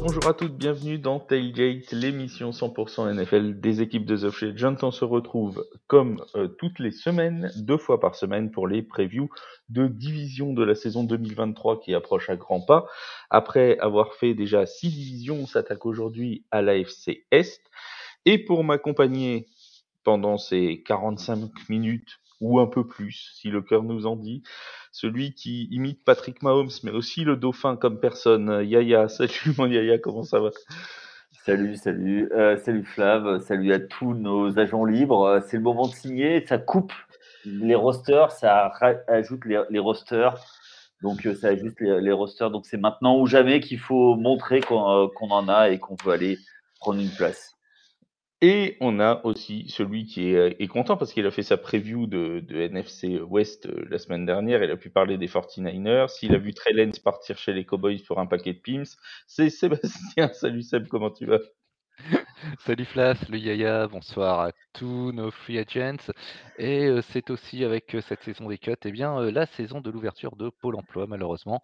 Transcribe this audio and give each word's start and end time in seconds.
bonjour 0.00 0.26
à 0.26 0.32
toutes, 0.32 0.56
bienvenue 0.56 0.98
dans 0.98 1.20
Tailgate, 1.20 1.92
l'émission 1.92 2.50
100% 2.50 3.14
NFL 3.14 3.60
des 3.60 3.82
équipes 3.82 4.06
de 4.06 4.16
The 4.16 4.40
Legends. 4.40 4.76
On 4.82 4.90
se 4.90 5.04
retrouve 5.04 5.66
comme 5.88 6.24
euh, 6.36 6.48
toutes 6.48 6.78
les 6.78 6.90
semaines, 6.90 7.50
deux 7.56 7.76
fois 7.76 8.00
par 8.00 8.14
semaine 8.14 8.50
pour 8.50 8.66
les 8.66 8.82
previews 8.82 9.28
de 9.68 9.88
division 9.88 10.54
de 10.54 10.64
la 10.64 10.74
saison 10.74 11.04
2023 11.04 11.80
qui 11.80 11.94
approche 11.94 12.30
à 12.30 12.36
grands 12.36 12.62
pas. 12.62 12.86
Après 13.28 13.78
avoir 13.78 14.14
fait 14.14 14.32
déjà 14.32 14.64
six 14.64 14.88
divisions, 14.88 15.40
on 15.42 15.46
s'attaque 15.46 15.84
aujourd'hui 15.84 16.46
à 16.50 16.62
l'AFC 16.62 17.26
Est. 17.30 17.60
Et 18.24 18.38
pour 18.38 18.64
m'accompagner 18.64 19.48
pendant 20.02 20.38
ces 20.38 20.82
45 20.86 21.50
minutes 21.68 22.20
ou 22.40 22.58
un 22.58 22.66
peu 22.66 22.86
plus, 22.86 23.32
si 23.34 23.48
le 23.48 23.60
cœur 23.60 23.82
nous 23.82 24.06
en 24.06 24.16
dit. 24.16 24.42
Celui 24.92 25.34
qui 25.34 25.68
imite 25.70 26.04
Patrick 26.04 26.42
Mahomes, 26.42 26.70
mais 26.82 26.90
aussi 26.90 27.24
le 27.24 27.36
dauphin 27.36 27.76
comme 27.76 28.00
personne. 28.00 28.62
Yaya, 28.64 29.08
salut 29.08 29.54
mon 29.56 29.66
Yaya, 29.66 29.98
comment 29.98 30.24
ça 30.24 30.40
va? 30.40 30.50
Salut, 31.44 31.76
salut, 31.76 32.30
euh, 32.32 32.58
salut 32.58 32.84
Flav, 32.84 33.40
salut 33.40 33.72
à 33.72 33.80
tous 33.80 34.14
nos 34.14 34.58
agents 34.58 34.84
libres. 34.84 35.42
C'est 35.46 35.56
le 35.56 35.62
moment 35.62 35.88
de 35.88 35.94
signer, 35.94 36.44
ça 36.46 36.58
coupe 36.58 36.92
les 37.44 37.74
rosters, 37.74 38.30
ça 38.30 38.70
ajoute 39.08 39.44
les, 39.46 39.78
rosters. 39.78 40.36
Donc 41.02 41.24
euh, 41.26 41.34
ça 41.34 41.48
ajoute 41.48 41.80
les, 41.80 42.12
rosters. 42.12 42.50
Donc 42.50 42.66
c'est 42.66 42.76
maintenant 42.76 43.18
ou 43.18 43.26
jamais 43.26 43.60
qu'il 43.60 43.78
faut 43.78 44.16
montrer 44.16 44.60
qu'on 44.60 45.04
euh, 45.04 45.08
en 45.20 45.48
a 45.48 45.70
et 45.70 45.78
qu'on 45.78 45.96
peut 45.96 46.10
aller 46.10 46.38
prendre 46.78 47.00
une 47.00 47.10
place. 47.10 47.56
Et 48.42 48.78
on 48.80 49.00
a 49.00 49.20
aussi 49.24 49.68
celui 49.68 50.06
qui 50.06 50.30
est, 50.30 50.36
euh, 50.36 50.54
est 50.58 50.66
content 50.66 50.96
parce 50.96 51.12
qu'il 51.12 51.26
a 51.26 51.30
fait 51.30 51.42
sa 51.42 51.58
preview 51.58 52.06
de, 52.06 52.42
NFC 52.50 53.20
West 53.20 53.66
euh, 53.66 53.84
la 53.90 53.98
semaine 53.98 54.24
dernière. 54.24 54.64
Il 54.64 54.70
a 54.70 54.78
pu 54.78 54.88
parler 54.88 55.18
des 55.18 55.28
49ers. 55.28 56.08
S'il 56.08 56.34
a 56.34 56.38
vu 56.38 56.54
Trey 56.54 56.72
partir 57.04 57.36
chez 57.36 57.52
les 57.52 57.66
Cowboys 57.66 58.02
pour 58.06 58.18
un 58.18 58.26
paquet 58.26 58.54
de 58.54 58.58
Pims, 58.58 58.96
c'est 59.26 59.50
Sébastien. 59.50 60.28
Salut 60.32 60.62
Seb, 60.62 60.88
comment 60.88 61.10
tu 61.10 61.26
vas? 61.26 61.40
Salut 62.60 62.86
Flas, 62.86 63.28
le 63.28 63.36
Yaya, 63.36 63.86
bonsoir 63.88 64.40
à 64.40 64.52
tous 64.72 65.12
nos 65.12 65.30
free 65.30 65.58
agents. 65.58 66.10
Et 66.56 66.86
euh, 66.86 67.02
c'est 67.10 67.28
aussi 67.28 67.62
avec 67.62 67.94
cette 68.08 68.22
saison 68.22 68.48
des 68.48 68.56
cuts, 68.56 68.72
eh 68.86 68.90
bien, 68.90 69.20
la 69.30 69.44
saison 69.44 69.82
de 69.82 69.90
l'ouverture 69.90 70.34
de 70.36 70.48
Pôle 70.48 70.76
emploi, 70.76 71.06
malheureusement, 71.06 71.62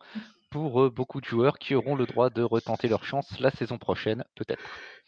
pour 0.51 0.91
beaucoup 0.91 1.21
de 1.21 1.27
joueurs 1.27 1.59
qui 1.59 1.75
auront 1.75 1.95
le 1.95 2.07
droit 2.07 2.31
de 2.31 2.43
retenter 2.43 2.89
leur 2.89 3.05
chance 3.05 3.39
la 3.41 3.51
saison 3.51 3.79
prochaine, 3.79 4.25
peut-être. 4.35 4.63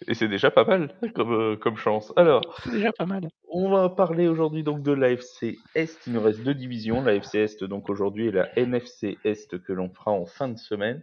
Et 0.06 0.14
c'est 0.14 0.28
déjà 0.28 0.50
pas 0.50 0.64
mal 0.64 0.94
comme, 1.14 1.32
euh, 1.32 1.56
comme 1.56 1.76
chance. 1.76 2.12
Alors, 2.16 2.42
c'est 2.62 2.70
déjà 2.70 2.92
pas 2.92 3.06
mal. 3.06 3.28
On 3.48 3.70
va 3.70 3.88
parler 3.88 4.28
aujourd'hui 4.28 4.62
donc 4.62 4.82
de 4.82 4.92
l'AFC 4.92 5.58
Est. 5.74 6.06
Il 6.06 6.12
nous 6.12 6.22
reste 6.22 6.42
deux 6.42 6.54
divisions, 6.54 7.02
l'AFC 7.02 7.36
Est 7.36 7.64
donc 7.64 7.88
aujourd'hui 7.88 8.28
et 8.28 8.30
la 8.30 8.56
NFC 8.56 9.18
Est 9.24 9.58
que 9.58 9.72
l'on 9.72 9.90
fera 9.90 10.12
en 10.12 10.26
fin 10.26 10.48
de 10.48 10.58
semaine. 10.58 11.02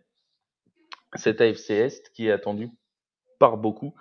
Cette 1.16 1.42
AFC 1.42 1.72
Est 1.72 2.12
qui 2.14 2.28
est 2.28 2.32
attendue 2.32 2.70
par 3.40 3.58
beaucoup 3.58 3.94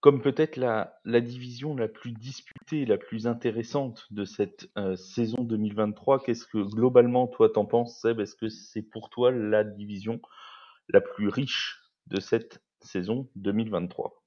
comme 0.00 0.22
peut-être 0.22 0.56
la, 0.56 0.92
division 1.04 1.74
la 1.74 1.88
plus 1.88 2.12
disputée, 2.12 2.86
la 2.86 2.98
plus 2.98 3.26
intéressante 3.26 4.06
de 4.10 4.24
cette 4.24 4.70
euh, 4.78 4.94
saison 4.96 5.42
2023. 5.42 6.22
Qu'est-ce 6.22 6.46
que 6.46 6.58
globalement 6.58 7.26
toi 7.26 7.50
t'en 7.50 7.66
penses, 7.66 8.00
Seb? 8.00 8.20
Est-ce 8.20 8.36
que 8.36 8.48
c'est 8.48 8.82
pour 8.82 9.10
toi 9.10 9.32
la 9.32 9.64
division 9.64 10.20
la 10.88 11.00
plus 11.00 11.28
riche 11.28 11.80
de 12.06 12.20
cette 12.20 12.62
saison 12.80 13.28
2023. 13.36 14.22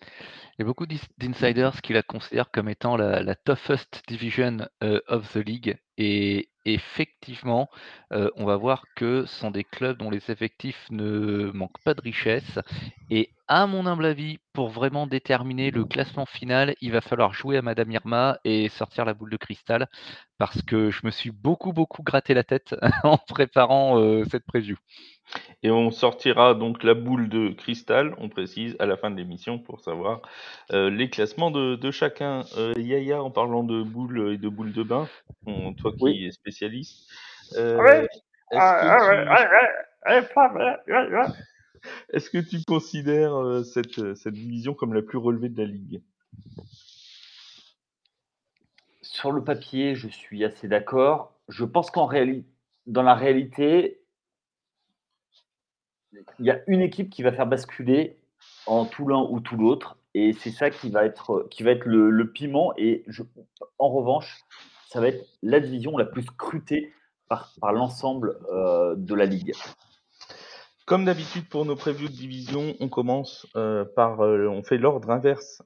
Il 0.00 0.60
y 0.60 0.62
a 0.62 0.64
beaucoup 0.64 0.86
d'insiders 1.18 1.82
qui 1.82 1.92
la 1.92 2.02
considèrent 2.02 2.50
comme 2.50 2.68
étant 2.68 2.96
la, 2.96 3.34
toughest 3.34 4.02
division 4.08 4.68
euh, 4.82 5.00
of 5.06 5.30
the 5.32 5.36
league. 5.36 5.78
Et 5.98 6.50
effectivement, 6.74 7.68
on 8.10 8.44
va 8.44 8.56
voir 8.56 8.84
que 8.94 9.24
ce 9.26 9.34
sont 9.38 9.50
des 9.50 9.64
clubs 9.64 9.98
dont 9.98 10.10
les 10.10 10.30
effectifs 10.30 10.86
ne 10.90 11.50
manquent 11.52 11.82
pas 11.84 11.94
de 11.94 12.00
richesse. 12.00 12.58
Et 13.10 13.30
à 13.48 13.66
mon 13.66 13.86
humble 13.86 14.06
avis, 14.06 14.38
pour 14.52 14.68
vraiment 14.68 15.06
déterminer 15.06 15.70
le 15.70 15.84
classement 15.84 16.26
final, 16.26 16.74
il 16.80 16.92
va 16.92 17.00
falloir 17.00 17.32
jouer 17.32 17.56
à 17.56 17.62
Madame 17.62 17.90
Irma 17.92 18.38
et 18.44 18.68
sortir 18.68 19.04
la 19.04 19.14
boule 19.14 19.30
de 19.30 19.36
cristal. 19.36 19.88
Parce 20.38 20.62
que 20.62 20.90
je 20.90 21.00
me 21.04 21.10
suis 21.10 21.30
beaucoup, 21.30 21.72
beaucoup 21.72 22.02
gratté 22.02 22.34
la 22.34 22.44
tête 22.44 22.74
en 23.04 23.18
préparant 23.18 24.24
cette 24.30 24.44
preview. 24.46 24.76
Et 25.62 25.70
on 25.70 25.90
sortira 25.90 26.54
donc 26.54 26.82
la 26.84 26.94
boule 26.94 27.28
de 27.28 27.48
cristal, 27.50 28.14
on 28.18 28.28
précise, 28.28 28.76
à 28.78 28.86
la 28.86 28.96
fin 28.96 29.10
de 29.10 29.16
l'émission 29.16 29.58
pour 29.58 29.80
savoir 29.80 30.22
euh, 30.72 30.90
les 30.90 31.10
classements 31.10 31.50
de, 31.50 31.90
chacun. 31.90 32.44
Euh, 32.56 32.74
Yaya, 32.76 33.22
en 33.22 33.30
parlant 33.30 33.64
de 33.64 33.82
boules 33.82 34.32
et 34.34 34.38
de 34.38 34.48
boules 34.48 34.72
de 34.72 34.82
bain, 34.82 35.08
toi 35.76 35.92
qui 35.98 36.26
es 36.26 36.30
spécialiste. 36.30 37.10
Est-ce 42.12 42.30
que 42.30 42.38
tu 42.38 42.62
considères 42.64 43.34
euh, 43.34 43.62
cette, 43.62 44.14
cette 44.14 44.34
division 44.34 44.74
comme 44.74 44.94
la 44.94 45.02
plus 45.02 45.18
relevée 45.18 45.48
de 45.48 45.60
la 45.60 45.66
ligue? 45.66 46.02
Sur 49.02 49.32
le 49.32 49.42
papier, 49.42 49.94
je 49.94 50.08
suis 50.08 50.44
assez 50.44 50.68
d'accord. 50.68 51.32
Je 51.48 51.64
pense 51.64 51.90
qu'en 51.90 52.06
réalité, 52.06 52.46
dans 52.86 53.02
la 53.02 53.14
réalité, 53.14 54.00
il 56.38 56.46
y 56.46 56.50
a 56.50 56.60
une 56.66 56.80
équipe 56.80 57.10
qui 57.10 57.22
va 57.22 57.32
faire 57.32 57.46
basculer 57.46 58.16
en 58.66 58.84
tout 58.84 59.06
l'un 59.06 59.26
ou 59.30 59.40
tout 59.40 59.56
l'autre. 59.56 59.96
Et 60.14 60.32
c'est 60.32 60.50
ça 60.50 60.70
qui 60.70 60.90
va 60.90 61.04
être, 61.04 61.46
qui 61.50 61.62
va 61.62 61.72
être 61.72 61.84
le, 61.84 62.30
piment. 62.30 62.72
Et 62.78 63.04
en 63.78 63.88
revanche, 63.90 64.44
ça 64.88 65.00
va 65.00 65.08
être 65.08 65.26
la 65.42 65.60
division 65.60 65.96
la 65.96 66.06
plus 66.06 66.22
scrutée 66.22 66.92
par, 67.28 67.52
l'ensemble 67.72 68.38
euh, 68.52 68.94
de 68.96 69.14
la 69.14 69.26
ligue. 69.26 69.52
Comme 70.86 71.04
d'habitude 71.04 71.48
pour 71.48 71.66
nos 71.66 71.74
previews 71.74 72.08
de 72.08 72.14
division, 72.14 72.74
on 72.78 72.88
commence 72.88 73.46
euh, 73.56 73.84
par, 73.84 74.20
euh, 74.20 74.46
on 74.46 74.62
fait 74.62 74.78
l'ordre 74.78 75.10
inverse 75.10 75.60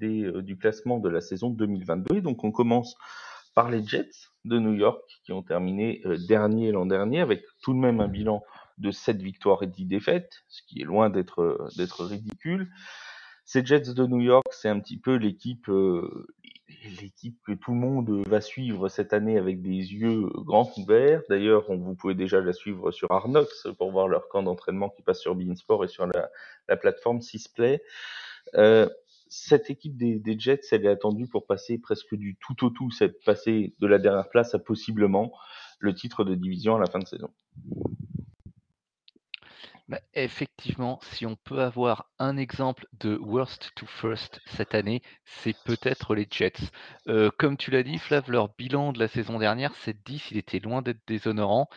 du 0.00 0.56
classement 0.56 0.98
de 0.98 1.08
la 1.08 1.20
saison 1.20 1.50
2022. 1.50 2.20
Donc 2.20 2.42
on 2.44 2.50
commence 2.50 2.96
par 3.54 3.70
les 3.70 3.84
Jets 3.84 4.10
de 4.44 4.58
New 4.58 4.72
York 4.72 5.02
qui 5.24 5.32
ont 5.32 5.42
terminé 5.42 6.02
dernier 6.26 6.72
l'an 6.72 6.86
dernier 6.86 7.20
avec 7.20 7.44
tout 7.62 7.72
de 7.72 7.78
même 7.78 8.00
un 8.00 8.08
bilan 8.08 8.42
de 8.78 8.90
7 8.90 9.20
victoires 9.22 9.62
et 9.62 9.66
10 9.66 9.86
défaites, 9.86 10.44
ce 10.48 10.62
qui 10.66 10.80
est 10.80 10.84
loin 10.84 11.10
d'être 11.10 11.68
d'être 11.76 12.04
ridicule. 12.04 12.70
Ces 13.44 13.64
Jets 13.64 13.92
de 13.92 14.06
New 14.06 14.20
York, 14.20 14.46
c'est 14.52 14.68
un 14.68 14.80
petit 14.80 14.98
peu 14.98 15.16
l'équipe 15.16 15.68
euh, 15.68 16.26
l'équipe 17.00 17.38
que 17.46 17.52
tout 17.52 17.72
le 17.72 17.78
monde 17.78 18.10
va 18.26 18.40
suivre 18.40 18.88
cette 18.88 19.12
année 19.12 19.38
avec 19.38 19.62
des 19.62 19.70
yeux 19.70 20.28
grands 20.38 20.70
ouverts. 20.76 21.22
D'ailleurs, 21.28 21.64
vous 21.68 21.94
pouvez 21.94 22.14
déjà 22.14 22.40
la 22.40 22.52
suivre 22.52 22.90
sur 22.90 23.10
Arnox 23.10 23.68
pour 23.78 23.90
voir 23.90 24.08
leur 24.08 24.28
camp 24.28 24.42
d'entraînement 24.42 24.88
qui 24.88 25.02
passe 25.02 25.20
sur 25.20 25.34
Beansport 25.34 25.84
et 25.84 25.88
sur 25.88 26.06
la, 26.06 26.30
la 26.68 26.76
plateforme 26.76 27.20
Sisplay. 27.20 27.82
Euh, 28.54 28.88
cette 29.28 29.70
équipe 29.70 29.96
des, 29.96 30.38
Jets, 30.38 30.60
elle 30.70 30.86
est 30.86 30.90
attendue 30.90 31.26
pour 31.26 31.46
passer 31.46 31.78
presque 31.78 32.14
du 32.14 32.36
tout 32.36 32.64
au 32.64 32.70
tout, 32.70 32.90
c'est 32.90 33.08
passer 33.24 33.74
de 33.80 33.86
la 33.86 33.98
dernière 33.98 34.28
place 34.28 34.54
à 34.54 34.58
possiblement 34.58 35.32
le 35.80 35.94
titre 35.94 36.24
de 36.24 36.34
division 36.34 36.76
à 36.76 36.78
la 36.78 36.86
fin 36.86 37.00
de 37.00 37.06
saison. 37.06 37.30
Bah, 39.88 40.00
effectivement, 40.14 40.98
si 41.02 41.26
on 41.26 41.36
peut 41.36 41.60
avoir 41.60 42.10
un 42.18 42.38
exemple 42.38 42.86
de 43.00 43.16
worst 43.18 43.70
to 43.76 43.84
first 43.86 44.40
cette 44.46 44.74
année, 44.74 45.02
c'est 45.26 45.54
peut-être 45.64 46.14
les 46.14 46.26
Jets. 46.30 46.70
Euh, 47.08 47.30
comme 47.38 47.58
tu 47.58 47.70
l'as 47.70 47.82
dit, 47.82 47.98
Flav, 47.98 48.30
leur 48.30 48.48
bilan 48.56 48.92
de 48.92 48.98
la 48.98 49.08
saison 49.08 49.38
dernière, 49.38 49.74
c'est 49.82 50.02
10, 50.06 50.30
il 50.30 50.38
était 50.38 50.58
loin 50.58 50.80
d'être 50.80 51.06
déshonorant. 51.06 51.68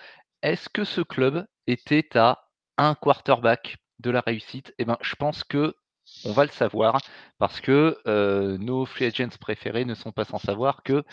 Est-ce 0.41 0.69
que 0.69 0.85
ce 0.85 1.01
club 1.01 1.45
était 1.67 2.17
à 2.17 2.47
un 2.77 2.95
quarterback 2.95 3.77
de 3.99 4.09
la 4.09 4.21
réussite? 4.21 4.73
Eh 4.77 4.85
ben, 4.85 4.97
je 5.01 5.15
pense 5.15 5.43
que 5.43 5.75
on 6.23 6.31
va 6.31 6.45
le 6.45 6.51
savoir 6.51 7.01
parce 7.37 7.59
que 7.59 7.97
euh, 8.07 8.57
nos 8.57 8.85
free 8.85 9.05
agents 9.05 9.35
préférés 9.41 9.83
ne 9.83 9.95
sont 9.95 10.13
pas 10.13 10.23
sans 10.23 10.39
savoir 10.39 10.81
que 10.83 11.03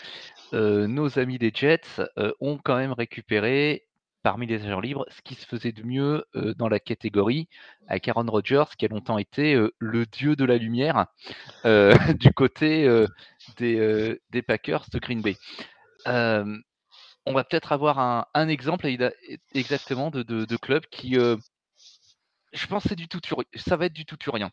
euh, 0.53 0.87
nos 0.87 1.19
amis 1.19 1.37
des 1.39 1.51
Jets 1.53 2.01
ont 2.39 2.57
quand 2.57 2.77
même 2.77 2.93
récupéré 2.93 3.85
parmi 4.25 4.47
les 4.47 4.65
agents 4.65 4.79
libres 4.79 5.05
ce 5.09 5.21
qui 5.21 5.35
se 5.35 5.45
faisait 5.45 5.71
de 5.71 5.83
mieux 5.83 6.25
dans 6.57 6.67
la 6.67 6.79
catégorie 6.79 7.47
avec 7.87 8.07
Aaron 8.07 8.25
Rodgers, 8.25 8.63
qui 8.75 8.85
a 8.85 8.87
longtemps 8.87 9.19
été 9.19 9.55
le 9.77 10.05
dieu 10.07 10.35
de 10.35 10.43
la 10.43 10.57
lumière 10.57 11.05
du 11.63 12.33
côté 12.33 13.05
des, 13.57 14.41
Packers 14.41 14.85
de 14.91 14.97
Green 14.97 15.21
Bay. 15.21 15.37
on 16.07 17.33
va 17.33 17.43
peut-être 17.43 17.71
avoir 17.71 17.99
un, 18.33 18.47
exemple 18.47 18.87
exactement 19.53 20.09
de, 20.09 20.57
club 20.57 20.87
qui, 20.87 21.13
je 21.13 22.67
pense, 22.67 22.87
c'est 22.87 22.95
du 22.95 23.07
tout, 23.07 23.19
ça 23.53 23.77
va 23.77 23.85
être 23.85 23.93
du 23.93 24.05
tout 24.07 24.17
ou 24.27 24.31
rien. 24.31 24.49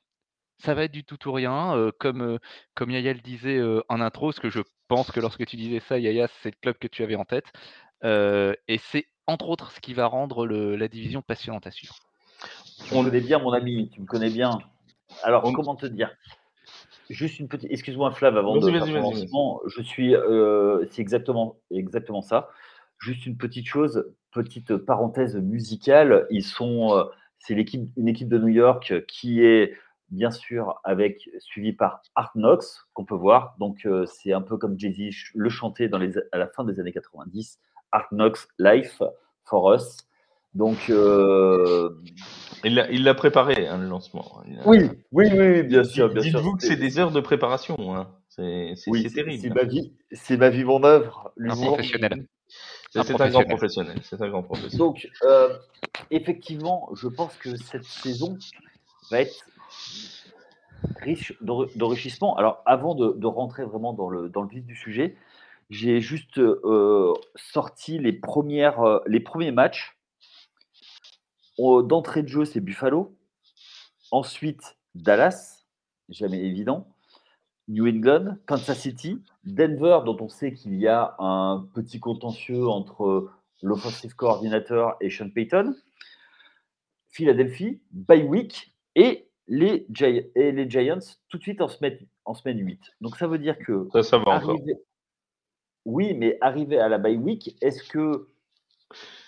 Ça 0.58 0.74
va 0.74 0.84
être 0.84 0.92
du 0.92 1.02
tout 1.02 1.16
ou 1.26 1.32
rien, 1.32 1.90
comme, 1.98 2.38
comme 2.74 2.90
Yaya 2.90 3.14
le 3.14 3.20
disait 3.20 3.58
en 3.88 4.02
intro, 4.02 4.26
parce 4.26 4.38
que 4.40 4.50
je 4.50 4.60
pense 4.88 5.10
que 5.10 5.20
lorsque 5.20 5.46
tu 5.46 5.56
disais 5.56 5.80
ça, 5.80 5.98
Yaya, 5.98 6.28
c'est 6.42 6.50
le 6.50 6.60
club 6.60 6.76
que 6.78 6.88
tu 6.88 7.02
avais 7.02 7.16
en 7.16 7.24
tête. 7.24 7.46
Et 8.02 8.78
c'est 8.78 9.06
entre 9.26 9.48
autres 9.48 9.72
ce 9.72 9.80
qui 9.80 9.94
va 9.94 10.06
rendre 10.06 10.46
la 10.46 10.88
division 10.88 11.22
passionnante 11.22 11.66
à 11.66 11.70
suivre. 11.70 11.96
Tu 12.88 12.94
me 12.94 13.04
connais 13.04 13.20
bien, 13.20 13.38
mon 13.38 13.52
ami, 13.52 13.88
tu 13.90 14.00
me 14.00 14.06
connais 14.06 14.30
bien. 14.30 14.58
Alors, 15.22 15.42
comment 15.52 15.76
te 15.76 15.86
dire? 15.86 16.10
Juste 17.10 17.38
une 17.38 17.48
petite. 17.48 17.70
Excuse-moi, 17.70 18.10
Flav, 18.12 18.36
avant 18.36 18.56
de 18.56 18.70
je 19.66 19.82
suis. 19.82 20.14
Euh, 20.14 20.84
c'est 20.90 21.02
exactement, 21.02 21.58
exactement 21.70 22.22
ça. 22.22 22.48
Juste 22.98 23.26
une 23.26 23.36
petite 23.36 23.66
chose, 23.66 24.10
petite 24.30 24.76
parenthèse 24.76 25.36
musicale. 25.36 26.26
Ils 26.30 26.44
sont. 26.44 26.96
Euh, 26.96 27.04
c'est 27.38 27.54
l'équipe, 27.54 27.90
une 27.96 28.08
équipe 28.08 28.28
de 28.28 28.38
New 28.38 28.48
York 28.48 29.04
qui 29.06 29.42
est 29.42 29.74
bien 30.10 30.30
sûr 30.30 30.78
avec 30.84 31.28
suivi 31.40 31.72
par 31.72 32.02
Art 32.14 32.30
Knox 32.36 32.86
qu'on 32.92 33.04
peut 33.04 33.16
voir. 33.16 33.56
Donc 33.58 33.86
c'est 34.06 34.32
un 34.32 34.42
peu 34.42 34.56
comme 34.56 34.78
Jay-Z 34.78 35.32
le 35.34 35.48
chantait 35.50 35.88
dans 35.88 35.98
les, 35.98 36.16
à 36.30 36.38
la 36.38 36.46
fin 36.46 36.64
des 36.64 36.78
années 36.78 36.92
90. 36.92 37.58
Art 37.92 38.08
Knox 38.10 38.48
Life 38.58 39.02
for 39.44 39.74
Us. 39.74 39.96
Donc 40.54 40.90
il 42.64 43.04
l'a 43.04 43.14
préparé 43.14 43.66
hein, 43.66 43.78
le 43.78 43.88
lancement. 43.88 44.42
Oui, 44.66 44.90
oui, 45.12 45.28
oui, 45.32 45.62
bien 45.62 45.84
sûr. 45.84 46.12
Dites-vous 46.12 46.56
que 46.56 46.64
c'est 46.64 46.76
des 46.76 46.98
heures 46.98 47.12
de 47.12 47.20
préparation. 47.20 47.94
Hein. 47.94 48.08
C'est 48.28 48.74
terrible. 49.14 49.42
C'est 49.42 49.54
ma 49.54 49.64
vie, 49.64 49.92
c'est 50.12 50.36
ma 50.36 50.48
vie, 50.48 50.64
mon 50.64 50.82
œuvre. 50.84 51.32
Un 51.40 51.54
professionnel. 51.54 52.26
C'est 52.90 53.20
un, 53.20 53.30
grand 53.30 53.44
professionnel. 53.44 53.98
C'est 54.02 54.20
un 54.20 54.28
grand 54.28 54.42
professionnel. 54.42 54.78
Donc, 54.78 55.08
euh, 55.22 55.56
effectivement, 56.10 56.90
je 56.94 57.08
pense 57.08 57.34
que 57.36 57.56
cette 57.56 57.84
saison 57.84 58.36
va 59.10 59.22
être 59.22 59.46
riche 61.00 61.32
d'enrichissement. 61.40 62.36
Alors, 62.36 62.62
avant 62.66 62.94
de, 62.94 63.26
rentrer 63.26 63.64
vraiment 63.64 63.94
dans 63.94 64.10
le, 64.10 64.28
dans 64.28 64.42
le 64.42 64.48
vif 64.48 64.64
du 64.64 64.76
sujet, 64.76 65.16
j'ai 65.72 66.02
juste 66.02 66.38
euh, 66.38 67.14
sorti 67.34 67.98
les, 67.98 68.12
premières, 68.12 68.80
euh, 68.80 68.98
les 69.06 69.20
premiers 69.20 69.52
matchs. 69.52 69.96
D'entrée 71.58 72.22
de 72.22 72.28
jeu, 72.28 72.44
c'est 72.44 72.60
Buffalo. 72.60 73.16
Ensuite, 74.10 74.76
Dallas, 74.94 75.64
jamais 76.08 76.40
évident. 76.40 76.88
New 77.68 77.86
England, 77.86 78.36
Kansas 78.46 78.80
City, 78.80 79.22
Denver, 79.44 80.00
dont 80.04 80.16
on 80.20 80.28
sait 80.28 80.52
qu'il 80.52 80.74
y 80.74 80.88
a 80.88 81.14
un 81.18 81.66
petit 81.74 82.00
contentieux 82.00 82.68
entre 82.68 83.30
l'offensive 83.62 84.14
coordinateur 84.14 84.96
et 85.00 85.08
Sean 85.08 85.30
Payton, 85.30 85.74
Philadelphie, 87.08 87.80
By 87.92 88.22
Week 88.22 88.74
et 88.94 89.28
les, 89.46 89.86
et 90.34 90.52
les 90.52 90.68
Giants 90.68 91.16
tout 91.28 91.38
de 91.38 91.42
suite 91.42 91.60
en 91.62 91.68
semaine, 91.68 91.98
en 92.24 92.34
semaine 92.34 92.58
8. 92.58 92.80
Donc 93.00 93.16
ça 93.16 93.26
veut 93.26 93.38
dire 93.38 93.56
que. 93.58 93.88
Ça, 93.92 94.02
ça 94.02 94.18
va 94.18 94.32
encore. 94.32 94.58
Oui, 95.84 96.14
mais 96.14 96.38
arrivé 96.40 96.78
à 96.78 96.88
la 96.88 96.98
bye 96.98 97.16
week, 97.16 97.56
est-ce 97.60 97.82
que 97.82 98.28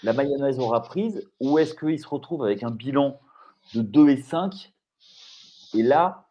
la 0.02 0.12
mayonnaise 0.12 0.58
aura 0.58 0.82
prise 0.82 1.28
ou 1.40 1.58
est-ce 1.58 1.74
qu'il 1.74 1.98
se 1.98 2.06
retrouve 2.06 2.44
avec 2.44 2.62
un 2.62 2.70
bilan 2.70 3.20
de 3.74 3.82
2 3.82 4.10
et 4.10 4.16
5 4.18 4.72
Et 5.74 5.82
là, 5.82 6.28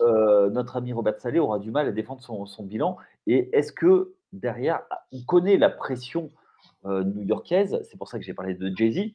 euh, 0.00 0.50
notre 0.50 0.76
ami 0.76 0.92
Robert 0.92 1.20
Salé 1.20 1.38
aura 1.38 1.58
du 1.58 1.70
mal 1.70 1.86
à 1.86 1.92
défendre 1.92 2.20
son, 2.22 2.64
bilan. 2.64 2.96
Et 3.26 3.50
est-ce 3.56 3.72
que 3.72 4.14
derrière, 4.32 4.80
on 5.12 5.22
connaît 5.22 5.56
la 5.56 5.70
pression 5.70 6.30
euh, 6.84 7.04
new-yorkaise? 7.04 7.80
C'est 7.88 7.96
pour 7.96 8.08
ça 8.08 8.18
que 8.18 8.24
j'ai 8.24 8.34
parlé 8.34 8.54
de 8.54 8.74
Jay-Z, 8.74 9.12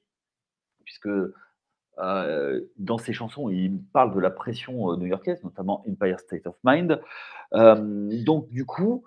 puisque 0.86 1.10
euh, 1.98 2.62
dans 2.78 2.98
ses 2.98 3.14
chansons, 3.14 3.50
il 3.50 3.82
parle 3.94 4.14
de 4.14 4.20
la 4.20 4.30
pression 4.30 4.96
new-yorkaise, 4.96 5.44
notamment 5.44 5.84
Empire 5.90 6.20
State 6.20 6.48
of 6.48 6.56
Mind. 6.64 7.02
donc, 7.52 8.50
du 8.50 8.66
coup, 8.66 9.04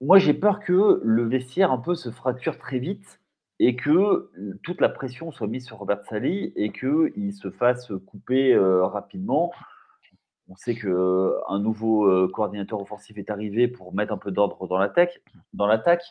moi, 0.00 0.18
j'ai 0.18 0.34
peur 0.34 0.60
que 0.60 1.00
le 1.02 1.24
vestiaire 1.24 1.72
un 1.72 1.78
peu 1.78 1.94
se 1.94 2.10
fracture 2.10 2.58
très 2.58 2.78
vite 2.78 3.20
et 3.58 3.74
que 3.74 4.30
toute 4.62 4.80
la 4.80 4.88
pression 4.88 5.32
soit 5.32 5.48
mise 5.48 5.66
sur 5.66 5.78
Robert 5.78 6.04
Sally 6.04 6.52
et 6.54 6.70
qu'il 6.70 7.32
se 7.32 7.50
fasse 7.50 7.92
couper 8.06 8.56
rapidement. 8.56 9.52
On 10.48 10.56
sait 10.56 10.76
qu'un 10.76 11.58
nouveau 11.58 12.28
coordinateur 12.28 12.80
offensif 12.80 13.18
est 13.18 13.30
arrivé 13.30 13.66
pour 13.66 13.92
mettre 13.92 14.12
un 14.12 14.18
peu 14.18 14.30
d'ordre 14.30 14.68
dans 14.68 14.78
l'attaque. 14.78 15.20
Dans 15.52 15.66
l'attaque, 15.66 16.04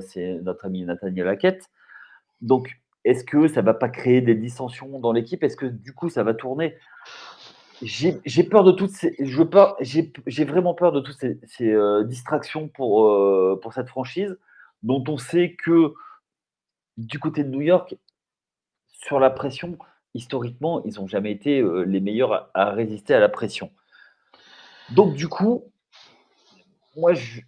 c'est 0.00 0.34
notre 0.42 0.66
ami 0.66 0.84
Nathaniel 0.84 1.28
Hackett. 1.28 1.64
Donc, 2.42 2.80
est-ce 3.04 3.24
que 3.24 3.48
ça 3.48 3.62
ne 3.62 3.66
va 3.66 3.74
pas 3.74 3.88
créer 3.88 4.20
des 4.20 4.34
dissensions 4.34 5.00
dans 5.00 5.12
l'équipe? 5.12 5.42
Est-ce 5.42 5.56
que 5.56 5.66
du 5.66 5.94
coup, 5.94 6.10
ça 6.10 6.22
va 6.22 6.34
tourner? 6.34 6.76
J'ai 7.82 8.44
peur 8.44 8.64
de 8.64 8.72
toutes 8.72 8.90
ces, 8.90 9.14
je 9.18 9.42
j'ai 10.26 10.44
vraiment 10.44 10.74
peur 10.74 10.92
de 10.92 11.00
toutes 11.00 11.18
ces, 11.18 11.76
distractions 12.04 12.68
pour, 12.68 13.60
pour 13.60 13.72
cette 13.72 13.88
franchise, 13.88 14.36
dont 14.82 15.02
on 15.08 15.16
sait 15.16 15.56
que 15.64 15.94
du 16.96 17.18
côté 17.18 17.44
de 17.44 17.48
New 17.48 17.62
York, 17.62 17.96
sur 18.88 19.18
la 19.18 19.30
pression, 19.30 19.78
historiquement, 20.14 20.82
ils 20.84 20.94
n'ont 20.94 21.06
jamais 21.06 21.32
été 21.32 21.60
euh, 21.60 21.82
les 21.82 22.00
meilleurs 22.00 22.50
à, 22.54 22.70
résister 22.70 23.14
à 23.14 23.20
la 23.20 23.28
pression. 23.28 23.70
Donc, 24.90 25.14
du 25.14 25.28
coup, 25.28 25.64
moi, 26.96 27.14
je, 27.14 27.40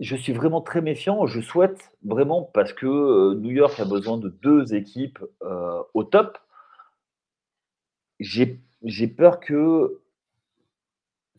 je 0.00 0.16
suis 0.16 0.32
vraiment 0.32 0.60
très 0.60 0.80
méfiant. 0.80 1.26
Je 1.26 1.40
souhaite 1.40 1.92
vraiment, 2.04 2.42
parce 2.42 2.72
que 2.72 2.86
euh, 2.86 3.34
New 3.34 3.50
York 3.50 3.78
a 3.78 3.84
besoin 3.84 4.18
de 4.18 4.28
deux 4.28 4.74
équipes 4.74 5.18
euh, 5.42 5.82
au 5.94 6.04
top, 6.04 6.38
j'ai 8.18 8.60
peur 9.16 9.40
que 9.40 10.00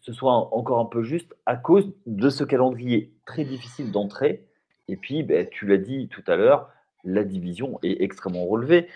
ce 0.02 0.14
soit 0.14 0.34
encore 0.34 0.80
un 0.80 0.86
peu 0.86 1.04
juste 1.04 1.36
à 1.46 1.56
cause 1.56 1.92
de 2.06 2.30
ce 2.30 2.44
calendrier 2.44 3.14
très 3.26 3.44
difficile 3.44 3.92
d'entrée 3.92 4.50
et 4.90 4.98
puis, 4.98 5.22
ben, 5.22 5.48
tu 5.48 5.68
l'as 5.68 5.78
dit 5.78 6.08
tout 6.08 6.24
à 6.26 6.36
l'heure, 6.36 6.72
la 7.04 7.24
division 7.24 7.80
est 7.84 8.02
extrêmement 8.02 8.46
relevée. 8.48 8.88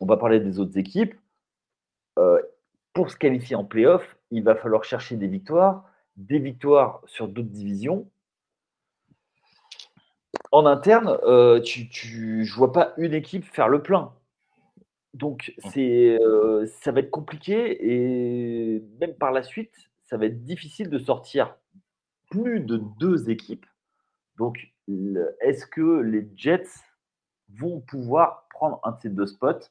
On 0.00 0.06
va 0.06 0.16
parler 0.16 0.38
des 0.38 0.60
autres 0.60 0.78
équipes. 0.78 1.14
Euh, 2.16 2.40
pour 2.92 3.10
se 3.10 3.16
qualifier 3.16 3.56
en 3.56 3.64
playoff, 3.64 4.16
il 4.30 4.44
va 4.44 4.54
falloir 4.54 4.84
chercher 4.84 5.16
des 5.16 5.26
victoires, 5.26 5.90
des 6.16 6.38
victoires 6.38 7.02
sur 7.06 7.26
d'autres 7.26 7.48
divisions. 7.48 8.08
En 10.52 10.64
interne, 10.64 11.18
euh, 11.24 11.60
tu, 11.60 11.88
tu, 11.88 12.44
je 12.44 12.52
ne 12.52 12.56
vois 12.56 12.72
pas 12.72 12.94
une 12.96 13.12
équipe 13.12 13.44
faire 13.44 13.68
le 13.68 13.82
plein. 13.82 14.12
Donc, 15.14 15.52
mmh. 15.56 15.70
c'est, 15.70 16.18
euh, 16.20 16.66
ça 16.80 16.92
va 16.92 17.00
être 17.00 17.10
compliqué 17.10 17.92
et 17.92 18.82
même 19.00 19.14
par 19.14 19.32
la 19.32 19.42
suite, 19.42 19.74
ça 20.04 20.16
va 20.16 20.26
être 20.26 20.42
difficile 20.42 20.88
de 20.88 20.98
sortir 20.98 21.56
plus 22.30 22.60
de 22.60 22.80
deux 22.98 23.30
équipes. 23.30 23.66
Donc, 24.38 24.72
est-ce 25.40 25.66
que 25.66 26.00
les 26.00 26.28
Jets 26.36 26.64
vont 27.54 27.80
pouvoir 27.80 28.46
prendre 28.50 28.80
un 28.84 28.92
de 28.92 29.00
ces 29.00 29.10
deux 29.10 29.26
spots? 29.26 29.68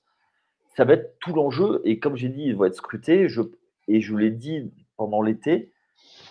Ça 0.76 0.86
va 0.86 0.94
être 0.94 1.18
tout 1.20 1.34
l'enjeu. 1.34 1.82
Et 1.84 2.00
comme 2.00 2.16
j'ai 2.16 2.30
dit, 2.30 2.44
ils 2.44 2.56
vont 2.56 2.66
être 2.66 2.76
scrutés. 2.76 3.28
Je, 3.28 3.42
et 3.88 4.02
je 4.02 4.12
vous 4.12 4.18
l'ai 4.18 4.32
dit 4.32 4.72
pendant 4.96 5.22
l'été, 5.22 5.74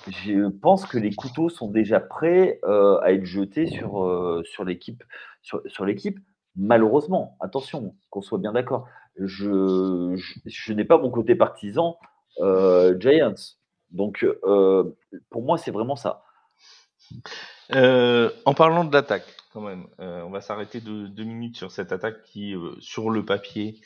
je 0.08 0.48
pense 0.48 0.86
que 0.86 0.98
les 0.98 1.12
couteaux 1.12 1.48
sont 1.48 1.68
déjà 1.68 2.00
prêts 2.00 2.58
euh, 2.64 2.98
à 3.00 3.12
être 3.12 3.24
jetés 3.24 3.66
sur, 3.66 4.04
euh, 4.04 4.42
sur 4.44 4.64
l'équipe. 4.64 5.04
Sur, 5.42 5.84
l'équipe. 5.84 6.18
Malheureusement, 6.56 7.36
attention, 7.40 7.94
qu'on 8.10 8.22
soit 8.22 8.38
bien 8.38 8.52
d'accord. 8.52 8.88
Je, 9.26 10.72
n'ai 10.72 10.84
pas 10.84 10.98
mon 10.98 11.10
côté 11.10 11.34
partisan 11.34 11.98
euh, 12.40 12.98
Giants. 12.98 13.34
Donc, 13.90 14.26
pour 15.30 15.42
moi, 15.42 15.58
c'est 15.58 15.70
vraiment 15.70 15.96
ça. 15.96 16.22
Euh, 17.74 18.30
en 18.44 18.54
parlant 18.54 18.84
de 18.84 18.92
l'attaque, 18.92 19.26
quand 19.52 19.60
même, 19.60 19.86
euh, 20.00 20.22
on 20.22 20.30
va 20.30 20.40
s'arrêter 20.40 20.80
de, 20.80 21.06
deux 21.06 21.24
minutes 21.24 21.56
sur 21.56 21.70
cette 21.70 21.92
attaque 21.92 22.22
qui, 22.24 22.54
euh, 22.54 22.72
sur 22.80 23.10
le 23.10 23.24
papier, 23.24 23.80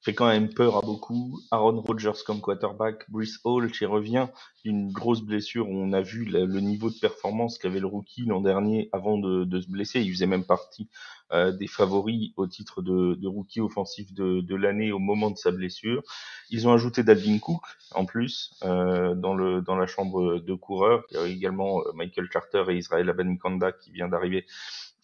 fait 0.00 0.14
quand 0.14 0.28
même 0.28 0.52
peur 0.52 0.76
à 0.76 0.80
beaucoup. 0.80 1.40
Aaron 1.50 1.80
Rodgers 1.80 2.22
comme 2.24 2.40
quarterback, 2.40 3.10
Brice 3.10 3.40
Hall 3.44 3.70
qui 3.70 3.84
revient 3.84 4.28
d'une 4.64 4.92
grosse 4.92 5.22
blessure. 5.22 5.68
On 5.68 5.92
a 5.92 6.00
vu 6.00 6.24
le, 6.24 6.46
niveau 6.60 6.88
de 6.90 6.98
performance 6.98 7.58
qu'avait 7.58 7.80
le 7.80 7.86
rookie 7.86 8.24
l'an 8.24 8.40
dernier 8.40 8.88
avant 8.92 9.18
de, 9.18 9.60
se 9.60 9.68
blesser. 9.68 10.00
Il 10.00 10.12
faisait 10.12 10.26
même 10.26 10.44
partie 10.44 10.88
euh, 11.32 11.52
des 11.52 11.66
favoris 11.66 12.32
au 12.36 12.46
titre 12.46 12.80
de, 12.80 13.26
rookie 13.26 13.60
offensif 13.60 14.12
de, 14.14 14.54
l'année 14.54 14.92
au 14.92 15.00
moment 15.00 15.30
de 15.30 15.36
sa 15.36 15.50
blessure. 15.50 16.02
Ils 16.50 16.68
ont 16.68 16.72
ajouté 16.72 17.02
Dalvin 17.02 17.38
Cook 17.38 17.62
en 17.92 18.04
plus 18.04 18.54
euh, 18.64 19.14
dans, 19.14 19.34
la 19.34 19.86
chambre 19.86 20.38
de 20.38 20.54
coureurs. 20.54 21.04
Il 21.10 21.16
y 21.16 21.20
a 21.20 21.26
également 21.26 21.80
euh, 21.80 21.92
Michael 21.94 22.28
Carter 22.28 22.64
et 22.68 22.76
Israël 22.76 23.08
Abanikanda 23.08 23.72
qui 23.72 23.90
vient 23.90 24.08
d'arriver 24.08 24.46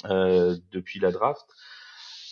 depuis 0.04 1.00
la 1.00 1.10
draft. 1.10 1.46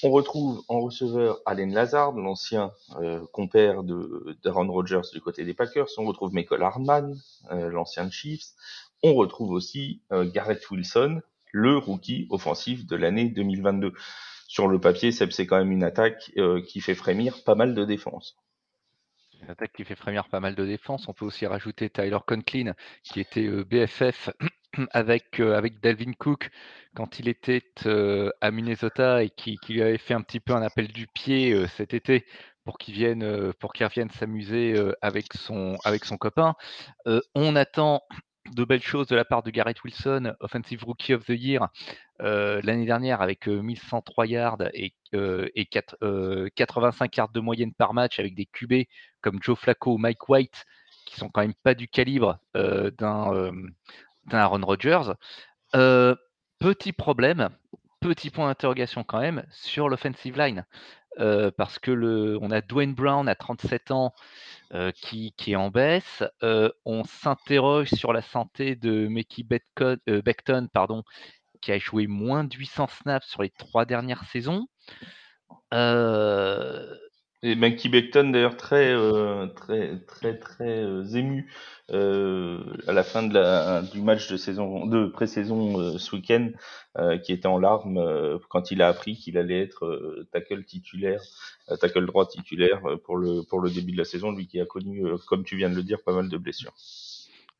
On 0.05 0.11
retrouve 0.11 0.65
en 0.67 0.81
receveur 0.81 1.41
Allen 1.47 1.73
Lazard, 1.73 2.13
l'ancien 2.13 2.73
euh, 2.97 3.25
compère 3.33 3.85
de 3.85 4.37
d'Aaron 4.43 4.67
Rodgers 4.67 5.09
du 5.13 5.21
côté 5.21 5.45
des 5.45 5.55
Packers. 5.55 5.87
On 5.97 6.05
retrouve 6.05 6.35
Michael 6.35 6.61
Hardman, 6.63 7.15
euh, 7.53 7.71
l'ancien 7.71 8.11
Chiefs. 8.11 8.49
On 9.05 9.15
retrouve 9.15 9.51
aussi 9.51 10.03
euh, 10.11 10.29
Garrett 10.29 10.69
Wilson, 10.71 11.23
le 11.53 11.79
rookie 11.79 12.27
offensif 12.31 12.85
de 12.85 12.97
l'année 12.97 13.29
2022. 13.29 13.93
Sur 14.49 14.67
le 14.67 14.81
papier, 14.81 15.13
c'est 15.13 15.47
quand 15.47 15.59
même 15.59 15.71
une 15.71 15.85
attaque 15.85 16.33
qui 16.67 16.81
fait 16.81 16.95
frémir 16.95 17.43
pas 17.45 17.55
mal 17.55 17.75
de 17.75 17.85
défense. 17.87 18.37
Une 19.41 19.49
attaque 19.49 19.73
qui 19.73 19.85
fait 19.85 19.95
frémir 19.95 20.29
pas 20.29 20.41
mal 20.41 20.55
de 20.55 20.67
défense. 20.67 21.09
On 21.09 21.15
peut 21.15 21.25
aussi 21.25 21.47
rajouter 21.47 21.89
Tyler 21.89 22.19
Conklin, 22.27 22.75
qui 23.03 23.21
était 23.21 23.49
BFF 23.49 24.29
avec, 24.93 25.41
avec 25.41 25.81
Dalvin 25.81 26.13
Cook 26.19 26.51
quand 26.95 27.19
il 27.19 27.29
était 27.29 27.63
à 28.41 28.51
Minnesota 28.51 29.23
et 29.23 29.31
qui, 29.31 29.59
lui 29.69 29.83
avait 29.83 29.99
fait 29.99 30.15
un 30.15 30.23
petit 30.23 30.41
peu 30.41 30.53
un 30.53 30.63
appel 30.63 30.89
du 30.89 31.07
pied 31.07 31.67
cet 31.69 31.95
été 31.95 32.27
pour 32.65 32.79
qu'il 32.79 32.95
vienne, 32.95 33.53
pour 33.55 33.73
qu'il 33.73 33.87
revienne 33.87 34.11
s'amuser 34.11 34.75
avec, 35.01 35.33
son, 35.35 35.77
avec 35.85 36.05
son 36.05 36.17
copain. 36.17 36.55
on 37.35 37.57
attend 37.57 38.03
de 38.55 38.65
belles 38.65 38.83
choses 38.83 39.07
de 39.07 39.17
la 39.17 39.25
part 39.25 39.43
de 39.43 39.51
Garrett 39.51 39.83
Wilson, 39.85 40.35
Offensive 40.41 40.85
Rookie 40.85 41.15
of 41.15 41.25
the 41.25 41.31
Year, 41.31 41.69
l'année 42.21 42.87
dernière 42.87 43.23
avec 43.23 43.47
1103 43.47 44.27
yards 44.27 44.63
et, 44.75 44.95
et 45.13 45.67
85 45.67 47.17
yards 47.17 47.33
de 47.33 47.41
moyenne 47.41 47.73
par 47.73 47.95
match 47.95 48.19
avec 48.19 48.35
des 48.35 48.47
QB 48.47 48.85
comme 49.23 49.39
Joe 49.43 49.59
Flacco 49.59 49.95
ou 49.95 49.99
Mike 49.99 50.29
White 50.29 50.67
qui 51.07 51.17
sont 51.17 51.29
quand 51.29 51.41
même 51.41 51.55
pas 51.63 51.75
du 51.75 51.89
calibre 51.89 52.39
d'un 52.55 53.53
Aaron 54.31 54.65
Rodgers. 54.65 55.13
petit 55.73 56.93
problème, 56.93 57.49
petit 58.01 58.31
point 58.31 58.49
d'interrogation 58.49 59.05
quand 59.05 59.21
même 59.21 59.45
sur 59.51 59.89
l'offensive 59.89 60.37
line. 60.39 60.65
parce 61.57 61.79
que 61.79 61.91
le, 61.91 62.39
on 62.41 62.51
a 62.51 62.61
Dwayne 62.61 62.95
Brown 62.95 63.29
à 63.29 63.35
37 63.35 63.91
ans 63.91 64.15
qui, 64.95 65.35
qui, 65.37 65.53
est 65.53 65.57
en 65.57 65.71
baisse. 65.71 66.23
on 66.85 67.05
s'interroge 67.05 67.89
sur 67.91 68.13
la 68.13 68.23
santé 68.23 68.77
de 68.77 69.07
Mickey 69.09 69.45
Beckton, 69.45 70.69
pardon, 70.73 71.03
qui 71.61 71.73
a 71.73 71.79
joué 71.79 72.07
moins 72.07 72.45
de 72.45 72.55
800 72.55 72.89
snaps 72.89 73.27
sur 73.27 73.43
les 73.43 73.51
trois 73.51 73.85
dernières 73.85 74.25
saisons. 74.25 74.67
Et 77.45 77.57
Mackie 77.57 77.89
Beckton 77.89 78.31
d'ailleurs 78.31 78.57
très 78.57 78.93
euh, 78.93 79.49
très 79.49 79.99
très 80.07 80.39
très 80.39 80.79
euh, 80.85 81.05
ému 81.05 81.51
euh, 81.91 82.63
à 82.87 82.93
la 82.93 83.03
fin 83.03 83.25
du 83.25 84.01
match 84.01 84.31
de 84.31 84.37
saison 84.37 84.87
de 84.87 85.07
pré-saison 85.07 85.99
ce 85.99 86.15
week-end, 86.15 86.51
qui 87.25 87.33
était 87.33 87.49
en 87.49 87.59
larmes 87.59 88.39
quand 88.49 88.71
il 88.71 88.81
a 88.81 88.89
appris 88.89 89.17
qu'il 89.17 89.37
allait 89.39 89.61
être 89.61 90.25
tackle 90.31 90.65
titulaire, 90.65 91.21
tackle 91.81 92.07
droit 92.07 92.29
titulaire 92.29 92.81
pour 93.05 93.17
le 93.17 93.43
pour 93.43 93.61
le 93.61 93.71
début 93.71 93.93
de 93.93 93.99
la 93.99 94.05
saison, 94.05 94.31
lui 94.31 94.47
qui 94.47 94.61
a 94.61 94.65
connu, 94.65 95.03
comme 95.27 95.45
tu 95.45 95.57
viens 95.57 95.69
de 95.69 95.75
le 95.75 95.83
dire, 95.83 96.03
pas 96.03 96.15
mal 96.15 96.29
de 96.29 96.37
blessures. 96.39 96.75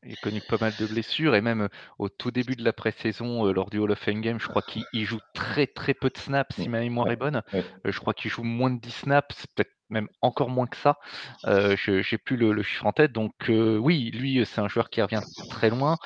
Il 0.05 0.13
a 0.13 0.15
connu 0.21 0.41
pas 0.41 0.57
mal 0.59 0.73
de 0.79 0.85
blessures 0.85 1.35
et 1.35 1.41
même 1.41 1.69
au 1.97 2.09
tout 2.09 2.31
début 2.31 2.55
de 2.55 2.63
la 2.63 2.73
pré-saison, 2.73 3.51
lors 3.51 3.69
du 3.69 3.79
Hall 3.79 3.91
of 3.91 3.99
Fame 3.99 4.21
Game, 4.21 4.39
je 4.39 4.47
crois 4.47 4.61
qu'il 4.61 5.05
joue 5.05 5.19
très 5.33 5.67
très 5.67 5.93
peu 5.93 6.09
de 6.09 6.17
snaps 6.17 6.55
si 6.55 6.69
ma 6.69 6.79
mémoire 6.79 7.11
est 7.11 7.15
bonne. 7.15 7.41
je 7.85 7.99
crois 7.99 8.13
qu'il 8.13 8.29
joue 8.29 8.43
moins 8.43 8.69
de 8.69 8.79
10 8.79 8.91
snaps, 8.91 9.47
peut-être 9.55 9.71
même 9.89 10.07
encore 10.21 10.49
moins 10.49 10.67
que 10.67 10.77
ça. 10.77 10.97
je 11.45 11.97
n'ai 11.97 12.17
plus 12.17 12.35
le, 12.35 12.61
chiffre 12.63 12.85
en 12.85 12.91
tête. 12.91 13.11
Donc 13.11 13.33
oui, 13.49 14.11
lui, 14.11 14.45
c'est 14.45 14.61
un 14.61 14.67
joueur 14.67 14.89
qui 14.89 15.01
revient 15.01 15.21
très 15.49 15.69
loin. 15.69 15.97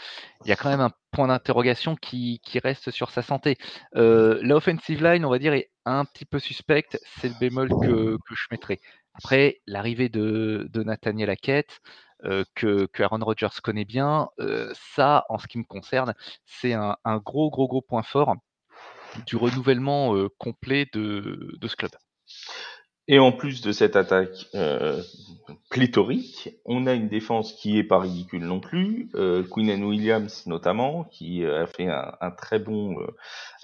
Il 0.45 0.49
y 0.49 0.51
a 0.51 0.55
quand 0.55 0.69
même 0.69 0.81
un 0.81 0.91
point 1.11 1.27
d'interrogation 1.27 1.95
qui, 1.95 2.39
reste 2.63 2.91
sur 2.91 3.09
sa 3.09 3.21
santé. 3.21 3.57
la 3.93 4.55
offensive 4.55 5.03
line, 5.03 5.25
on 5.25 5.29
va 5.29 5.39
dire, 5.39 5.53
est 5.53 5.71
un 5.85 6.05
petit 6.05 6.25
peu 6.25 6.39
suspecte. 6.39 6.99
C'est 7.19 7.29
le 7.29 7.35
bémol 7.39 7.69
que, 7.69 8.17
je 8.29 8.45
mettrai. 8.51 8.79
Après, 9.13 9.61
l'arrivée 9.65 10.09
de, 10.09 10.69
Nathaniel 10.75 11.29
Hackett, 11.29 11.79
que, 12.55 12.87
Aaron 12.99 13.19
Rodgers 13.23 13.61
connaît 13.63 13.85
bien, 13.85 14.29
ça, 14.95 15.25
en 15.29 15.37
ce 15.37 15.47
qui 15.47 15.57
me 15.57 15.63
concerne, 15.63 16.13
c'est 16.45 16.73
un, 16.73 16.95
gros, 17.23 17.49
gros, 17.49 17.67
gros 17.67 17.81
point 17.81 18.03
fort 18.03 18.35
du 19.25 19.35
renouvellement 19.35 20.15
complet 20.37 20.87
de, 20.93 21.57
ce 21.65 21.75
club. 21.75 21.91
Et 23.09 23.19
en 23.19 23.31
plus 23.31 23.61
de 23.61 23.71
cette 23.71 23.95
attaque 23.95 24.47
pléthorique, 25.69 26.49
on 26.65 26.87
a 26.87 26.93
une 26.93 27.07
défense 27.07 27.53
qui 27.53 27.77
est 27.77 27.83
pas 27.83 27.99
ridicule 27.99 28.43
non 28.43 28.59
plus. 28.59 29.09
Queen 29.51 29.83
Williams 29.83 30.45
notamment, 30.45 31.05
qui 31.05 31.45
a 31.45 31.67
fait 31.67 31.87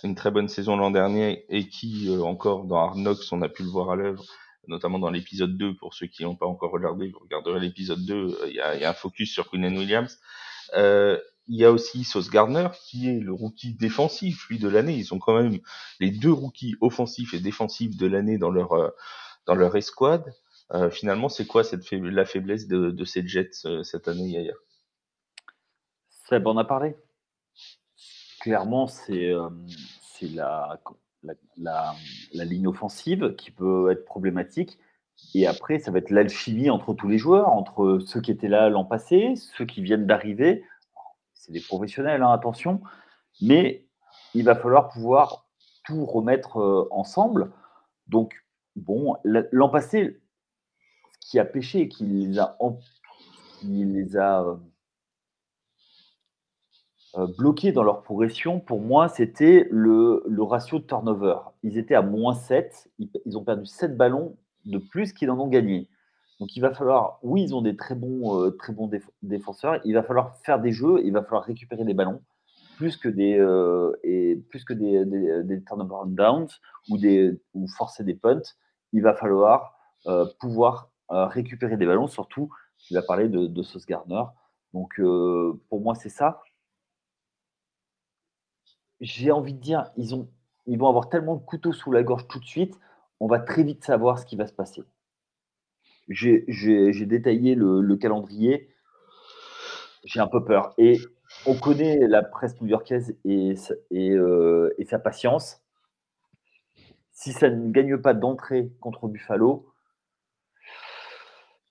une 0.04 0.16
très 0.16 0.32
bonne 0.32 0.48
saison 0.48 0.78
l'an 0.78 0.92
dernier 0.92 1.46
et 1.50 1.68
qui 1.68 2.10
encore 2.24 2.64
dans 2.66 2.94
Knocks, 2.94 3.32
on 3.32 3.42
a 3.42 3.50
pu 3.50 3.64
le 3.64 3.70
voir 3.70 3.92
à 3.92 3.96
l'œuvre, 3.96 4.24
notamment 4.68 5.00
dans 5.00 5.10
l'épisode 5.10 5.58
2. 5.58 5.76
Pour 5.76 5.94
ceux 5.94 6.08
qui 6.08 6.24
n'ont 6.24 6.36
pas 6.36 6.46
encore 6.46 6.72
regardé, 6.72 7.10
vous 7.10 7.20
regarderez 7.20 7.60
l'épisode 7.60 8.06
2. 8.06 8.38
Il 8.48 8.54
y 8.54 8.60
a, 8.60 8.76
y, 8.76 8.84
a, 8.84 8.90
un 8.90 8.94
focus 8.94 9.32
sur 9.32 9.50
Queen 9.50 9.66
Williams. 9.78 10.20
Il 10.76 11.58
y 11.58 11.66
a 11.66 11.72
aussi 11.72 12.06
Sauce 12.06 12.30
Gardner, 12.30 12.70
qui 12.86 13.10
est 13.10 13.20
le 13.20 13.34
rookie 13.34 13.74
défensif, 13.74 14.48
lui, 14.50 14.60
de 14.60 14.70
l'année. 14.70 14.96
Ils 14.96 15.14
ont 15.14 15.20
quand 15.20 15.36
même 15.36 15.60
les 16.00 16.10
deux 16.10 16.32
rookies 16.32 16.76
offensifs 16.80 17.34
et 17.34 17.40
défensifs 17.40 17.98
de 17.98 18.08
l'année 18.08 18.38
dans 18.38 18.50
leur 18.50 18.94
dans 19.46 19.56
leur 19.56 19.76
escouade. 19.76 20.34
Euh, 20.72 20.90
finalement, 20.90 21.30
c'est 21.30 21.46
quoi 21.46 21.64
cette 21.64 21.90
la 21.92 22.26
faiblesse 22.26 22.68
de, 22.68 22.92
de 22.92 23.06
ces 23.06 23.28
Jets 23.28 23.66
euh, 23.66 23.84
cette 23.84 24.08
année, 24.08 24.30
Yaya 24.30 24.54
Seb 26.10 26.48
en 26.48 26.58
a 26.58 26.64
parlé. 26.64 26.96
Clairement, 28.40 28.88
c'est 28.88 29.30
euh, 29.30 29.50
la, 30.22 30.80
la, 31.58 31.96
ligne 32.34 32.68
offensive 32.68 33.36
qui 33.36 33.52
peut 33.52 33.92
être 33.92 34.06
problématique. 34.06 34.80
Et 35.34 35.48
après, 35.48 35.80
ça 35.80 35.92
va 35.92 36.00
être 36.00 36.10
l'alchimie 36.10 36.70
entre 36.70 36.94
tous 36.94 37.08
les 37.08 37.18
joueurs, 37.18 37.50
entre 37.50 38.00
ceux 38.06 38.22
qui 38.22 38.32
étaient 38.32 38.48
là 38.48 38.70
l'an 38.70 38.86
passé, 38.86 39.34
ceux 39.36 39.66
qui 39.66 39.82
viennent 39.82 40.08
d'arriver. 40.08 40.64
C'est 41.34 41.52
des 41.52 41.62
professionnels, 41.62 42.24
hein, 42.24 42.32
attention. 42.32 42.82
Mais 43.42 43.86
il 44.34 44.44
va 44.44 44.56
falloir 44.56 44.90
pouvoir 44.90 45.48
tout 45.86 46.06
remettre 46.06 46.58
euh, 46.58 46.88
ensemble. 46.92 47.52
Donc, 48.08 48.44
Bon, 48.76 49.16
l'an 49.24 49.70
passé, 49.70 50.20
ce 51.20 51.30
qui 51.30 51.40
a 51.40 51.46
pêché, 51.46 51.88
qui 51.88 52.06
les 52.06 52.40
a, 52.40 52.58
qui 53.60 53.86
les 53.86 54.18
a 54.18 54.42
euh, 54.42 54.56
bloqués 57.38 57.72
dans 57.72 57.84
leur 57.84 58.02
progression, 58.02 58.60
pour 58.60 58.82
moi, 58.82 59.08
c'était 59.08 59.68
le, 59.70 60.24
ratio 60.40 60.80
de 60.80 60.86
turnover. 60.86 61.38
Ils 61.62 61.78
étaient 61.78 61.96
à 61.96 62.02
moins 62.02 62.34
7, 62.34 62.90
ils, 62.98 63.38
ont 63.38 63.44
perdu 63.44 63.66
7 63.66 63.96
ballons 63.96 64.36
de 64.66 64.80
plus 64.80 65.14
qu'ils 65.14 65.30
en 65.30 65.40
ont 65.40 65.48
gagné. 65.48 65.88
Donc 66.40 66.56
il 66.56 66.62
va 66.62 66.74
falloir, 66.74 67.20
oui, 67.22 67.44
ils 67.44 67.56
ont 67.56 67.62
des 67.62 67.76
très 67.76 67.94
bons, 67.94 68.42
euh, 68.42 68.52
très 68.52 68.74
bons 68.74 68.90
défenseurs, 69.22 69.80
il 69.86 69.94
va 69.94 70.02
falloir 70.02 70.38
faire 70.38 70.60
des 70.60 70.72
jeux, 70.72 71.02
il 71.04 71.14
va 71.14 71.22
falloir 71.22 71.44
récupérer 71.44 71.86
des 71.86 71.94
ballons 71.94 72.22
plus 72.78 72.98
que 72.98 73.08
des, 73.08 73.38
et 74.04 74.36
plus 74.50 74.66
que 74.66 74.74
des, 74.74 75.06
des, 75.06 75.64
turnover 75.64 76.08
downs 76.08 76.48
ou, 76.90 76.98
des, 76.98 77.40
ou 77.54 77.68
forcer 77.68 78.04
des 78.04 78.16
punts 78.16 78.42
il 78.94 79.02
va 79.02 79.14
falloir 79.14 79.76
euh, 80.08 80.26
pouvoir 80.40 80.90
euh, 81.12 81.26
récupérer 81.26 81.76
des 81.76 81.86
ballons, 81.86 82.08
surtout, 82.08 82.50
il 82.90 82.94
va 82.94 83.02
parler 83.02 83.28
de, 83.28 83.48
de 83.48 83.64
Sauce 83.64 83.86
Gardner. 83.86 84.24
Donc, 84.74 85.00
euh, 85.00 85.60
pour 85.70 85.82
moi, 85.82 85.96
c'est 85.96 86.10
ça. 86.10 86.42
J'ai 89.04 89.32
envie 89.32 89.54
de 89.54 89.60
dire, 89.60 89.92
ils, 89.98 90.16
ont, 90.16 90.30
ils 90.66 90.80
vont 90.80 90.88
avoir 90.88 91.10
tellement 91.10 91.36
de 91.36 91.44
couteaux 91.44 91.74
sous 91.74 91.92
la 91.92 92.04
gorge 92.04 92.28
tout 92.28 92.40
de 92.40 92.46
suite, 92.46 92.80
on 93.20 93.28
va 93.28 93.40
très 93.40 93.64
vite 93.64 93.84
savoir 93.84 94.18
ce 94.18 94.26
qui 94.26 94.36
va 94.36 94.48
se 94.48 94.54
passer. 94.54 94.84
J'ai 96.08 97.06
détaillé 97.06 97.56
le, 97.56 97.96
calendrier, 97.98 98.70
j'ai 100.06 100.20
un 100.20 100.28
peu 100.28 100.44
peur. 100.44 100.74
Et 100.78 101.00
on 101.46 101.56
connaît 101.56 102.08
la 102.08 102.24
presse 102.24 102.60
new-yorkaise 102.62 103.16
et, 103.26 103.56
et, 103.92 104.18
et, 104.78 104.86
sa 104.86 105.00
patience 105.00 105.64
si 107.14 107.32
ça 107.32 107.50
ne 107.50 107.72
gagne 107.72 107.98
pas 107.98 108.14
d'entrée 108.14 108.74
contre 108.82 109.08
Buffalo, 109.08 109.72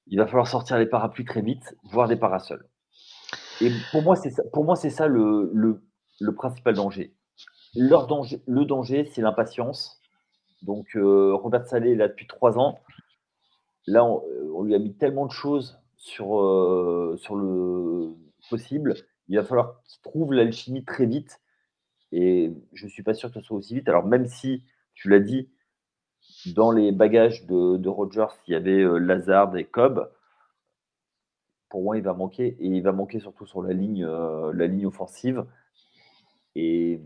il 0.06 0.18
va 0.18 0.26
falloir 0.26 0.46
sortir 0.46 0.78
les 0.78 0.86
parapluies 0.86 1.24
très 1.24 1.42
vite, 1.42 1.76
voire 1.84 2.08
des 2.08 2.16
parasols. 2.16 2.66
Et 3.60 3.70
pour 3.90 4.02
moi, 4.02 4.16
c'est 4.16 4.30
ça, 4.30 4.42
pour 4.52 4.64
moi, 4.64 4.76
c'est 4.76 4.90
ça 4.90 5.06
le, 5.06 5.50
le, 5.52 6.34
principal 6.34 6.74
danger. 6.74 7.14
Leur 7.74 8.06
danger. 8.06 8.42
Le 8.46 8.64
danger, 8.64 9.04
c'est 9.06 9.22
l'impatience. 9.22 10.00
Donc, 10.62 10.96
euh, 10.96 11.34
Robert 11.34 11.66
Salé 11.66 11.92
est 11.92 11.96
là 11.96 12.08
depuis 12.08 12.26
trois 12.26 12.58
ans. 12.58 12.78
Là, 13.86 14.04
on, 14.04 14.62
lui 14.62 14.74
a 14.74 14.78
mis 14.78 14.94
tellement 14.94 15.26
de 15.26 15.32
choses 15.32 15.80
sur, 15.96 16.40
euh, 16.40 17.16
sur 17.18 17.34
le 17.34 18.14
possible. 18.48 18.94
Il 19.28 19.36
va 19.36 19.44
falloir 19.44 19.82
qu'il 19.84 20.00
trouve 20.02 20.32
l'alchimie 20.32 20.84
très 20.84 21.06
vite. 21.06 21.40
Et 22.12 22.52
je 22.74 22.84
ne 22.84 22.90
suis 22.90 23.02
pas 23.02 23.14
sûr 23.14 23.32
que 23.32 23.40
ce 23.40 23.46
soit 23.46 23.56
aussi 23.56 23.74
vite. 23.74 23.88
Alors, 23.88 24.04
même 24.04 24.26
si 24.26 24.62
tu 24.94 25.08
l'as 25.08 25.20
dit, 25.20 25.48
dans 26.54 26.70
les 26.70 26.92
bagages 26.92 27.46
de, 27.46 27.88
Rogers, 27.88 28.34
il 28.46 28.52
y 28.52 28.54
avait 28.54 28.82
euh, 28.82 28.98
Lazard 28.98 29.56
et 29.56 29.64
Cobb. 29.64 30.10
Pour 31.68 31.82
moi, 31.82 31.96
il 31.96 32.02
va 32.02 32.12
manquer. 32.12 32.56
Et 32.60 32.66
il 32.66 32.82
va 32.82 32.92
manquer 32.92 33.18
surtout 33.18 33.46
sur 33.46 33.62
la 33.62 33.72
ligne, 33.72 34.04
euh, 34.04 34.52
la 34.52 34.66
ligne 34.66 34.86
offensive. 34.86 35.44
Et 36.54 37.00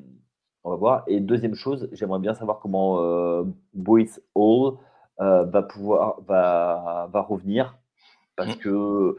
on 0.67 0.71
va 0.71 0.77
voir. 0.77 1.05
Et 1.07 1.21
deuxième 1.21 1.55
chose, 1.55 1.89
j'aimerais 1.93 2.19
bien 2.19 2.35
savoir 2.35 2.59
comment 2.59 3.01
euh, 3.01 3.45
Boyce 3.73 4.21
Hall 4.35 4.75
va 5.19 5.63
pouvoir 5.63 6.21
va, 6.27 7.09
va 7.11 7.21
revenir. 7.23 7.79
Parce 8.37 8.55
mmh. 8.57 8.59
que 8.59 9.17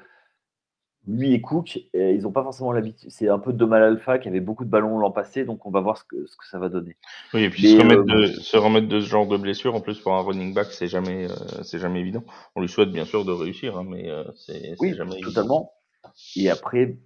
lui 1.08 1.34
et 1.34 1.42
Cook, 1.42 1.80
ils 1.94 2.22
n'ont 2.22 2.32
pas 2.32 2.44
forcément 2.44 2.72
l'habitude. 2.74 3.10
C'est 3.10 3.30
un 3.30 3.40
peu 3.40 3.54
de 3.54 3.66
mal 3.66 3.82
alpha 3.82 4.20
qui 4.20 4.28
avait 4.28 4.42
beaucoup 4.42 4.66
de 4.66 4.70
ballons 4.70 5.00
l'an 5.00 5.12
passé, 5.12 5.46
donc 5.46 5.66
on 5.66 5.72
va 5.72 5.80
voir 5.80 5.98
ce 5.98 6.04
que, 6.04 6.26
ce 6.28 6.36
que 6.36 6.46
ça 6.46 6.60
va 6.60 6.68
donner. 6.68 6.98
Oui, 7.34 7.44
et 7.44 7.50
puis 7.50 7.72
se, 7.72 7.78
remettre 7.78 8.04
de, 8.04 8.14
euh, 8.14 8.28
se, 8.28 8.58
remettre 8.58 8.88
de, 8.88 9.00
ce 9.00 9.08
genre 9.08 9.26
de 9.26 9.38
blessure, 9.38 9.74
en 9.74 9.80
plus 9.80 10.00
pour 10.00 10.14
un 10.14 10.22
running 10.22 10.54
back, 10.54 10.68
c'est 10.72 10.88
jamais, 10.88 11.32
euh, 11.32 11.64
c'est 11.64 11.80
jamais 11.80 12.02
évident. 12.02 12.24
On 12.56 12.62
lui 12.62 12.68
souhaite 12.68 12.92
bien 12.92 13.06
sûr 13.06 13.24
de 13.24 13.32
réussir, 13.32 13.78
hein, 13.78 13.86
mais 13.88 14.10
euh, 14.10 14.26
c'est 14.36 14.76
oui, 14.80 14.94
jamais 14.96 15.22
totalement. 15.22 15.72
Et 16.36 16.50
après, 16.50 16.98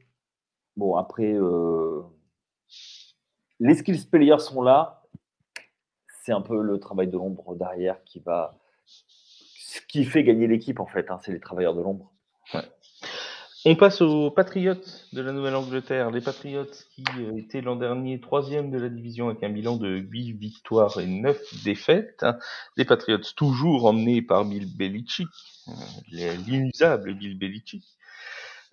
bon, 0.75 0.95
après, 0.95 1.37
les 3.61 3.75
skills 3.75 4.05
players 4.11 4.39
sont 4.39 4.61
là. 4.61 5.03
C'est 6.23 6.33
un 6.33 6.41
peu 6.41 6.61
le 6.61 6.79
travail 6.79 7.07
de 7.07 7.17
l'ombre 7.17 7.55
derrière 7.55 8.03
qui 8.03 8.19
va, 8.19 8.57
ce 8.85 9.79
qui 9.87 10.03
fait 10.03 10.23
gagner 10.23 10.47
l'équipe 10.47 10.79
en 10.79 10.87
fait. 10.87 11.09
Hein, 11.09 11.19
c'est 11.23 11.31
les 11.31 11.39
travailleurs 11.39 11.75
de 11.75 11.81
l'ombre. 11.81 12.11
On 13.63 13.75
passe 13.75 14.01
aux 14.01 14.31
Patriots 14.31 14.73
de 15.13 15.21
la 15.21 15.31
Nouvelle-Angleterre. 15.31 16.09
Les 16.09 16.21
Patriots 16.21 16.65
qui 16.95 17.03
euh, 17.19 17.37
étaient 17.37 17.61
l'an 17.61 17.75
dernier 17.75 18.19
troisième 18.19 18.71
de 18.71 18.79
la 18.79 18.89
division 18.89 19.29
avec 19.29 19.43
un 19.43 19.49
bilan 19.49 19.77
de 19.77 19.97
8 19.97 20.33
victoires 20.33 20.99
et 20.99 21.05
9 21.05 21.63
défaites. 21.63 22.25
Les 22.75 22.85
Patriots 22.85 23.19
toujours 23.35 23.85
emmenés 23.85 24.23
par 24.23 24.45
Bill 24.45 24.65
Belichick, 24.75 25.27
euh, 25.67 26.35
l'inusable 26.47 27.13
Bill 27.13 27.37
Belichick. 27.37 27.83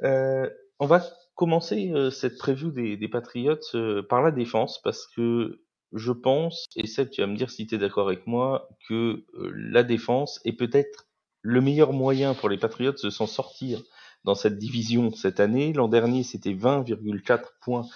Euh, 0.04 0.48
on 0.78 0.86
va 0.86 1.02
commencer 1.38 1.92
euh, 1.94 2.10
cette 2.10 2.36
preview 2.36 2.72
des, 2.72 3.08
Patriots 3.08 3.54
euh, 3.76 4.02
par 4.02 4.22
la 4.22 4.32
défense 4.32 4.82
parce 4.82 5.06
que 5.06 5.60
je 5.92 6.10
pense, 6.10 6.66
et 6.74 6.88
Seb, 6.88 7.10
tu 7.10 7.20
vas 7.20 7.28
me 7.28 7.36
dire 7.36 7.48
si 7.48 7.64
tu 7.64 7.76
es 7.76 7.78
d'accord 7.78 8.08
avec 8.08 8.26
moi, 8.26 8.68
que 8.88 9.24
euh, 9.34 9.52
la 9.54 9.84
défense 9.84 10.40
est 10.44 10.52
peut-être 10.52 11.06
le 11.42 11.60
meilleur 11.60 11.92
moyen 11.92 12.34
pour 12.34 12.48
les 12.48 12.58
Patriots 12.58 12.92
de 13.04 13.08
s'en 13.08 13.28
sortir 13.28 13.80
dans 14.24 14.34
cette 14.34 14.58
division 14.58 15.12
cette 15.12 15.38
année. 15.38 15.72
L'an 15.72 15.86
dernier, 15.86 16.24
c'était 16.24 16.54
20,4 16.54 17.44
points 17.62 17.86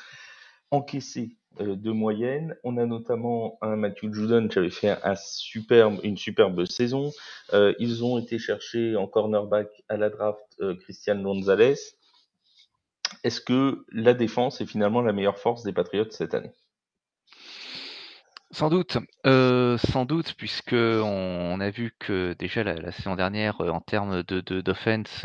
encaissés 0.70 1.36
de 1.58 1.90
moyenne. 1.90 2.56
On 2.62 2.76
a 2.76 2.86
notamment 2.86 3.58
un 3.60 3.74
Matthew 3.74 4.12
Judon 4.12 4.46
qui 4.46 4.60
avait 4.60 4.70
fait 4.70 4.96
une 6.04 6.16
superbe 6.16 6.64
saison. 6.64 7.10
Ils 7.52 8.04
ont 8.04 8.18
été 8.18 8.38
chercher 8.38 8.96
en 8.96 9.06
cornerback 9.06 9.68
à 9.88 9.98
la 9.98 10.08
draft 10.08 10.62
Christian 10.80 11.20
Gonzalez. 11.20 11.74
Est-ce 13.24 13.40
que 13.40 13.84
la 13.90 14.14
défense 14.14 14.60
est 14.60 14.66
finalement 14.66 15.02
la 15.02 15.12
meilleure 15.12 15.38
force 15.38 15.62
des 15.62 15.72
Patriots 15.72 16.10
cette 16.10 16.34
année? 16.34 16.50
Sans 18.50 18.68
doute, 18.68 18.98
euh, 19.26 19.78
sans 19.78 20.04
doute, 20.04 20.34
puisque 20.36 20.74
on, 20.74 21.58
a 21.58 21.70
vu 21.70 21.94
que 21.98 22.34
déjà 22.38 22.62
la, 22.62 22.92
saison 22.92 23.16
dernière, 23.16 23.60
en 23.60 23.80
termes 23.80 24.22
de 24.24 24.60
d'offense, 24.60 25.24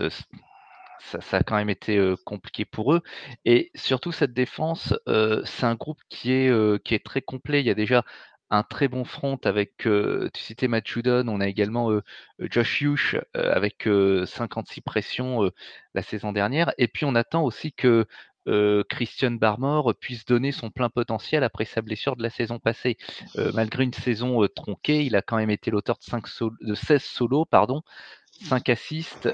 ça, 0.99 1.21
ça, 1.21 1.37
a 1.37 1.43
quand 1.43 1.55
même 1.55 1.69
été 1.69 1.97
euh, 1.97 2.15
compliqué 2.25 2.65
pour 2.65 2.93
eux. 2.93 3.01
Et 3.45 3.71
surtout 3.75 4.11
cette 4.11 4.33
défense, 4.33 4.93
euh, 5.07 5.41
c'est 5.45 5.65
un 5.65 5.75
groupe 5.75 5.99
qui 6.09 6.31
est 6.31 6.49
euh, 6.49 6.77
qui 6.83 6.95
est 6.95 7.05
très 7.05 7.21
complet. 7.21 7.61
Il 7.61 7.67
y 7.67 7.69
a 7.69 7.75
déjà 7.75 8.03
un 8.49 8.63
très 8.63 8.87
bon 8.87 9.03
front 9.03 9.37
avec, 9.43 9.77
tu 9.79 10.41
citais 10.41 10.67
Matt 10.67 10.87
Judon, 10.87 11.27
on 11.27 11.41
a 11.41 11.47
également 11.47 11.91
Josh 12.39 12.81
Hughes 12.81 13.21
avec 13.33 13.87
56 14.25 14.81
pressions 14.81 15.51
la 15.93 16.01
saison 16.01 16.31
dernière. 16.31 16.73
Et 16.77 16.87
puis 16.87 17.05
on 17.05 17.15
attend 17.15 17.43
aussi 17.43 17.73
que 17.73 18.05
Christian 18.89 19.31
Barmore 19.31 19.93
puisse 19.99 20.25
donner 20.25 20.51
son 20.51 20.69
plein 20.69 20.89
potentiel 20.89 21.43
après 21.43 21.65
sa 21.65 21.81
blessure 21.81 22.15
de 22.15 22.23
la 22.23 22.29
saison 22.29 22.59
passée. 22.59 22.97
Malgré 23.53 23.83
une 23.83 23.93
saison 23.93 24.47
tronquée, 24.55 25.05
il 25.05 25.15
a 25.15 25.21
quand 25.21 25.37
même 25.37 25.49
été 25.49 25.69
l'auteur 25.69 25.97
de, 25.97 26.03
5 26.03 26.23
de 26.61 26.73
16 26.73 27.03
solos, 27.03 27.45
pardon, 27.45 27.81
5 28.43 28.69
assists 28.69 29.29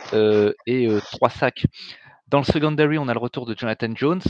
et 0.65 0.87
3 1.11 1.29
sacs. 1.29 1.65
Dans 2.29 2.39
le 2.39 2.45
secondary, 2.45 2.97
on 2.97 3.07
a 3.09 3.13
le 3.13 3.19
retour 3.19 3.45
de 3.45 3.55
Jonathan 3.55 3.93
Jones. 3.93 4.23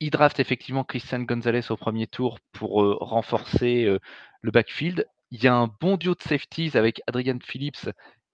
Il 0.00 0.10
draft 0.10 0.40
effectivement 0.40 0.84
Christian 0.84 1.20
Gonzalez 1.20 1.70
au 1.70 1.76
premier 1.76 2.06
tour 2.06 2.38
pour 2.52 2.82
renforcer 3.00 3.98
le 4.42 4.50
backfield. 4.50 5.06
Il 5.30 5.42
y 5.42 5.48
a 5.48 5.54
un 5.54 5.68
bon 5.80 5.96
duo 5.96 6.14
de 6.14 6.22
safeties 6.22 6.76
avec 6.76 7.00
Adrian 7.06 7.38
Phillips 7.42 7.88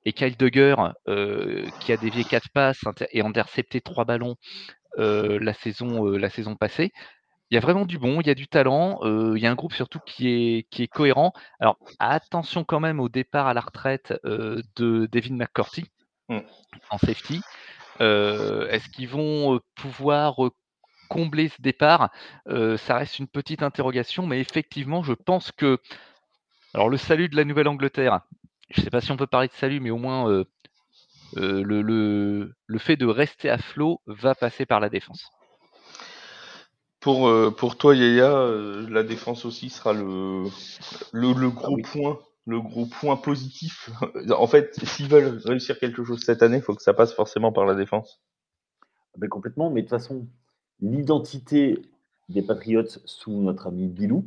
et 0.05 0.13
Kyle 0.13 0.37
Duggar 0.37 0.95
euh, 1.09 1.67
qui 1.81 1.93
a 1.93 1.97
dévié 1.97 2.25
4 2.25 2.49
passes 2.53 2.85
et 3.13 3.23
intercepté 3.23 3.81
3 3.81 4.05
ballons 4.05 4.37
euh, 4.99 5.39
la, 5.41 5.53
saison, 5.53 6.07
euh, 6.07 6.19
la 6.19 6.31
saison 6.31 6.57
passée. 6.57 6.93
Il 7.51 7.55
y 7.55 7.59
a 7.59 7.61
vraiment 7.61 7.85
du 7.85 7.99
bon, 7.99 8.21
il 8.21 8.27
y 8.29 8.31
a 8.31 8.35
du 8.35 8.47
talent, 8.47 9.01
euh, 9.03 9.35
il 9.37 9.43
y 9.43 9.47
a 9.47 9.51
un 9.51 9.57
groupe 9.57 9.73
surtout 9.73 9.99
qui 10.07 10.29
est, 10.29 10.69
qui 10.71 10.85
est 10.85 10.89
cohérent. 10.89 11.33
Alors 11.59 11.79
attention 11.99 12.65
quand 12.65 12.81
même 12.81 13.01
au 13.01 13.09
départ 13.09 13.49
à 13.49 13.55
la 13.55 13.61
retraite 13.61 14.15
euh, 14.25 14.63
de 14.77 15.09
Devin 15.11 15.37
McCourty 15.37 15.85
mm. 16.29 16.39
en 16.91 16.99
safety. 16.99 17.41
Est-ce 17.99 18.89
qu'ils 18.89 19.09
vont 19.09 19.61
pouvoir 19.75 20.37
combler 21.11 21.49
ce 21.49 21.61
départ 21.61 22.11
Ça 22.47 22.97
reste 22.97 23.19
une 23.19 23.29
petite 23.29 23.63
interrogation, 23.63 24.27
mais 24.27 24.41
effectivement, 24.41 25.03
je 25.03 25.13
pense 25.13 25.53
que 25.53 25.79
alors 26.73 26.89
le 26.89 26.97
salut 26.97 27.29
de 27.29 27.37
la 27.37 27.45
Nouvelle-Angleterre, 27.45 28.21
je 28.71 28.81
ne 28.81 28.85
sais 28.85 28.91
pas 28.91 29.01
si 29.01 29.11
on 29.11 29.17
peut 29.17 29.27
parler 29.27 29.49
de 29.49 29.53
salut, 29.55 29.81
mais 29.81 29.91
au 29.91 29.99
moins 29.99 30.31
euh, 30.31 30.45
euh, 31.37 31.63
le, 31.65 31.83
le, 31.83 32.55
le, 32.67 32.79
fait 32.79 32.97
de 32.97 33.07
rester 33.07 33.51
à 33.51 33.59
flot 33.59 34.01
va 34.07 34.37
passer 34.37 34.67
par 34.67 34.79
la 34.79 34.89
défense. 34.89 35.31
Pour, 37.01 37.29
euh, 37.29 37.51
pour 37.51 37.77
toi, 37.77 37.97
Yaya, 37.97 38.31
euh, 38.31 38.87
la 38.89 39.03
défense 39.03 39.45
aussi 39.45 39.71
sera 39.71 39.93
le, 39.93 40.45
le, 41.13 41.33
le 41.33 41.51
gros 41.51 41.73
ah 41.73 41.75
oui. 41.75 41.83
point, 41.83 42.19
le 42.47 42.61
gros 42.61 42.87
point 42.87 43.17
positif. 43.17 43.91
en 44.31 44.47
fait, 44.47 44.75
s'ils 44.85 45.09
veulent 45.09 45.41
réussir 45.45 45.79
quelque 45.79 46.05
chose 46.05 46.21
cette 46.21 46.43
année, 46.43 46.59
il 46.59 46.63
faut 46.63 46.75
que 46.75 46.83
ça 46.83 46.95
passe 46.95 47.15
forcément 47.15 47.53
par 47.53 47.65
la 47.65 47.75
défense. 47.75 48.21
Mais 49.19 49.29
complètement, 49.29 49.71
mais 49.71 49.83
de 49.83 49.89
toute 49.89 49.99
façon, 49.99 50.29
l'identité 50.83 51.83
des 52.29 52.43
Patriots 52.43 52.99
sous 53.05 53.33
notre 53.33 53.67
ami 53.67 53.89
Bilou, 53.89 54.25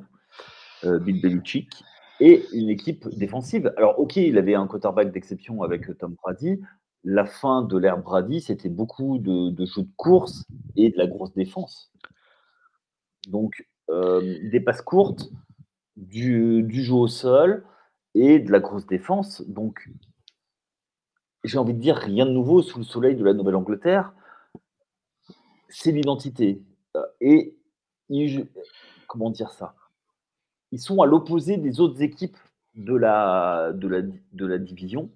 euh, 0.84 1.00
Bill 1.00 1.22
Belichick, 1.22 1.84
et 2.20 2.44
une 2.54 2.70
équipe 2.70 3.08
défensive. 3.18 3.74
Alors, 3.78 4.00
ok, 4.00 4.18
il 4.18 4.38
avait 4.38 4.56
un 4.56 4.68
quarterback 4.68 5.12
d'exception 5.12 5.64
avec 5.64 5.98
Tom 5.98 6.16
Brady. 6.24 6.62
La 7.04 7.26
fin 7.26 7.64
de 7.64 7.78
l'ère 7.78 7.98
Brady, 7.98 8.42
c'était 8.42 8.70
beaucoup 8.70 9.18
de, 9.18 9.50
de, 9.50 9.66
jeux 9.66 9.84
de 9.84 9.92
course 9.98 10.46
et 10.76 10.90
de 10.90 10.98
la 10.98 11.08
grosse 11.08 11.34
défense. 11.34 11.92
Donc, 13.28 13.68
euh, 13.90 14.40
des 14.50 14.60
passes 14.60 14.82
courtes, 14.82 15.30
du, 15.98 16.64
du, 16.64 16.84
jeu 16.84 16.94
au 16.94 17.08
sol 17.08 17.66
et 18.16 18.40
de 18.40 18.52
la 18.52 18.60
grosse 18.60 18.88
défense. 18.88 19.42
Donc, 19.48 19.90
j'ai 21.44 21.58
envie 21.58 21.74
de 21.74 21.80
dire 21.80 21.98
rien 21.98 22.26
de 22.26 22.32
nouveau 22.32 22.62
sous 22.62 22.78
le 22.78 22.86
soleil 22.86 23.16
de 23.16 23.24
la 23.24 23.34
Nouvelle-Angleterre. 23.34 24.14
C'est 25.76 25.92
l'identité. 25.92 26.62
Et 27.20 27.56
comment 29.08 29.32
dire 29.32 29.50
ça? 29.50 29.74
Ils 30.72 30.80
sont 30.80 31.02
à 31.02 31.08
l'opposé 31.08 31.58
des 31.58 31.80
autres 31.80 32.02
équipes 32.04 32.38
de 32.76 32.96
la, 32.96 33.72
de 33.74 33.88
la, 33.88 34.02
de 34.02 34.46
la 34.46 34.58
division, 34.60 35.10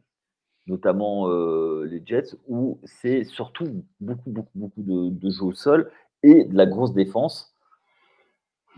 notamment 0.65 1.29
euh, 1.29 1.85
les 1.85 2.01
Jets, 2.03 2.35
où 2.47 2.79
c'est 2.83 3.23
surtout 3.23 3.83
beaucoup, 3.99 4.31
beaucoup, 4.31 4.51
beaucoup 4.55 4.81
de, 4.81 5.09
de 5.09 5.29
jeux 5.29 5.43
au 5.43 5.53
sol 5.53 5.91
et 6.23 6.45
de 6.45 6.55
la 6.55 6.65
grosse 6.65 6.93
défense. 6.93 7.53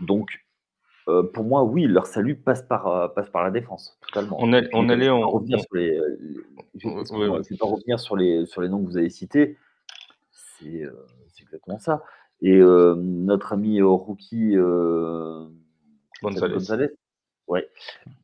Donc, 0.00 0.28
euh, 1.08 1.22
pour 1.22 1.44
moi, 1.44 1.64
oui, 1.64 1.84
leur 1.86 2.06
salut 2.06 2.36
passe 2.36 2.62
par, 2.62 2.86
euh, 2.88 3.08
passe 3.08 3.30
par 3.30 3.42
la 3.42 3.50
défense, 3.50 3.98
totalement. 4.02 4.36
On, 4.38 4.52
a, 4.52 4.60
on 4.74 4.88
allait 4.90 5.08
en... 5.08 5.28
revenir 5.28 5.60
sur 5.60 5.74
les, 5.74 5.98
je 6.76 6.88
ne 6.88 6.94
vais, 6.94 7.28
ouais, 7.28 7.38
ouais. 7.38 7.56
pas 7.58 7.66
revenir 7.66 7.98
sur 7.98 8.16
les, 8.16 8.44
sur 8.44 8.60
les 8.60 8.68
noms 8.68 8.82
que 8.82 8.86
vous 8.86 8.98
avez 8.98 9.10
cités. 9.10 9.56
C'est 10.60 10.84
euh, 10.84 11.06
exactement 11.40 11.78
ça. 11.78 12.02
Et 12.42 12.56
euh, 12.56 12.94
notre 12.96 13.52
ami 13.52 13.82
rookie 13.82 14.54
Gonzalez. 16.22 16.52
Gonzalez 16.52 16.90
ouais, 17.48 17.68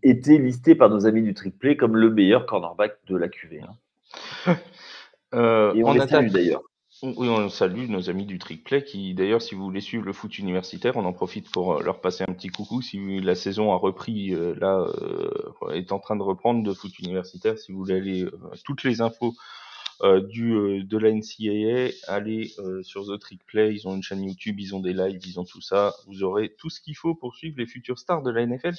était 0.03 0.39
listé 0.39 0.75
par 0.75 0.89
nos 0.89 1.07
amis 1.07 1.23
du 1.23 1.35
triplé 1.35 1.77
comme 1.77 1.97
le 1.97 2.11
meilleur 2.11 2.47
cornerback 2.47 2.99
de 3.07 3.17
la 3.17 3.29
QV. 3.29 3.61
Hein. 3.61 4.57
euh, 5.35 5.75
Et 5.75 5.85
on, 5.85 5.89
on 5.89 5.93
les 5.93 6.07
salue 6.07 6.31
d'ailleurs. 6.31 6.63
Oui, 7.03 7.29
on 7.29 7.51
salue 7.51 7.91
nos 7.91 8.09
amis 8.09 8.25
du 8.25 8.39
Trickplay 8.39 8.83
qui, 8.83 9.13
d'ailleurs, 9.13 9.43
si 9.43 9.55
vous 9.55 9.63
voulez 9.63 9.83
suivre 9.83 10.07
le 10.07 10.15
foot 10.15 10.39
universitaire, 10.39 10.97
on 10.97 11.05
en 11.05 11.13
profite 11.13 11.51
pour 11.51 11.83
leur 11.83 12.01
passer 12.01 12.25
un 12.27 12.33
petit 12.33 12.49
coucou. 12.49 12.81
Si 12.81 13.21
la 13.21 13.35
saison 13.35 13.71
a 13.73 13.77
repris, 13.77 14.33
euh, 14.35 14.55
là, 14.59 14.87
euh, 15.03 15.73
est 15.75 15.93
en 15.93 15.99
train 15.99 16.17
de 16.17 16.23
reprendre 16.23 16.63
de 16.63 16.73
foot 16.73 16.99
universitaire, 16.99 17.59
si 17.59 17.71
vous 17.73 17.79
voulez 17.81 17.97
aller, 17.97 18.23
euh, 18.25 18.31
toutes 18.65 18.83
les 18.83 19.03
infos 19.03 19.35
euh, 19.35 19.66
du 20.03 20.85
de 20.85 20.99
la 20.99 21.11
NCAA, 21.11 21.95
allez 22.07 22.53
sur 22.83 23.07
The 23.07 23.19
Trickplay. 23.19 23.75
Ils 23.75 23.89
ont 23.89 23.95
une 23.95 24.03
chaîne 24.03 24.23
YouTube, 24.23 24.61
ils 24.61 24.75
ont 24.75 24.81
des 24.81 24.93
lives, 24.93 25.21
ils 25.27 25.41
ont 25.41 25.45
tout 25.45 25.61
ça. 25.61 25.95
Vous 26.07 26.23
aurez 26.23 26.55
tout 26.59 26.71
ce 26.71 26.81
qu'il 26.81 26.97
faut 26.97 27.15
pour 27.15 27.35
suivre 27.35 27.57
les 27.59 27.67
futurs 27.67 27.99
stars 27.99 28.23
de 28.23 28.31
la 28.31 28.47
NFL 28.47 28.75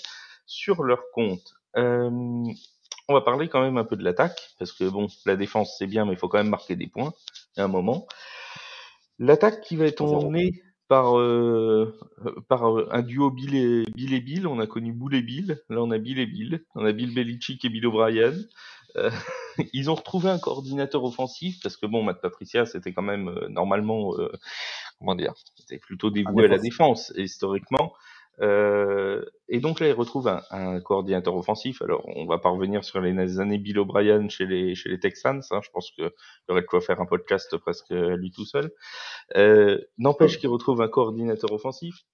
sur 0.46 0.84
leur 0.84 1.02
compte. 1.14 1.56
on 1.76 2.54
va 3.10 3.22
parler 3.22 3.48
quand 3.48 3.62
même 3.62 3.78
un 3.78 3.86
peu 3.86 3.96
de 3.96 4.04
l'attaque 4.04 4.40
parce 4.60 4.72
que 4.72 4.84
bon, 4.90 5.08
la 5.26 5.36
défense 5.36 5.76
c'est 5.78 5.88
bien, 5.88 6.06
mais 6.06 6.14
il 6.14 6.18
faut 6.18 6.28
quand 6.28 6.40
même 6.40 6.50
marquer 6.50 6.76
des 6.76 6.88
points 6.88 7.14
à 7.58 7.64
un 7.64 7.68
moment. 7.68 8.08
L'attaque 9.20 9.62
qui 9.62 9.76
va 9.76 9.86
être 9.86 10.02
emmenée 10.02 10.62
par, 10.88 11.18
euh, 11.18 11.98
par 12.48 12.64
un 12.94 13.02
duo 13.02 13.30
Bill 13.30 13.56
et, 13.56 13.86
Bill 13.94 14.14
et 14.14 14.22
Bill. 14.22 14.48
On 14.48 14.60
a 14.60 14.68
connu 14.68 14.94
Bull 14.94 15.16
et 15.16 15.22
Bill. 15.22 15.62
Là, 15.70 15.82
on 15.82 15.92
a 15.92 15.98
Bill 15.98 16.20
et 16.20 16.26
Bill. 16.26 16.64
On 16.76 16.86
a 16.86 16.92
Bill 16.92 17.14
Belichick 17.14 17.64
et 17.66 17.70
Bill 17.70 17.86
O'Brien. 17.88 18.34
Euh, 18.96 19.12
ils 19.74 19.90
ont 19.90 19.96
retrouvé 19.96 20.30
un 20.30 20.40
coordinateur 20.40 21.04
offensif 21.04 21.60
parce 21.62 21.78
que 21.78 21.86
bon, 21.86 22.04
Matt 22.04 22.22
Patricia, 22.22 22.66
c'était 22.66 22.94
quand 22.94 23.02
même 23.04 23.30
euh, 23.30 23.48
normalement, 23.50 24.14
comment 25.00 25.16
dire, 25.16 25.34
c'était 25.56 25.78
plutôt 25.78 26.10
dévoué 26.10 26.46
à 26.46 26.48
la 26.48 26.60
défense 26.60 27.14
historiquement. 27.16 27.94
Euh, 28.40 29.26
et 29.50 29.60
donc 29.60 29.80
là, 29.80 29.88
il 29.88 29.94
retrouve 29.94 30.28
un, 30.28 30.44
un, 30.52 30.80
coordinateur 30.80 31.36
offensif. 31.36 31.82
Alors, 31.82 32.04
on 32.16 32.26
va 32.26 32.38
pas 32.38 32.50
revenir 32.50 32.84
sur 32.84 33.02
les 33.02 33.40
années 33.40 33.58
Bill 33.58 33.80
O'Brien 33.80 34.30
chez 34.30 34.46
les, 34.46 34.76
chez 34.76 34.90
les 34.90 35.00
Texans. 35.00 35.42
Hein. 35.52 35.60
Je 35.64 35.70
pense 35.72 35.92
qu'il 35.92 36.06
y 36.06 36.52
aurait 36.52 36.62
de 36.62 36.68
quoi 36.68 36.82
faire 36.82 37.02
un 37.02 37.06
podcast 37.06 37.58
presque 37.58 37.90
lui 37.90 38.32
tout 38.32 38.46
seul. 38.46 38.72
Euh, 39.36 39.80
N'empêche 39.98 40.38
qu'il 40.38 40.50
retrouve 40.50 40.82
un 40.82 40.88
coordinateur 40.88 41.52
offensif. 41.52 42.06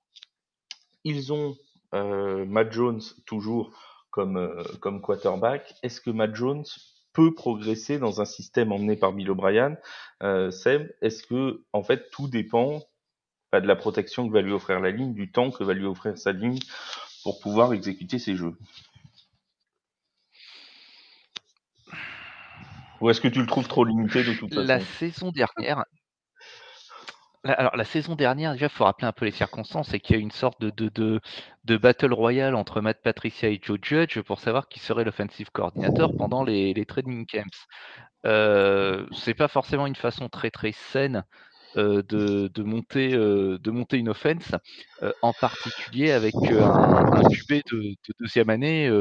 Ils 1.04 1.34
ont 1.34 1.58
euh, 1.94 2.46
Matt 2.46 2.72
Jones 2.72 3.02
toujours 3.26 3.72
comme, 4.14 4.38
euh, 4.38 4.64
comme 4.80 5.02
quarterback. 5.02 5.74
Est-ce 5.82 6.00
que 6.00 6.12
Matt 6.12 6.36
Jones 6.36 6.64
peut 7.14 7.34
progresser 7.34 7.98
dans 7.98 8.22
un 8.22 8.26
système 8.26 8.72
emmené 8.72 8.96
par 8.96 9.12
Bill 9.12 9.30
O'Brien, 9.32 9.76
euh, 10.22 10.52
Seb, 10.52 10.94
est-ce 11.02 11.24
que 11.24 11.64
en 11.74 11.84
fait 11.84 12.10
tout 12.12 12.28
dépend 12.28 12.82
pas 13.50 13.60
de 13.60 13.68
la 13.68 13.76
protection 13.76 14.28
que 14.28 14.34
va 14.34 14.42
lui 14.42 14.52
offrir 14.52 14.80
la 14.80 14.92
ligne, 14.92 15.14
du 15.14 15.32
temps 15.32 15.52
que 15.52 15.64
va 15.64 15.74
lui 15.74 15.86
offrir 15.86 16.18
sa 16.18 16.32
ligne 16.32 16.60
pour 17.24 17.40
pouvoir 17.40 17.74
exécuter 17.74 18.20
ses 18.20 18.36
jeux? 18.36 18.56
Ou 23.02 23.10
est-ce 23.10 23.20
que 23.20 23.28
tu 23.28 23.42
le 23.42 23.48
trouves 23.48 23.68
trop 23.68 23.84
limité 23.84 24.24
de 24.24 24.34
toute 24.34 24.54
façon? 24.54 24.68
La 24.68 24.80
saison 24.80 25.32
dernière, 25.32 25.86
alors 27.44 27.76
la 27.76 27.84
saison 27.84 28.16
dernière, 28.16 28.54
déjà, 28.54 28.68
il 28.68 28.70
faut 28.70 28.86
rappeler 28.86 29.08
un 29.08 29.12
peu 29.12 29.26
les 29.26 29.32
circonstances, 29.32 29.90
c'est 29.90 30.00
qu'il 30.00 30.16
y 30.16 30.20
a 30.20 30.20
eu 30.20 30.24
une 30.24 30.32
sorte 30.32 30.62
de, 30.62 30.70
de, 30.70 31.20
de, 31.66 31.78
battle 31.78 32.14
royale 32.14 32.56
entre 32.56 32.82
Matt 32.82 33.02
Patricia 33.02 33.50
et 33.50 33.60
Joe 33.62 33.80
Judge 33.82 34.20
pour 34.22 34.40
savoir 34.40 34.68
qui 34.70 34.80
serait 34.80 35.04
l'offensive 35.04 35.52
coordinator 35.52 36.16
pendant 36.18 36.44
les, 36.44 36.74
les 36.74 36.86
training 36.86 37.26
camps. 37.26 37.68
Euh, 38.26 39.06
c'est 39.12 39.34
pas 39.34 39.50
forcément 39.50 39.86
une 39.88 39.96
façon 39.96 40.30
très 40.30 40.52
très 40.52 40.72
saine 40.72 41.24
euh, 41.76 42.04
de, 42.04 42.50
de, 42.54 42.62
monter, 42.62 43.16
euh, 43.16 43.58
de 43.58 43.72
monter 43.72 43.98
une 43.98 44.10
offense, 44.10 44.52
euh, 45.02 45.12
en 45.24 45.34
particulier 45.34 46.12
avec 46.12 46.36
un, 46.36 47.24
QB 47.24 47.64
de, 47.72 47.80
de 47.82 48.14
deuxième 48.20 48.52
année 48.52 48.92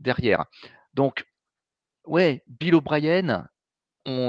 derrière. 0.00 0.44
Donc, 0.92 1.24
ouais, 2.04 2.42
Bill 2.46 2.74
O'Brien, 2.74 3.48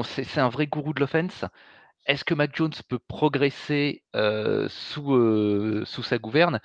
c'est 0.06 0.40
un 0.40 0.48
vrai 0.48 0.68
gourou 0.68 0.94
de 0.94 1.02
l'offense. 1.02 1.44
Est-ce 2.06 2.26
que 2.26 2.34
Mac 2.34 2.56
Jones 2.56 2.74
peut 2.90 3.00
progresser 3.00 4.04
euh, 4.16 4.68
sous, 4.70 5.14
euh, 5.14 5.84
sous 5.86 6.04
sa 6.04 6.18
gouverne? 6.18 6.60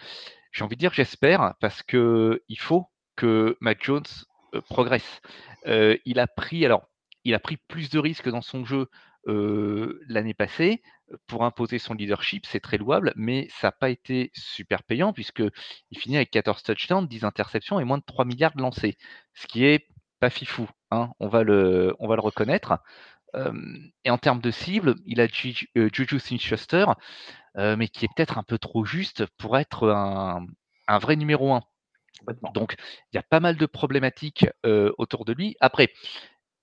J'ai 0.53 0.65
envie 0.65 0.77
de 0.77 0.81
dire 0.81 0.95
j'espère, 0.95 1.55
parce 1.61 1.83
que 1.83 2.43
il 2.49 2.59
faut 2.59 2.87
que 3.17 3.57
Mac 3.61 3.83
Jones 3.85 4.05
euh, 4.55 4.61
progresse. 4.63 5.21
Il 5.67 6.21
a 6.21 6.27
pris, 6.27 6.65
alors, 6.65 6.89
il 7.25 7.35
a 7.35 7.39
pris 7.39 7.57
plus 7.57 7.91
de 7.91 7.99
risques 7.99 8.29
dans 8.29 8.43
son 8.43 8.65
jeu 8.65 8.89
l'année 9.27 10.35
passée 10.35 10.83
pour 11.27 11.45
imposer 11.45 11.79
son 11.81 11.95
leadership, 11.95 12.47
c'est 12.47 12.61
très 12.61 12.79
louable, 12.79 13.13
mais 13.17 13.49
ça 13.51 13.69
n'a 13.69 13.73
pas 13.73 13.91
été 13.91 14.31
super 14.35 14.85
payant 14.85 15.13
puisque 15.13 15.43
il 15.91 15.99
finit 15.99 16.17
avec 16.17 16.31
14 16.31 16.63
touchdowns, 16.63 17.09
10 17.09 17.25
interceptions 17.25 17.81
et 17.81 17.85
moins 17.85 17.99
de 17.99 18.05
3 18.05 18.25
milliards 18.25 18.55
de 18.55 18.63
lancés, 18.63 18.97
ce 19.35 19.49
qui 19.49 19.65
est 19.65 19.89
pas 20.21 20.31
fifou, 20.31 20.69
hein, 20.93 21.11
on 21.19 21.27
va 21.27 21.43
le 21.43 21.95
reconnaître. 21.99 22.79
Et 24.05 24.11
en 24.11 24.19
termes 24.19 24.41
de 24.41 24.51
cible, 24.51 24.95
il 25.05 25.21
a 25.21 25.27
Juju, 25.27 25.69
euh, 25.77 25.89
Juju 25.93 26.19
Smith-Schuster, 26.19 26.87
euh, 27.59 27.77
mais 27.77 27.89
qui 27.89 28.05
est 28.05 28.09
peut-être 28.17 28.39
un 28.39 28.43
peu 28.43 28.59
trop 28.59 28.85
juste 28.85 29.27
pour 29.39 29.59
être 29.59 29.89
un, 29.91 30.47
un 30.89 30.99
vrai 30.99 31.17
numéro 31.17 31.53
1. 31.55 31.63
Donc, 32.55 32.77
il 33.13 33.17
y 33.17 33.19
a 33.19 33.23
pas 33.23 33.41
mal 33.41 33.57
de 33.57 33.67
problématiques 33.67 34.47
euh, 34.65 34.93
autour 34.99 35.25
de 35.25 35.33
lui. 35.33 35.57
Après, 35.61 35.93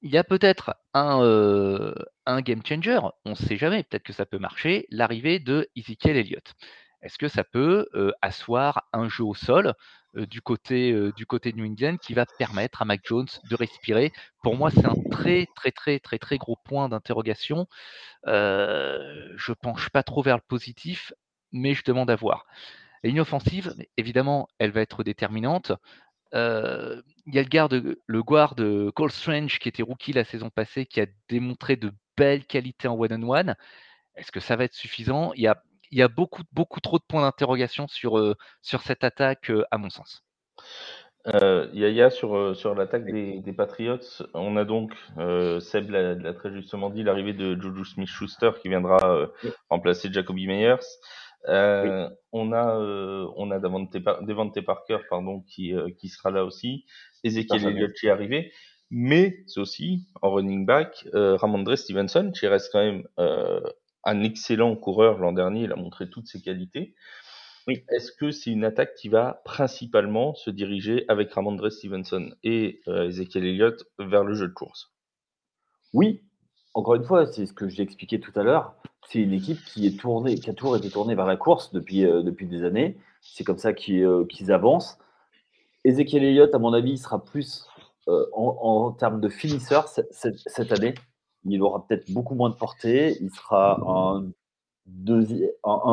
il 0.02 0.12
y 0.12 0.18
a 0.18 0.24
peut-être 0.24 0.76
un, 0.94 1.22
euh, 1.22 1.94
un 2.26 2.42
game 2.42 2.62
changer, 2.66 3.00
on 3.26 3.32
ne 3.32 3.36
sait 3.36 3.58
jamais, 3.58 3.84
peut-être 3.84 4.04
que 4.04 4.14
ça 4.14 4.26
peut 4.26 4.40
marcher, 4.40 4.86
l'arrivée 4.90 5.40
de 5.40 5.70
Ezekiel 5.76 6.18
Elliott. 6.18 6.54
Est-ce 7.02 7.18
que 7.18 7.28
ça 7.28 7.44
peut 7.44 7.88
euh, 7.96 8.12
asseoir 8.22 8.88
un 8.94 9.10
jeu 9.10 9.24
au 9.24 9.36
sol 9.36 9.74
du, 10.14 10.42
côté, 10.42 10.92
euh, 10.92 11.12
du 11.14 11.26
côté 11.26 11.52
de 11.52 11.58
New 11.58 11.66
England 11.66 11.98
qui 11.98 12.14
va 12.14 12.26
permettre 12.26 12.82
à 12.82 12.86
Mac 12.86 13.02
Jones 13.04 13.28
de 13.50 13.56
respirer 13.56 14.12
Pour 14.42 14.56
moi, 14.56 14.70
c'est 14.72 14.86
un 14.86 14.96
très, 15.12 15.48
très, 15.56 15.72
très, 15.72 16.00
très, 16.00 16.20
très 16.20 16.38
gros 16.38 16.58
point 16.64 16.90
d'interrogation. 16.90 17.68
Euh, 18.28 19.34
je 19.36 19.54
penche 19.54 19.90
pas 19.90 20.04
trop 20.04 20.22
vers 20.22 20.36
le 20.36 20.44
positif, 20.48 21.14
mais 21.52 21.74
je 21.74 21.84
demande 21.84 22.10
à 22.10 22.16
voir. 22.16 22.46
La 23.04 23.10
ligne 23.10 23.22
offensive, 23.22 23.76
évidemment, 23.98 24.48
elle 24.60 24.72
va 24.72 24.82
être 24.82 25.04
déterminante. 25.04 25.72
Euh, 26.34 27.02
il 27.26 27.36
y 27.36 27.40
a 27.40 27.44
le 27.44 27.50
garde, 27.50 27.96
le 28.06 28.24
guard 28.24 28.56
de 28.56 28.92
Cole 28.96 29.12
Strange 29.12 29.60
qui 29.60 29.70
était 29.70 29.84
rookie 29.84 30.14
la 30.14 30.24
saison 30.24 30.50
passée, 30.50 30.86
qui 30.86 31.02
a 31.02 31.06
démontré 31.30 31.76
de 31.76 31.92
belles 32.18 32.46
qualités 32.46 32.88
en 32.88 32.96
one-on-one. 32.96 33.56
Est-ce 34.16 34.32
que 34.32 34.40
ça 34.40 34.56
va 34.56 34.66
être 34.66 34.74
suffisant? 34.74 35.34
Il 35.34 35.42
y, 35.42 35.48
a, 35.48 35.62
il 35.94 36.00
y 36.00 36.02
a 36.02 36.08
beaucoup, 36.08 36.42
beaucoup 36.52 36.82
trop 36.82 36.98
de 36.98 37.04
points 37.08 37.22
d'interrogation 37.22 37.88
sur, 37.88 38.36
sur 38.62 38.82
cette 38.82 39.04
attaque, 39.04 39.52
à 39.72 39.78
mon 39.78 39.90
sens. 39.90 40.24
Euh, 41.28 41.70
Yaya, 41.72 42.10
sur, 42.10 42.56
sur 42.56 42.76
l'attaque 42.76 43.06
des, 43.06 43.40
des 43.40 43.54
Patriots, 43.54 44.00
on 44.34 44.58
a 44.58 44.66
donc, 44.66 44.92
euh, 45.20 45.62
Seb 45.62 45.90
l'a 45.92 46.34
très 46.34 46.52
justement 46.52 46.90
dit, 46.90 47.04
l'arrivée 47.04 47.34
de 47.34 47.60
Juju 47.62 47.86
Smith-Schuster 47.86 48.52
qui 48.62 48.68
viendra 48.70 48.98
euh, 49.04 49.28
Oui. 49.44 49.52
remplacer 49.70 50.12
Jacoby 50.12 50.48
Meyers. 50.48 50.84
Euh, 51.48 52.10
Oui. 52.10 52.16
On 52.34 52.52
a, 52.52 52.76
on 53.38 53.52
a 53.52 53.60
Devante, 53.60 53.96
Devante 54.24 54.60
Parker 54.62 54.98
pardon, 55.10 55.42
qui, 55.42 55.74
qui 56.00 56.10
sera 56.10 56.32
là 56.32 56.44
aussi. 56.44 56.86
Ezekiel. 57.24 57.68
Elliott 57.68 57.94
qui 57.94 58.08
est 58.08 58.10
arrivé. 58.10 58.52
Mais 58.90 59.44
c'est 59.48 59.60
aussi, 59.60 60.08
en 60.22 60.32
running 60.32 60.66
back, 60.66 61.08
euh, 61.14 61.36
Ramondre 61.36 61.78
Stevenson, 61.78 62.32
qui 62.38 62.48
reste 62.48 62.70
quand 62.72 62.84
même 62.84 63.04
un 64.04 64.24
excellent 64.24 64.76
coureur 64.76 65.20
l'an 65.20 65.34
dernier. 65.34 65.64
Il 65.64 65.72
a 65.72 65.76
montré 65.76 66.10
toutes 66.10 66.28
ses 66.28 66.42
qualités. 66.42 66.96
Oui. 67.68 67.84
Est-ce 67.90 68.12
que 68.12 68.32
c'est 68.32 68.52
une 68.52 68.66
attaque 68.66 68.96
qui 68.96 69.08
va 69.08 69.42
principalement 69.46 70.36
se 70.36 70.50
diriger 70.50 71.06
avec 71.08 71.32
Ramondre 71.32 71.72
Stevenson 71.72 72.34
et 72.44 72.82
euh, 72.88 73.08
Ezekiel 73.08 73.46
Elliott 73.46 73.86
vers 74.00 74.24
le 74.24 74.34
jeu 74.34 74.48
de 74.48 74.54
course? 74.54 74.92
Oui, 75.94 76.24
encore 76.74 76.96
une 76.96 77.06
fois, 77.06 77.26
c'est 77.26 77.46
ce 77.46 77.54
que 77.54 77.70
j'ai 77.70 77.84
expliqué 77.84 78.20
tout 78.20 78.38
à 78.38 78.44
l'heure. 78.44 78.76
C'est 79.08 79.20
une 79.20 79.34
équipe 79.34 79.64
qui 79.64 79.88
est 79.88 79.98
tournée, 79.98 80.36
qui 80.36 80.50
a 80.50 80.54
toujours 80.54 80.76
été 80.76 80.90
tournée 80.90 81.16
vers 81.16 81.26
la 81.26 81.38
course 81.38 81.72
depuis, 81.72 82.06
euh, 82.06 82.22
depuis 82.22 82.48
des 82.48 82.64
années. 82.64 82.98
C'est 83.22 83.44
comme 83.44 83.58
ça 83.58 83.72
qu'ils 83.74 84.04
euh, 84.04 84.26
qu'ils 84.26 84.52
avancent. 84.52 84.98
Ezekiel 85.86 86.24
Elliott, 86.24 86.54
à 86.54 86.60
mon 86.60 86.74
avis, 86.74 86.92
il 86.92 86.98
sera 86.98 87.24
plus 87.24 87.68
en, 88.06 88.58
en 88.62 88.92
termes 88.92 89.22
de 89.22 89.30
finisseur 89.30 89.88
cette 89.88 90.72
année. 90.74 90.94
Il 91.46 91.62
aura 91.62 91.86
peut-être 91.86 92.10
beaucoup 92.12 92.36
moins 92.36 92.50
de 92.50 92.56
portée. 92.56 93.18
Il 93.22 93.30
sera 93.30 93.80
un, 93.86 94.32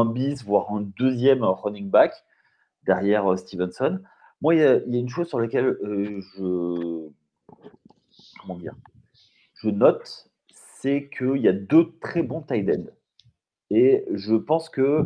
bis, 0.05 0.45
voire 0.45 0.73
un 0.73 0.83
deuxième 0.99 1.43
running 1.43 1.91
back 1.91 2.13
derrière 2.85 3.31
euh, 3.31 3.37
Stevenson. 3.37 4.01
Moi, 4.41 4.55
il 4.55 4.61
y, 4.61 4.65
a, 4.65 4.81
une 4.87 5.09
chose 5.09 5.29
sur 5.29 5.39
laquelle 5.39 5.67
euh, 5.67 6.21
je. 6.37 7.11
Note, 9.65 10.31
c'est 10.55 11.11
qu'il 11.11 11.37
y 11.37 11.49
a 11.49 11.53
deux 11.53 11.93
très 12.01 12.23
bons 12.23 12.41
tight 12.41 12.71
ends. 12.71 12.91
Et 13.71 14.07
je 14.13 14.35
pense 14.35 14.71
que 14.71 15.05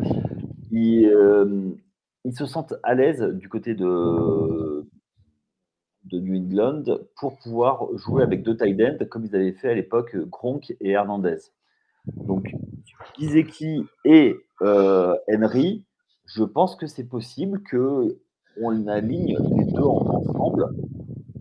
ils, 0.71 1.07
euh, 1.07 1.73
se 2.33 2.47
sentent 2.47 2.75
à 2.83 2.95
l'aise 2.95 3.21
du 3.21 3.49
côté 3.49 3.75
de, 3.75 4.74
de 6.05 6.19
New 6.21 6.37
England 6.37 6.85
pour 7.17 7.39
pouvoir 7.39 7.87
jouer 7.97 8.23
avec 8.23 8.43
deux 8.43 8.57
tight 8.57 8.81
ends 8.81 9.05
comme 9.07 9.25
ils 9.25 9.35
avaient 9.35 9.53
fait 9.53 9.71
à 9.71 9.75
l'époque 9.75 10.17
Gronk 10.17 10.75
et 10.81 10.91
Hernandez. 10.91 11.39
Donc, 12.07 12.55
Gizeki 13.19 13.85
et 14.05 14.37
euh, 14.63 15.17
Henry, 15.29 15.85
je 16.27 16.45
pense 16.45 16.77
que 16.77 16.87
c'est 16.87 17.09
possible 17.09 17.63
qu'on 17.71 18.87
aligne 18.87 19.39
les 19.57 19.65
deux 19.73 19.83
en- 19.83 20.17
ensemble 20.17 20.67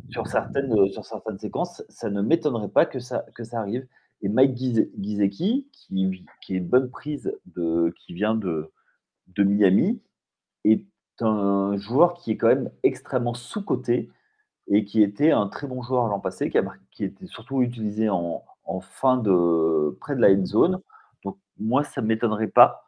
sur 0.09 0.27
certaines, 0.27 0.87
sur 0.91 1.05
certaines 1.05 1.39
séquences. 1.39 1.83
Ça 1.89 2.09
ne 2.09 2.21
m'étonnerait 2.21 2.69
pas 2.69 2.85
que 2.85 2.99
ça, 2.99 3.25
que 3.35 3.43
ça 3.43 3.59
arrive. 3.59 3.85
Et 4.21 4.29
Mike 4.29 4.55
Gize- 4.55 4.89
Gizeki, 4.97 5.67
qui, 5.73 6.25
qui 6.41 6.53
est 6.53 6.57
une 6.57 6.67
bonne 6.67 6.89
prise 6.89 7.33
de, 7.55 7.93
qui 7.97 8.13
vient 8.13 8.35
de, 8.35 8.71
de 9.35 9.43
Miami, 9.43 10.01
est 10.63 10.85
un 11.19 11.75
joueur 11.77 12.13
qui 12.13 12.31
est 12.31 12.37
quand 12.37 12.47
même 12.47 12.71
extrêmement 12.83 13.33
sous-coté 13.33 14.09
et 14.67 14.85
qui 14.85 15.03
était 15.03 15.31
un 15.31 15.47
très 15.47 15.67
bon 15.67 15.81
joueur 15.81 16.07
l'an 16.07 16.19
passé, 16.19 16.49
qui, 16.49 16.57
a 16.57 16.63
qui 16.91 17.03
était 17.03 17.27
surtout 17.27 17.61
utilisé 17.61 18.09
en, 18.09 18.43
en 18.65 18.79
fin 18.79 19.17
de 19.17 19.97
près 19.99 20.15
de 20.15 20.21
la 20.21 20.31
end 20.31 20.45
zone. 20.45 20.79
Donc 21.23 21.37
moi, 21.59 21.83
ça 21.83 22.01
ne 22.01 22.07
m'étonnerait 22.07 22.47
pas 22.47 22.85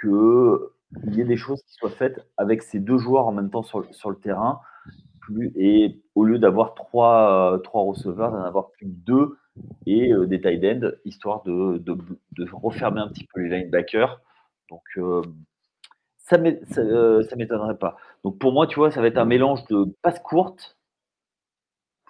qu'il 0.00 0.58
y 1.06 1.20
ait 1.20 1.24
des 1.24 1.36
choses 1.36 1.62
qui 1.62 1.74
soient 1.74 1.90
faites 1.90 2.26
avec 2.36 2.62
ces 2.62 2.78
deux 2.78 2.98
joueurs 2.98 3.26
en 3.26 3.32
même 3.32 3.50
temps 3.50 3.62
sur, 3.62 3.84
sur 3.94 4.10
le 4.10 4.16
terrain. 4.16 4.60
Et 5.56 6.02
au 6.14 6.24
lieu 6.24 6.38
d'avoir 6.38 6.74
trois, 6.74 7.58
trois 7.64 7.82
receveurs, 7.82 8.30
d'en 8.30 8.42
avoir 8.42 8.70
plus 8.72 8.86
que 8.86 8.92
deux 8.92 9.38
et 9.86 10.12
euh, 10.12 10.26
des 10.26 10.40
tight 10.40 10.64
ends, 10.64 10.90
histoire 11.04 11.42
de, 11.44 11.78
de, 11.78 11.96
refermer 12.52 13.00
un 13.00 13.08
petit 13.08 13.26
peu 13.32 13.40
les 13.40 13.48
linebackers. 13.48 14.20
Donc 14.70 14.82
euh, 14.96 15.22
ça 16.16 16.38
ça, 16.70 16.80
euh, 16.80 17.22
m'étonnerait 17.36 17.78
pas. 17.78 17.96
Donc 18.22 18.38
pour 18.38 18.52
moi, 18.52 18.66
tu 18.66 18.76
vois, 18.76 18.90
ça 18.90 19.00
va 19.00 19.06
être 19.06 19.18
un 19.18 19.24
mélange 19.24 19.64
de 19.66 19.86
passe 20.02 20.20
courte 20.20 20.76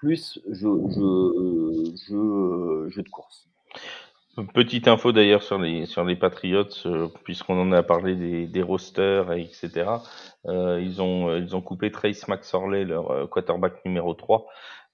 plus 0.05 0.39
jeu, 0.51 0.83
jeu, 0.91 1.95
jeu, 2.09 2.91
jeu 2.91 3.03
de 3.03 3.09
course. 3.09 3.49
Petite 4.53 4.87
info 4.87 5.13
d'ailleurs 5.13 5.43
sur 5.43 5.59
les 5.59 5.87
sur 5.87 6.05
les 6.05 6.17
Patriots, 6.17 6.65
euh, 6.85 7.09
puisqu'on 7.23 7.59
en 7.59 7.73
a 7.73 7.83
parlé 7.83 8.47
des, 8.47 8.63
rosters, 8.63 9.33
et 9.33 9.43
etc. 9.43 9.91
Euh, 10.47 10.79
ils 10.83 11.01
ont 11.01 11.31
euh, 11.31 11.39
ils 11.39 11.57
ont 11.57 11.63
coupé 11.63 11.91
Trace 11.91 12.29
McSorley, 12.29 12.85
leur 12.85 13.11
euh, 13.13 13.27
quarterback 13.27 13.83
numéro 13.87 14.13
3, 14.13 14.47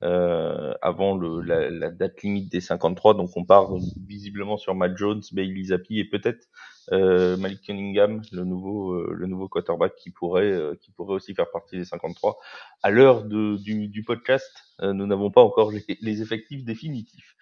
euh, 0.03 0.75
avant 0.83 1.17
le, 1.17 1.41
la, 1.43 1.71
la 1.71 1.91
date 1.91 2.23
limite 2.23 2.51
des 2.51 2.61
53. 2.61 3.15
Donc 3.15 3.31
on 3.37 3.45
part 3.45 3.71
visiblement 4.07 4.57
sur 4.57 4.75
Matt 4.75 4.97
Jones, 4.97 5.23
Bailey 5.33 5.65
Zappi 5.65 5.99
et 5.99 6.05
peut-être 6.05 6.49
euh, 6.93 7.37
Malik 7.37 7.63
Cunningham, 7.63 8.23
le 8.33 8.45
nouveau 8.45 8.93
euh, 8.95 9.13
le 9.15 9.27
nouveau 9.27 9.49
quarterback 9.49 9.95
qui 9.97 10.11
pourrait 10.11 10.51
euh, 10.51 10.75
qui 10.81 10.91
pourrait 10.91 11.15
aussi 11.15 11.35
faire 11.35 11.51
partie 11.51 11.77
des 11.77 11.85
53. 11.85 12.39
À 12.83 12.91
l'heure 12.91 13.25
du, 13.25 13.89
du 13.89 14.03
podcast, 14.03 14.51
euh, 14.81 14.93
nous 14.93 15.07
n'avons 15.07 15.31
pas 15.31 15.43
encore 15.43 15.71
les, 15.71 15.85
les 16.01 16.23
effectifs 16.23 16.65
définitifs. 16.65 17.37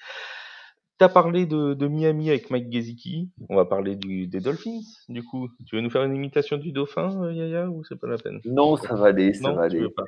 T'as 0.99 1.09
parlé 1.09 1.47
de, 1.47 1.75
de, 1.75 1.87
Miami 1.87 2.29
avec 2.29 2.51
Mike 2.51 2.73
Gesicki. 2.73 3.31
On 3.49 3.55
va 3.55 3.65
parler 3.65 3.95
du, 3.95 4.27
des 4.27 4.41
Dolphins, 4.41 4.81
du 5.09 5.23
coup. 5.23 5.49
Tu 5.65 5.77
veux 5.77 5.81
nous 5.81 5.91
faire 5.91 6.03
une 6.03 6.17
imitation 6.17 6.57
du 6.57 6.73
dauphin, 6.73 7.23
euh, 7.23 7.33
Yaya, 7.33 7.69
ou 7.71 7.85
c'est 7.85 7.95
pas 7.95 8.09
la 8.09 8.19
peine? 8.19 8.41
Non, 8.45 8.77
ça 8.77 8.97
va 8.97 9.07
aller, 9.07 9.33
ça 9.33 9.49
non, 9.49 9.55
va 9.55 9.69
tu 9.69 9.77
aller. 9.77 9.85
Veux 9.85 9.91
pas. 9.91 10.05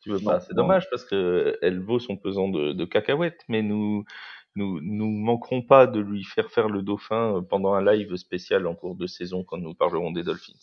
Tu 0.00 0.10
veux 0.10 0.18
pas. 0.18 0.40
C'est 0.40 0.54
dommage 0.54 0.88
parce 0.88 1.04
que 1.04 1.58
elle 1.60 1.80
vaut 1.80 1.98
son 1.98 2.16
pesant 2.16 2.48
de, 2.48 2.72
de 2.72 2.84
cacahuètes, 2.86 3.44
mais 3.48 3.60
nous, 3.62 4.04
nous, 4.56 4.80
nous 4.80 5.10
manquerons 5.10 5.60
pas 5.60 5.86
de 5.86 6.00
lui 6.00 6.24
faire 6.24 6.50
faire 6.50 6.70
le 6.70 6.80
dauphin 6.80 7.44
pendant 7.50 7.74
un 7.74 7.84
live 7.92 8.16
spécial 8.16 8.66
en 8.66 8.74
cours 8.74 8.96
de 8.96 9.06
saison 9.06 9.44
quand 9.44 9.58
nous 9.58 9.74
parlerons 9.74 10.10
des 10.10 10.22
Dolphins. 10.22 10.54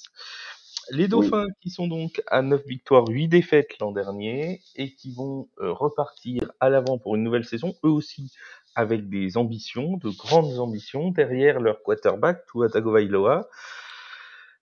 Les 0.90 1.08
Dauphins 1.08 1.48
qui 1.62 1.70
sont 1.70 1.88
donc 1.88 2.22
à 2.28 2.42
9 2.42 2.66
victoires, 2.66 3.06
8 3.08 3.28
défaites 3.28 3.78
l'an 3.80 3.92
dernier 3.92 4.62
et 4.76 4.94
qui 4.94 5.14
vont 5.14 5.50
euh, 5.60 5.72
repartir 5.72 6.52
à 6.62 6.70
l'avant 6.70 6.98
pour 6.98 7.16
une 7.16 7.24
nouvelle 7.24 7.44
saison, 7.44 7.76
eux 7.84 7.90
aussi 7.90 8.32
avec 8.78 9.10
des 9.10 9.38
ambitions, 9.38 9.98
de 9.98 10.10
grandes 10.10 10.60
ambitions 10.60 11.10
derrière 11.10 11.60
leur 11.60 11.82
quarterback, 11.82 12.46
Tua 12.46 12.70
Tagovailoa. 12.70 13.50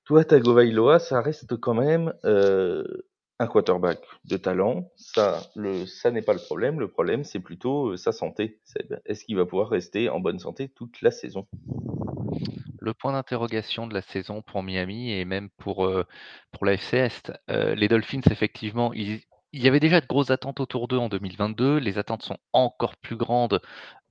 Tua 0.05 0.23
Tagovailoa, 0.23 0.99
ça 0.99 1.19
reste 1.19 1.57
quand 1.57 1.73
même 1.73 2.13
euh, 2.23 2.85
un 3.39 3.47
quarterback 3.47 3.99
de 4.23 4.37
talent. 4.37 4.89
Ça, 4.95 5.41
le, 5.57 5.85
ça 5.85 6.11
n'est 6.11 6.21
pas 6.21 6.31
le 6.31 6.39
problème. 6.39 6.79
Le 6.79 6.87
problème, 6.87 7.25
c'est 7.25 7.41
plutôt 7.41 7.89
euh, 7.89 7.97
sa 7.97 8.13
santé. 8.13 8.61
Est-ce 9.05 9.25
qu'il 9.25 9.35
va 9.35 9.45
pouvoir 9.45 9.67
rester 9.67 10.07
en 10.07 10.21
bonne 10.21 10.39
santé 10.39 10.69
toute 10.69 11.01
la 11.01 11.11
saison? 11.11 11.45
Le 12.79 12.93
point 12.93 13.11
d'interrogation 13.11 13.85
de 13.85 13.93
la 13.93 14.01
saison 14.01 14.41
pour 14.41 14.63
Miami 14.63 15.11
et 15.11 15.25
même 15.25 15.49
pour, 15.57 15.85
euh, 15.85 16.05
pour 16.53 16.65
la 16.65 16.73
FC 16.73 16.95
Est. 16.95 17.33
Euh, 17.49 17.75
les 17.75 17.89
Dolphins, 17.89 18.21
effectivement, 18.31 18.93
il 19.55 19.63
y 19.63 19.67
avait 19.69 19.79
déjà 19.79 20.01
de 20.01 20.05
grosses 20.05 20.31
attentes 20.31 20.59
autour 20.59 20.87
d'eux 20.89 20.97
en 20.97 21.07
2022. 21.09 21.77
Les 21.77 21.97
attentes 21.97 22.23
sont 22.23 22.37
encore 22.53 22.97
plus 22.97 23.15
grandes 23.15 23.61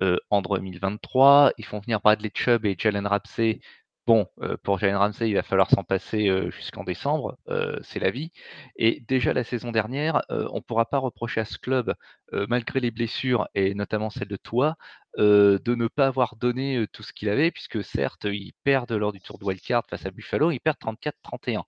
euh, 0.02 0.16
en 0.30 0.40
2023. 0.42 1.52
Ils 1.58 1.66
font 1.66 1.80
venir 1.80 2.00
Bradley 2.00 2.30
Chubb 2.34 2.64
et 2.66 2.76
Jalen 2.78 3.06
Ramsey 3.06 3.60
Bon, 4.06 4.26
euh, 4.42 4.56
pour 4.62 4.78
Jalen 4.78 4.96
Ramsey, 4.96 5.30
il 5.30 5.34
va 5.34 5.42
falloir 5.42 5.70
s'en 5.70 5.82
passer 5.82 6.28
euh, 6.28 6.50
jusqu'en 6.50 6.84
décembre, 6.84 7.38
c'est 7.82 8.00
la 8.00 8.10
vie. 8.10 8.32
Et 8.76 9.00
déjà 9.08 9.32
la 9.32 9.44
saison 9.44 9.72
dernière, 9.72 10.22
on 10.28 10.56
ne 10.56 10.60
pourra 10.60 10.84
pas 10.86 10.98
reprocher 10.98 11.40
à 11.40 11.44
ce 11.46 11.58
club, 11.58 11.94
malgré 12.32 12.80
les 12.80 12.90
blessures 12.90 13.48
et 13.54 13.74
notamment 13.74 14.10
celle 14.10 14.28
de 14.28 14.36
toi, 14.36 14.76
de 15.18 15.74
ne 15.74 15.88
pas 15.88 16.06
avoir 16.06 16.36
donné 16.36 16.86
tout 16.92 17.02
ce 17.02 17.14
qu'il 17.14 17.30
avait, 17.30 17.50
puisque 17.50 17.82
certes, 17.82 18.24
ils 18.26 18.52
perdent 18.62 18.92
lors 18.92 19.12
du 19.12 19.20
tour 19.20 19.38
de 19.38 19.44
wildcard 19.44 19.84
face 19.88 20.04
à 20.06 20.10
Buffalo, 20.10 20.50
ils 20.50 20.60
perdent 20.60 20.78
34-31. 20.80 21.64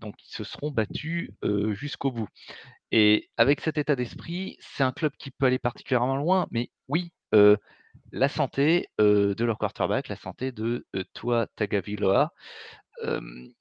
Donc 0.00 0.14
ils 0.24 0.34
se 0.34 0.44
seront 0.44 0.70
battus 0.70 1.30
jusqu'au 1.70 2.10
bout. 2.10 2.28
Et 2.90 3.28
avec 3.36 3.60
cet 3.60 3.78
état 3.78 3.96
d'esprit, 3.96 4.56
c'est 4.60 4.82
un 4.82 4.92
club 4.92 5.12
qui 5.18 5.30
peut 5.30 5.46
aller 5.46 5.58
particulièrement 5.58 6.16
loin, 6.16 6.46
mais 6.50 6.70
oui, 6.88 7.12
la 8.12 8.28
santé 8.28 8.88
de 8.98 9.44
leur 9.44 9.58
quarterback, 9.58 10.08
la 10.08 10.16
santé 10.16 10.52
de 10.52 10.86
toi 11.14 11.46
Tagaviloa. 11.56 12.32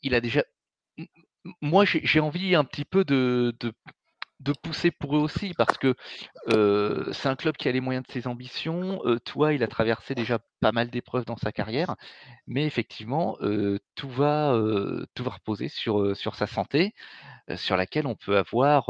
il 0.02 0.16
a 0.16 0.22
déjà. 0.22 0.44
Moi, 1.62 1.86
j'ai 1.86 2.20
envie 2.20 2.56
un 2.56 2.66
petit 2.66 2.86
peu 2.86 3.06
de, 3.06 3.56
de, 4.40 4.54
pousser 4.54 4.92
pour 4.92 5.16
eux 5.16 5.20
aussi 5.20 5.54
parce 5.58 5.78
que 5.78 5.96
c'est 7.14 7.28
un 7.30 7.36
club 7.36 7.58
qui 7.58 7.68
a 7.68 7.72
les 7.72 7.82
moyens 7.82 8.06
de 8.06 8.12
ses 8.12 8.28
ambitions. 8.28 9.02
toi, 9.26 9.54
il 9.54 9.64
a 9.64 9.68
traversé 9.68 10.16
déjà 10.16 10.40
pas 10.60 10.72
mal 10.72 10.90
d'épreuves 10.90 11.26
dans 11.26 11.38
sa 11.38 11.52
carrière, 11.52 11.96
mais 12.48 12.66
effectivement, 12.66 13.38
tout, 13.96 14.10
va, 14.10 14.60
tout 15.14 15.24
va 15.24 15.32
reposer 15.32 15.68
sur, 15.70 16.16
sur 16.16 16.36
sa 16.36 16.48
santé, 16.48 16.94
sur 17.56 17.78
laquelle 17.78 18.08
on 18.08 18.16
peut 18.16 18.38
avoir 18.38 18.90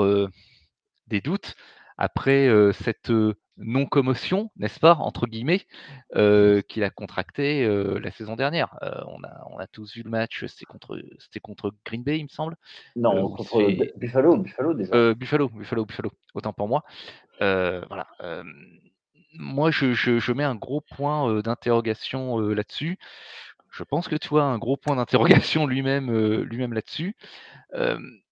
des 1.08 1.22
doutes 1.22 1.56
après 1.98 2.50
cette 2.74 3.12
non-commotion, 3.58 4.52
n'est-ce 4.58 4.80
pas, 4.80 4.96
entre 4.96 5.28
guillemets, 5.28 5.66
qu'il 6.14 6.84
a 6.84 6.90
contracté 6.90 7.68
la 8.00 8.12
saison 8.12 8.36
dernière. 8.36 8.78
on, 8.82 9.24
a, 9.24 9.48
on 9.52 9.58
a 9.58 9.68
tous 9.68 9.94
vu 9.96 10.04
le 10.04 10.10
match, 10.10 10.46
c'était 10.46 10.66
contre, 10.66 11.02
contre 11.42 11.74
Green 11.86 12.04
Bay, 12.04 12.20
il 12.20 12.24
me 12.24 12.30
semble. 12.30 12.56
Non, 12.96 13.30
contre 13.32 13.62
Buffalo, 13.98 14.38
Buffalo 14.38 14.74
déjà. 14.74 15.14
Buffalo, 15.14 15.50
Buffalo, 15.50 15.86
Buffalo, 15.86 16.12
autant 16.34 16.54
pour 16.54 16.68
moi. 16.68 16.84
voilà. 17.40 18.08
moi, 19.34 19.72
je, 19.72 19.94
je, 19.94 20.32
mets 20.32 20.44
un 20.44 20.56
gros 20.56 20.82
point 20.82 21.42
d'interrogation 21.42 22.40
là-dessus. 22.40 22.98
Je 23.72 23.84
pense 23.84 24.08
que 24.08 24.16
tu 24.16 24.38
as 24.38 24.44
un 24.44 24.58
gros 24.58 24.78
point 24.78 24.96
d'interrogation 24.96 25.66
lui-même 25.68 26.12
lui-même 26.42 26.74
là-dessus. 26.74 27.16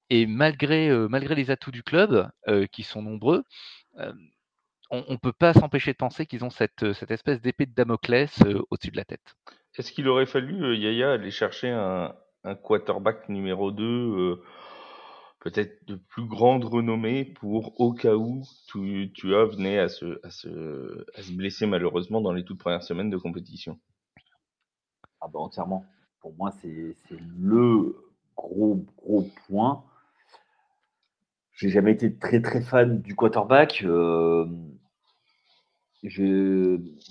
et 0.09 0.25
malgré, 0.27 0.89
malgré 1.09 1.35
les 1.35 1.51
atouts 1.51 1.71
du 1.71 1.83
club, 1.83 2.29
qui 2.71 2.83
sont 2.83 3.01
nombreux, 3.01 3.43
on 4.91 5.03
ne 5.09 5.17
peut 5.17 5.33
pas 5.33 5.53
s'empêcher 5.53 5.91
de 5.91 5.97
penser 5.97 6.25
qu'ils 6.25 6.43
ont 6.43 6.49
cette, 6.49 6.93
cette 6.93 7.11
espèce 7.11 7.41
d'épée 7.41 7.65
de 7.65 7.73
Damoclès 7.73 8.39
au-dessus 8.69 8.91
de 8.91 8.97
la 8.97 9.05
tête. 9.05 9.35
Est-ce 9.77 9.91
qu'il 9.91 10.07
aurait 10.07 10.25
fallu, 10.25 10.75
Yaya, 10.77 11.13
aller 11.13 11.31
chercher 11.31 11.69
un, 11.69 12.15
un 12.43 12.55
quarterback 12.55 13.27
numéro 13.27 13.71
2, 13.71 14.41
peut-être 15.39 15.85
de 15.87 15.95
plus 15.95 16.25
grande 16.25 16.63
renommée, 16.65 17.25
pour 17.25 17.79
au 17.79 17.93
cas 17.93 18.15
où 18.15 18.43
tu, 18.67 19.11
tu 19.13 19.35
as 19.35 19.45
venait 19.45 19.79
à 19.79 19.89
se, 19.89 20.19
à, 20.25 20.29
se, 20.29 21.05
à 21.17 21.21
se 21.21 21.31
blesser 21.31 21.65
malheureusement 21.65 22.21
dans 22.21 22.31
les 22.33 22.45
toutes 22.45 22.59
premières 22.59 22.83
semaines 22.83 23.09
de 23.09 23.17
compétition? 23.17 23.79
Ah 25.21 25.27
bah 25.27 25.39
entièrement. 25.39 25.85
Pour 26.19 26.33
moi, 26.35 26.51
c'est 26.61 26.95
le 27.09 27.95
gros, 28.35 28.85
gros 28.97 29.29
point. 29.47 29.83
J'ai 31.55 31.69
jamais 31.69 31.93
été 31.93 32.13
très 32.13 32.41
très 32.41 32.61
fan 32.61 33.01
du 33.01 33.15
quarterback. 33.15 33.81
Euh, 33.85 34.45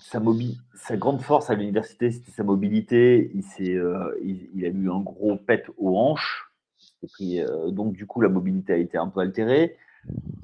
sa, 0.03 0.97
grande 0.97 1.23
force 1.23 1.49
à 1.49 1.55
l'université, 1.55 2.11
c'était 2.11 2.31
sa 2.31 2.45
mobilité. 2.45 3.33
Il, 3.35 3.79
euh, 3.79 4.15
il, 4.23 4.65
a 4.65 4.69
eu 4.69 4.91
un 4.91 5.01
gros 5.01 5.37
pet 5.37 5.65
aux 5.79 5.97
hanches. 5.97 6.51
Euh, 7.23 7.71
donc 7.71 7.95
du 7.95 8.07
coup, 8.07 8.21
la 8.21 8.29
mobilité 8.29 8.75
a 8.75 8.77
été 8.77 8.99
un 8.99 9.09
peu 9.09 9.21
altérée. 9.21 9.77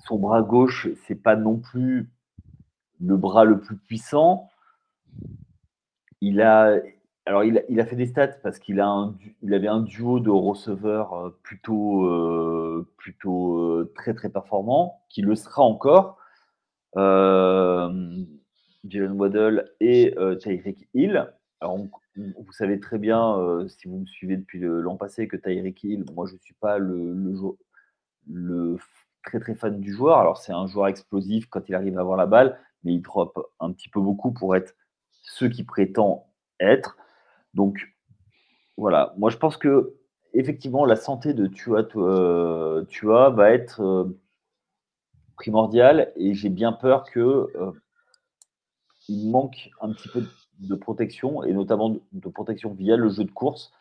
Son 0.06 0.18
bras 0.18 0.40
gauche, 0.40 0.88
c'est 1.06 1.22
pas 1.22 1.36
non 1.36 1.58
plus 1.58 2.08
le 3.00 3.18
bras 3.18 3.44
le 3.44 3.60
plus 3.60 3.76
puissant. 3.76 4.48
Il 6.22 6.40
a, 6.40 6.78
alors, 7.26 7.44
il 7.44 7.80
a, 7.80 7.86
fait 7.86 7.96
des 7.96 8.06
stats 8.06 8.28
parce 8.42 8.58
qu'il 8.58 8.82
il 9.42 9.54
avait 9.54 9.68
un 9.68 9.80
duo 9.80 10.20
de 10.20 10.30
receveurs 10.30 11.12
euh, 11.14 11.38
plutôt, 11.42 12.06
euh, 12.06 12.88
plutôt 12.96 13.58
euh, 13.58 13.92
très 13.94 14.14
très 14.14 14.30
performant, 14.30 15.02
qui 15.10 15.22
le 15.22 15.34
sera 15.34 15.62
encore. 15.62 16.18
Jalen 16.96 18.26
Waddle 19.12 19.70
et 19.80 20.14
Tyreek 20.40 20.88
Hill. 20.94 21.32
Alors, 21.60 21.78
vous 22.16 22.52
savez 22.52 22.80
très 22.80 22.98
bien, 22.98 23.66
si 23.68 23.86
vous 23.86 23.98
me 23.98 24.06
suivez 24.06 24.36
depuis 24.36 24.60
l'an 24.60 24.96
passé, 24.96 25.28
que 25.28 25.36
Tyreek 25.36 25.84
Hill, 25.84 26.04
moi 26.14 26.26
je 26.26 26.34
ne 26.34 26.38
suis 26.38 26.54
pas 26.54 26.78
le, 26.78 27.36
très 29.22 29.38
très 29.38 29.54
fan 29.54 29.78
du 29.78 29.92
joueur. 29.92 30.18
Alors, 30.18 30.38
c'est 30.38 30.52
un 30.52 30.66
joueur 30.66 30.88
explosif 30.88 31.46
quand 31.46 31.68
il 31.68 31.74
arrive 31.74 31.98
à 31.98 32.00
avoir 32.00 32.16
la 32.16 32.26
balle, 32.26 32.58
mais 32.82 32.94
il 32.94 33.02
drop 33.02 33.38
un 33.60 33.72
petit 33.72 33.88
peu 33.88 34.00
beaucoup 34.00 34.32
pour 34.32 34.56
être 34.56 34.74
ce 35.22 35.44
qu'il 35.44 35.66
prétend 35.66 36.26
être. 36.58 36.96
Donc, 37.54 37.94
voilà. 38.76 39.14
Moi, 39.18 39.30
je 39.30 39.36
pense 39.36 39.56
que 39.56 40.00
effectivement, 40.34 40.84
la 40.84 40.96
santé 40.96 41.34
de 41.34 41.46
Tua, 41.46 41.86
euh, 41.96 42.84
va 43.30 43.50
être 43.50 43.82
euh, 43.82 44.18
primordiale 45.36 46.12
et 46.16 46.34
j'ai 46.34 46.48
bien 46.48 46.72
peur 46.72 47.04
que 47.10 47.20
euh, 47.20 47.72
il 49.08 49.30
manque 49.30 49.70
un 49.80 49.92
petit 49.92 50.08
peu 50.08 50.24
de 50.58 50.74
protection 50.74 51.42
et 51.42 51.52
notamment 51.52 51.96
de, 52.12 52.28
protection 52.28 52.72
via 52.74 52.96
le 52.96 53.08
jeu 53.08 53.24
de 53.24 53.30
course. 53.30 53.72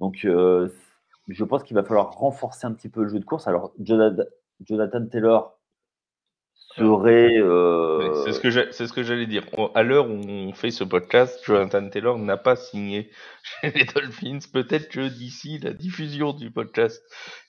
Donc, 0.00 0.18
je 0.22 1.44
pense 1.44 1.62
qu'il 1.62 1.74
va 1.74 1.82
falloir 1.82 2.12
renforcer 2.12 2.66
un 2.66 2.72
petit 2.72 2.88
peu 2.88 3.02
le 3.02 3.08
jeu 3.08 3.18
de 3.18 3.24
course. 3.24 3.48
Alors, 3.48 3.72
Jonathan 3.80 5.06
Taylor, 5.06 5.58
serait. 6.76 7.38
Euh, 7.38 8.24
c'est 8.24 8.32
ce 8.32 8.40
que 8.40 8.50
c'est 8.72 8.86
ce 8.86 8.92
que 8.92 9.02
j'allais 9.02 9.26
dire. 9.26 9.44
À 9.74 9.82
l'heure 9.82 10.08
où 10.08 10.14
on 10.14 10.52
fait 10.52 10.70
ce 10.70 10.84
podcast, 10.84 11.40
Jonathan 11.44 11.88
Taylor 11.88 12.18
n'a 12.18 12.36
pas 12.36 12.56
signé 12.56 13.10
chez 13.42 13.70
les 13.70 13.84
Dolphins. 13.84 14.38
Peut-être 14.52 14.88
que 14.88 15.08
d'ici 15.08 15.58
la 15.58 15.72
diffusion 15.72 16.32
du 16.32 16.50
podcast, 16.50 17.02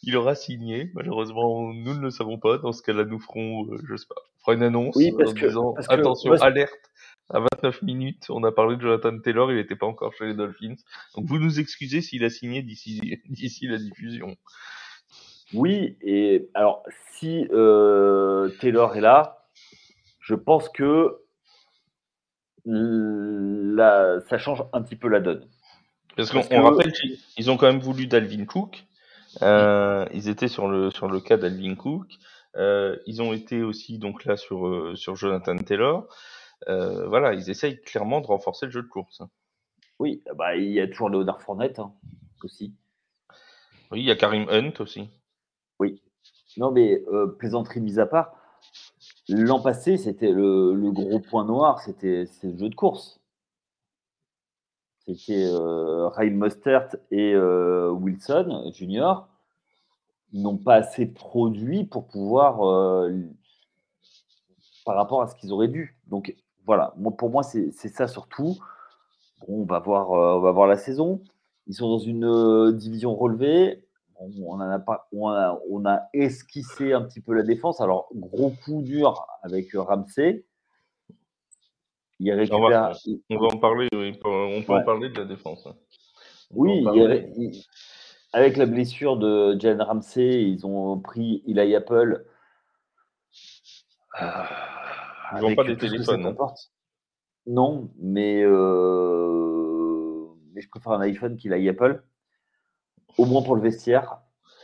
il 0.04 0.16
aura 0.18 0.36
signé. 0.36 0.92
Malheureusement, 0.94 1.74
nous 1.74 1.94
ne 1.94 2.02
le 2.02 2.10
savons 2.10 2.40
pas. 2.40 2.58
Dans 2.58 2.72
ce 2.72 2.82
cas-là, 2.84 3.06
nous 3.06 3.20
ferons, 3.20 3.66
euh, 3.72 3.78
je 3.90 3.96
sais 3.96 4.08
pas, 4.08 4.22
fera 4.42 4.54
une 4.54 4.64
annonce 4.64 4.96
oui, 4.96 5.12
parce 5.18 5.32
en 5.32 5.34
que, 5.34 5.46
disant 5.48 5.74
attention, 5.90 6.34
alerte. 6.34 6.74
À 7.32 7.40
29 7.40 7.82
minutes, 7.82 8.26
on 8.30 8.44
a 8.44 8.52
parlé 8.52 8.76
de 8.76 8.82
Jonathan 8.82 9.18
Taylor, 9.18 9.52
il 9.52 9.58
n'était 9.58 9.76
pas 9.76 9.88
encore 9.88 10.14
chez 10.14 10.26
les 10.28 10.36
Dolphins. 10.36 10.76
Donc 11.16 11.26
vous 11.26 11.40
nous 11.40 11.60
excusez 11.60 12.02
s'il 12.02 12.24
a 12.24 12.30
signé 12.30 12.62
d'ici 12.62 13.02
la 13.64 13.78
diffusion. 13.80 14.38
Oui, 15.54 15.98
et 16.02 16.50
alors 16.54 16.84
si 17.14 17.48
euh, 17.52 18.50
Taylor 18.60 18.96
est 18.96 19.02
là, 19.02 19.46
je 20.20 20.36
pense 20.36 20.70
que 20.70 21.20
ça 22.66 24.38
change 24.38 24.64
un 24.74 24.82
petit 24.82 24.96
peu 24.96 25.08
la 25.08 25.20
donne. 25.20 25.48
Parce 26.16 26.32
qu'on 26.32 26.62
rappelle 26.62 26.94
qu'ils 26.94 27.52
ont 27.52 27.58
quand 27.58 27.68
même 27.68 27.80
voulu 27.80 28.08
Dalvin 28.08 28.46
Cook. 28.46 28.86
Euh, 29.42 30.06
ils 30.14 30.30
étaient 30.30 30.48
sur 30.48 30.68
le 30.68 30.90
sur 30.90 31.08
le 31.08 31.20
cas 31.20 31.38
d'Alvin 31.38 31.76
Cook. 31.76 32.08
Euh, 32.56 32.96
ils 33.06 33.22
ont 33.22 33.34
été 33.34 33.64
aussi 33.64 34.00
donc 34.00 34.24
là 34.24 34.38
sur 34.38 34.98
sur 34.98 35.16
Jonathan 35.16 35.58
Taylor. 35.58 36.08
voilà, 36.68 37.34
ils 37.34 37.50
essayent 37.50 37.82
clairement 37.82 38.22
de 38.22 38.28
renforcer 38.28 38.66
le 38.66 38.72
jeu 38.72 38.82
de 38.82 38.88
course. 38.88 39.22
Oui, 40.00 40.24
bah, 40.36 40.56
il 40.56 40.72
y 40.72 40.82
a 40.82 40.88
toujours 40.88 41.10
Léonard 41.10 41.42
Fournette 41.42 41.80
hein, 41.80 41.94
aussi. 42.44 42.74
Oui, 43.92 44.02
il 44.02 44.06
y 44.06 44.12
a 44.12 44.16
Karim 44.16 44.48
Hunt 44.50 44.74
aussi. 44.80 45.10
Oui. 45.80 46.02
Non, 46.58 46.72
mais 46.72 47.04
plaisanterie 47.38 47.82
mise 47.82 48.00
à 48.00 48.06
part, 48.06 48.36
l'an 49.28 49.62
passé, 49.62 49.98
c'était 49.98 50.32
le, 50.32 50.92
gros 50.92 51.20
point 51.20 51.46
noir, 51.46 51.82
c'était 51.82 52.26
le 52.44 52.58
jeu 52.58 52.70
de 52.70 52.76
course. 52.76 53.20
C'était 55.06 55.46
euh, 55.46 56.08
Ryan 56.10 56.32
Mustert 56.32 56.96
et 57.12 57.36
Wilson 57.38 58.72
Junior 58.74 59.28
n'ont 60.34 60.58
pas 60.58 60.76
assez 60.76 61.06
produit 61.06 61.84
pour 61.84 62.08
pouvoir 62.08 62.60
par 64.86 64.96
rapport 64.96 65.22
à 65.22 65.28
ce 65.28 65.36
qu'ils 65.36 65.52
auraient 65.52 65.68
dû. 65.68 65.98
Donc 66.08 66.36
voilà, 66.66 66.94
pour 67.18 67.30
moi, 67.30 67.44
c'est 67.44 67.72
ça 67.72 68.08
surtout. 68.08 68.58
on, 69.48 69.66
va 69.66 69.80
voir, 69.80 70.10
on 70.10 70.40
va 70.40 70.52
voir 70.52 70.68
la 70.68 70.78
saison. 70.78 71.22
Ils 71.68 71.74
sont 71.74 71.90
dans 71.90 72.00
une 72.00 72.72
division 72.72 73.16
relevée. 73.16 73.85
On, 74.18 74.60
a 74.60 74.80
pas, 74.80 75.08
on, 75.12 75.86
a, 75.86 76.10
esquissé 76.14 76.94
un 76.94 77.02
petit 77.02 77.22
peu 77.22 77.34
la 77.34 77.44
défense. 77.44 77.82
Alors, 77.82 78.08
gros 78.14 78.52
coup 78.64 78.82
dur 78.82 79.26
avec 79.44 79.68
Ramsey. 79.74 80.46
Il 82.20 82.32
récupère... 82.32 82.60
on, 82.60 82.70
va, 82.70 82.94
on, 83.30 83.38
va, 83.38 83.48
en 83.48 83.58
parler, 83.58 83.90
on 83.94 84.62
peut 84.62 84.74
en 84.74 84.84
parler 84.84 85.10
de 85.10 85.20
la 85.20 85.26
défense. 85.26 85.68
Hein. 85.68 85.76
Oui, 86.52 86.86
avec 88.34 88.58
la 88.58 88.66
blessure 88.66 89.18
de 89.18 89.58
Jalen 89.60 89.82
Ramsey, 89.82 90.44
ils 90.44 90.66
ont 90.66 91.00
pris 91.00 91.42
Eli 91.48 91.76
Apple. 91.76 92.26
Ils 94.20 95.42
n'ont 95.42 95.56
pas 95.56 95.64
des 95.64 95.78
téléphones. 95.78 96.26
Hein. 96.26 96.36
Non, 97.48 97.92
mais, 97.98 98.44
euh, 98.44 100.26
mais 100.54 100.62
je 100.62 100.70
préfère 100.70 100.94
un 100.94 101.02
iPhone 101.02 101.38
qu'il 101.38 101.54
a 101.54 101.58
Apple. 101.70 102.04
Au 103.18 103.26
moins 103.26 103.42
pour 103.42 103.56
le 103.56 103.62
vestiaire. 103.62 104.18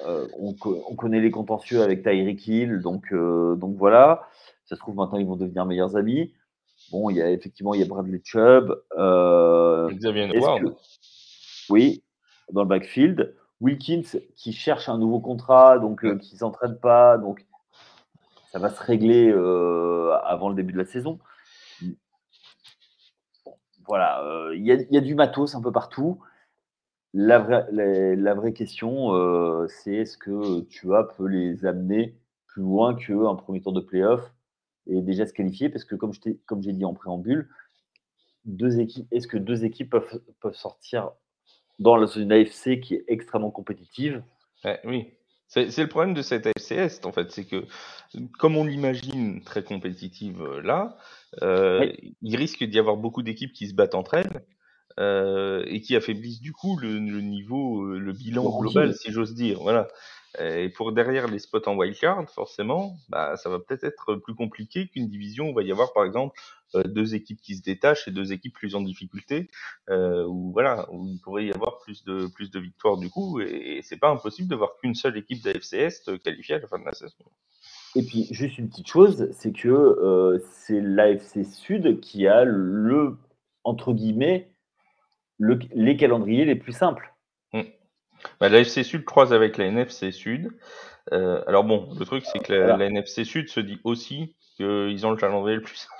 Euh, 0.08 0.28
on, 0.40 0.54
connaît 0.96 1.20
les 1.20 1.30
contentieux 1.30 1.84
avec 1.84 2.02
Tyreek 2.04 2.48
Hill, 2.48 2.80
donc, 2.80 3.14
euh, 3.14 3.56
donc 3.56 3.76
voilà. 3.78 4.28
Ça 4.66 4.76
se 4.76 4.80
trouve 4.80 4.96
maintenant 4.96 5.20
ils 5.20 5.28
vont 5.28 5.36
devenir 5.36 5.66
meilleurs 5.66 5.96
amis. 5.96 6.34
Bon, 6.92 7.10
il 7.10 7.18
y 7.18 7.22
a 7.22 7.30
effectivement 7.30 7.76
il 7.76 7.82
y 7.82 7.84
a 7.84 7.88
Bradley 7.88 8.22
Chubb. 8.24 8.82
Xavier 9.92 10.30
que... 10.30 10.74
Oui, 11.70 12.04
dans 12.52 12.64
le 12.64 12.68
backfield. 12.68 13.36
Wilkins 13.60 14.20
qui 14.36 14.54
cherche 14.54 14.90
un 14.90 14.98
nouveau 14.98 15.20
contrat, 15.20 15.78
donc 15.78 16.04
qui 16.20 16.36
s'entraîne 16.36 16.80
pas, 16.80 17.20
donc 17.20 17.46
ça 18.52 18.60
va 18.60 18.70
se 18.70 18.84
régler 18.84 19.30
euh, 19.30 20.18
avant 20.24 20.50
le 20.50 20.56
début 20.56 20.74
de 20.74 20.78
la 20.78 20.86
saison. 20.86 21.20
voilà, 23.88 24.22
euh, 24.24 24.56
il 24.56 24.66
y, 24.66 24.98
a 24.98 25.02
du 25.02 25.16
matos 25.16 25.56
un 25.56 25.62
peu 25.62 25.72
partout. 25.72 26.20
La 27.13 27.39
vraie, 27.39 28.54
question, 28.54 29.13
euh, 29.13 29.67
c'est 29.67 29.95
est-ce 29.95 30.17
que 30.17 30.62
tu 30.62 30.95
as 30.95 31.04
peut 31.04 31.28
les 31.28 31.65
amener 31.65 32.15
plus 32.47 32.62
loin 32.62 32.95
qu'un 32.95 33.36
premier 33.36 33.62
tour 33.62 33.74
de 33.74 33.82
playoff 33.82 34.34
et 34.88 35.02
déjà 35.02 35.26
se 35.26 35.34
qualifier? 35.34 35.69
Parce 35.69 35.84
que 35.84 35.95
comme 35.95 36.13
j'ai 36.13 36.74
dit 36.74 36.86
en 36.86 36.93
préambule, 36.93 37.50
deux 38.45 38.80
équipes, 38.80 39.08
est-ce 39.12 39.28
que 39.28 39.38
deux 39.38 39.65
équipes 39.65 39.89
peuvent, 39.89 40.21
peuvent 40.39 40.56
sortir 40.56 41.12
dans 41.80 41.95
la 41.95 42.08
zone 42.08 42.32
AFC 42.32 42.80
qui 42.80 42.95
est 42.95 43.04
extrêmement 43.08 43.52
compétitive? 43.52 44.24
Oui, 44.86 45.08
c'est 45.47 45.78
le 45.78 45.88
problème 45.88 46.13
de 46.13 46.21
cette 46.21 46.47
AFC 46.47 47.06
en 47.06 47.12
fait, 47.12 47.32
c'est 47.32 47.45
que 47.45 47.65
comme 48.39 48.56
on 48.56 48.63
l'imagine 48.63 49.41
très 49.43 49.63
compétitive 49.63 50.41
euh, 50.41 50.62
là, 50.62 50.97
euh, 51.41 51.91
il 52.21 52.36
risque 52.38 52.63
d'y 52.63 52.80
avoir 52.80 52.97
beaucoup 52.97 53.21
d'équipes 53.21 53.52
qui 53.52 53.67
se 53.67 53.74
battent 53.74 53.95
entre 53.95 54.13
elles 54.13 54.45
euh, 54.99 55.63
et 55.67 55.82
qui 55.82 55.95
affaiblissent 55.95 56.41
du 56.41 56.54
coup 56.54 56.77
le, 56.77 56.99
niveau, 56.99 57.84
euh, 57.84 57.99
le 57.99 58.13
bilan 58.13 58.60
global, 58.60 58.95
si 58.95 59.12
j'ose 59.12 59.34
dire. 59.34 59.60
Voilà. 59.62 59.88
Et 60.39 60.69
pour 60.69 60.93
derrière 60.93 61.27
les 61.27 61.39
spots 61.39 61.67
en 61.67 61.75
wildcard, 61.75 62.30
forcément, 62.30 62.95
bah, 63.10 63.36
ça 63.36 63.49
va 63.49 63.60
peut-être 63.60 63.84
être 63.84 64.15
plus 64.15 64.34
compliqué 64.34 64.88
qu'une 64.88 65.10
division 65.10 65.47
où 65.47 65.49
il 65.49 65.56
va 65.56 65.63
y 65.63 65.71
avoir 65.71 65.91
par 65.91 66.06
exemple 66.06 66.39
euh, 66.75 66.84
deux 66.84 67.15
équipes 67.15 67.41
qui 67.41 67.56
se 67.56 67.62
détachent 67.62 68.08
et 68.08 68.12
deux 68.12 68.32
équipes 68.32 68.54
plus 68.54 68.75
en 68.75 68.82
difficulté, 68.82 69.49
euh, 69.89 70.25
où 70.25 70.54
voilà, 70.54 70.88
où 70.91 71.06
il 71.06 71.19
pourrait 71.19 71.45
y 71.45 71.51
avoir 71.51 71.80
plus 71.80 72.06
de 72.06 72.27
plus 72.27 72.49
de 72.49 72.60
victoires 72.60 72.97
du 72.97 73.10
coup, 73.10 73.41
et, 73.41 73.82
c'est 73.84 73.97
pas 73.97 74.10
impossible 74.10 74.47
de 74.47 74.56
voir 74.56 74.77
qu'une 74.80 74.95
seule 74.95 75.17
équipe 75.17 75.43
d'AFC 75.43 75.73
Est 75.73 76.23
qualifiée 76.23 76.56
à 76.56 76.60
la 76.60 76.67
fin 76.67 76.80
de 76.80 76.86
la 76.86 76.93
saison. 76.93 77.13
Et 77.95 78.04
puis 78.04 78.27
juste 78.32 78.58
une 78.58 78.69
petite 78.69 78.88
chose, 78.88 79.27
c'est 79.34 79.51
que 79.51 79.67
euh, 79.67 80.39
c'est 80.54 80.80
l'AFC 80.80 81.43
Sud 81.43 81.99
qui 81.99 82.25
a 82.25 82.45
le 82.45 83.17
entre 83.65 83.91
guillemets 83.91 84.49
le, 85.41 85.60
les 85.73 85.97
calendriers 85.97 86.45
les 86.45 86.56
plus 86.56 86.71
simples. 86.71 87.13
Mmh. 87.54 87.62
Bah, 88.39 88.49
L'AFC 88.49 88.84
Sud 88.84 89.04
croise 89.04 89.34
avec 89.34 89.58
la 89.58 89.65
NFC 89.65 90.12
Sud. 90.12 90.51
Euh, 91.12 91.43
alors 91.47 91.63
bon, 91.63 91.89
le 91.99 92.06
truc 92.06 92.23
c'est 92.32 92.39
que 92.39 92.54
la, 92.54 92.77
la, 92.77 92.86
NFC 92.86 93.25
Sud 93.25 93.49
se 93.49 93.60
dit 93.60 93.80
aussi 93.84 94.36
qu'ils 94.56 95.06
ont 95.06 95.12
le 95.12 95.17
calendrier 95.17 95.56
le 95.56 95.63
plus 95.63 95.77
simple. 95.77 95.95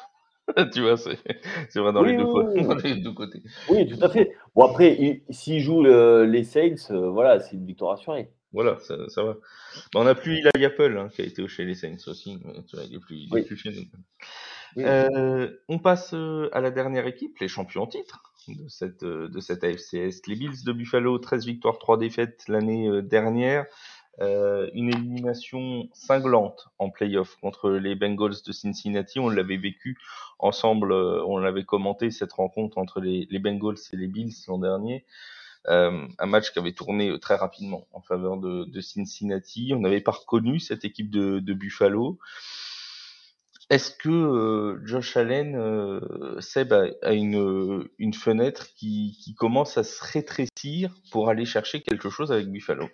tu 0.74 0.82
vois, 0.82 0.98
c'est 0.98 1.80
vrai 1.80 1.94
dans, 1.94 2.04
les 2.04 2.16
deux 2.16 3.14
côtés. 3.14 3.42
Oui, 3.70 3.88
tout 3.88 4.04
à 4.04 4.10
fait. 4.10 4.32
Bon, 4.56 4.66
après, 4.66 5.24
s'ils 5.30 5.62
jouent 5.62 5.84
les 5.84 6.44
Saints, 6.44 6.92
euh, 6.92 7.10
voilà, 7.10 7.40
c'est 7.40 7.56
une 7.56 7.66
victoire 7.66 7.94
assurée. 7.94 8.32
Voilà, 8.54 8.78
ça, 8.80 8.96
ça 9.08 9.24
va. 9.24 9.38
on 9.96 10.04
n'a 10.04 10.14
plus 10.14 10.44
Eli 10.54 10.66
Apple 10.66 10.98
hein, 10.98 11.08
qui 11.10 11.22
a 11.22 11.26
été 11.26 11.48
chez 11.48 11.64
les 11.64 11.76
Saints 11.76 11.96
aussi. 12.08 12.38
tu 12.68 12.76
vois, 12.76 12.86
il 12.86 12.96
est 12.96 13.00
plus, 13.00 13.16
il 13.16 13.38
est 13.38 13.44
plus 13.44 13.56
chez 13.56 13.72
nous. 13.72 14.84
Euh, 14.84 15.50
on 15.68 15.80
passe 15.80 16.14
à 16.14 16.62
la 16.62 16.72
dernière 16.72 17.08
équipe, 17.08 17.40
les 17.40 17.48
champions 17.48 17.84
en 17.84 17.88
titre 17.88 18.31
de 18.50 18.68
cette, 18.68 19.04
de 19.04 19.40
cette 19.40 19.64
AFCS. 19.64 20.28
Les 20.28 20.36
Bills 20.36 20.64
de 20.66 20.72
Buffalo, 20.72 21.18
13 21.18 21.46
victoires, 21.46 21.78
3 21.78 21.98
défaites 21.98 22.44
l'année 22.48 23.02
dernière. 23.02 23.66
Euh, 24.20 24.70
une 24.74 24.90
élimination 24.90 25.88
cinglante 25.94 26.68
en 26.80 26.90
playoff 26.90 27.38
contre 27.42 27.72
les 27.72 27.96
Bengals 27.96 28.44
de 28.46 28.52
Cincinnati. 28.52 29.20
On 29.20 29.30
l'avait 29.30 29.58
vécu 29.58 29.98
ensemble, 30.38 30.92
euh, 30.92 31.24
on 31.26 31.38
l'avait 31.38 31.64
commenté 31.64 32.12
cette 32.12 32.34
rencontre 32.34 32.78
entre 32.78 33.00
les, 33.00 33.26
Bengals 33.40 33.78
et 33.94 33.96
les 33.96 34.08
Bills 34.08 34.34
l'an 34.48 34.60
dernier. 34.60 35.06
Euh, 35.68 36.08
un 36.20 36.26
match 36.26 36.52
qui 36.52 36.60
avait 36.60 36.74
tourné 36.74 37.18
très 37.20 37.36
rapidement 37.36 37.88
en 37.94 38.02
faveur 38.02 38.38
de, 38.38 38.82
Cincinnati. 38.82 39.72
On 39.74 39.80
n'avait 39.80 40.02
pas 40.02 40.12
reconnu 40.12 40.60
cette 40.60 40.84
équipe 40.84 41.10
de, 41.10 41.54
Buffalo. 41.54 42.20
Est-ce 43.72 43.92
que 43.96 44.82
Josh 44.84 45.16
Allen, 45.16 45.58
Seb, 46.42 46.74
a, 46.74 47.14
une, 47.14 47.88
une 48.00 48.14
fenêtre 48.14 48.68
qui, 48.76 49.34
commence 49.38 49.78
à 49.78 49.86
se 49.86 50.04
rétrécir 50.04 50.94
pour 51.10 51.30
aller 51.30 51.46
chercher 51.46 51.82
quelque 51.82 52.10
chose 52.10 52.34
avec 52.34 52.50
Buffalo? 52.52 52.90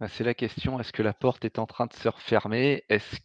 Bah, 0.00 0.08
c'est 0.08 0.24
la 0.24 0.34
question, 0.34 0.80
est-ce 0.80 0.92
que 0.92 1.04
la 1.04 1.14
porte 1.14 1.44
est 1.44 1.60
en 1.60 1.66
train 1.66 1.86
de 1.86 1.92
se 1.92 2.08
refermer? 2.08 2.82
Est-ce 2.88 3.20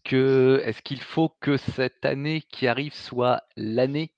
qu'il 0.84 1.02
faut 1.02 1.30
que 1.42 1.58
cette 1.58 2.06
année 2.06 2.44
qui 2.52 2.68
arrive 2.68 2.94
soit 2.94 3.42
l'année, 3.58 4.14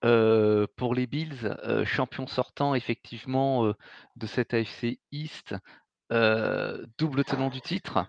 pour 0.00 0.94
les 0.96 1.06
Bills, 1.06 1.56
champions 1.84 2.26
sortants 2.26 2.74
effectivement, 2.74 3.72
de 4.16 4.26
cette 4.26 4.54
AFC 4.54 4.98
East, 5.12 5.54
double 6.10 7.22
tenant 7.22 7.48
du 7.48 7.60
titre? 7.60 8.08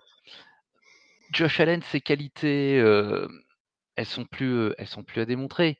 Josh 1.32 1.60
Allen, 1.60 1.82
ses 1.84 2.02
qualités, 2.02 2.78
elles 3.96 4.06
sont 4.06 4.26
plus, 4.26 4.74
elles 4.78 4.88
sont 4.88 5.04
plus 5.04 5.22
à 5.22 5.26
démontrer. 5.26 5.80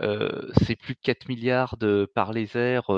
c'est 0.00 0.76
plus 0.76 0.94
de 0.94 1.00
4 1.02 1.28
milliards 1.28 1.76
par 2.14 2.32
les 2.32 2.56
airs, 2.56 2.92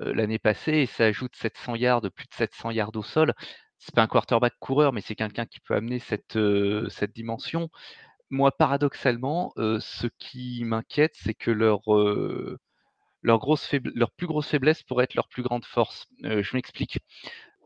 euh, 0.00 0.12
l'année 0.14 0.38
passée 0.38 0.72
et 0.72 0.86
ça 0.86 1.04
ajoute 1.04 1.36
700 1.36 1.76
yards, 1.76 2.02
plus 2.14 2.26
de 2.26 2.34
700 2.34 2.70
yards 2.70 2.96
au 2.96 3.02
sol. 3.02 3.34
C'est 3.78 3.94
pas 3.94 4.02
un 4.02 4.06
quarterback 4.06 4.54
coureur, 4.60 4.92
mais 4.92 5.00
c'est 5.00 5.14
quelqu'un 5.14 5.46
qui 5.46 5.60
peut 5.60 5.74
amener 5.74 5.98
cette, 5.98 6.36
euh, 6.36 6.88
dimension. 7.14 7.68
Moi, 8.30 8.52
paradoxalement, 8.52 9.52
euh, 9.58 9.80
ce 9.80 10.06
qui 10.18 10.64
m'inquiète, 10.64 11.14
c'est 11.14 11.34
que 11.34 11.50
leur, 11.50 11.80
leur, 13.22 13.38
grosse 13.38 13.70
leur 13.94 14.10
plus 14.12 14.26
grosse 14.26 14.48
faiblesse 14.48 14.82
pourrait 14.82 15.04
être 15.04 15.14
leur 15.14 15.28
plus 15.28 15.42
grande 15.42 15.64
force. 15.64 16.06
je 16.22 16.56
m'explique. 16.56 16.98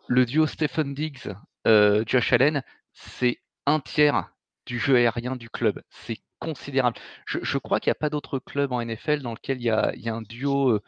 Le 0.08 0.26
duo 0.26 0.46
Stephen 0.46 0.94
Diggs, 0.94 1.32
Josh 1.64 2.32
Allen, 2.32 2.62
c'est 2.92 3.38
un 3.66 3.80
tiers 3.80 4.30
du 4.66 4.78
jeu 4.78 4.96
aérien 4.96 5.36
du 5.36 5.50
club. 5.50 5.82
C'est 5.90 6.18
considérable. 6.38 6.96
Je, 7.26 7.58
crois 7.58 7.80
qu'il 7.80 7.90
n'y 7.90 7.96
a 7.96 7.96
pas 7.96 8.10
d'autre 8.10 8.38
club 8.38 8.72
en 8.72 8.84
NFL 8.84 9.20
dans 9.22 9.32
lequel 9.32 9.58
il 9.58 9.64
y 9.64 9.70
a, 9.70 10.14
un 10.14 10.22
duo 10.22 10.80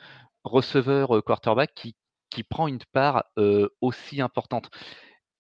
receveur 0.44 1.22
quarterback 1.24 1.72
qui, 1.74 1.94
prend 2.44 2.68
une 2.68 2.78
part 2.92 3.24
aussi 3.80 4.20
importante. 4.20 4.70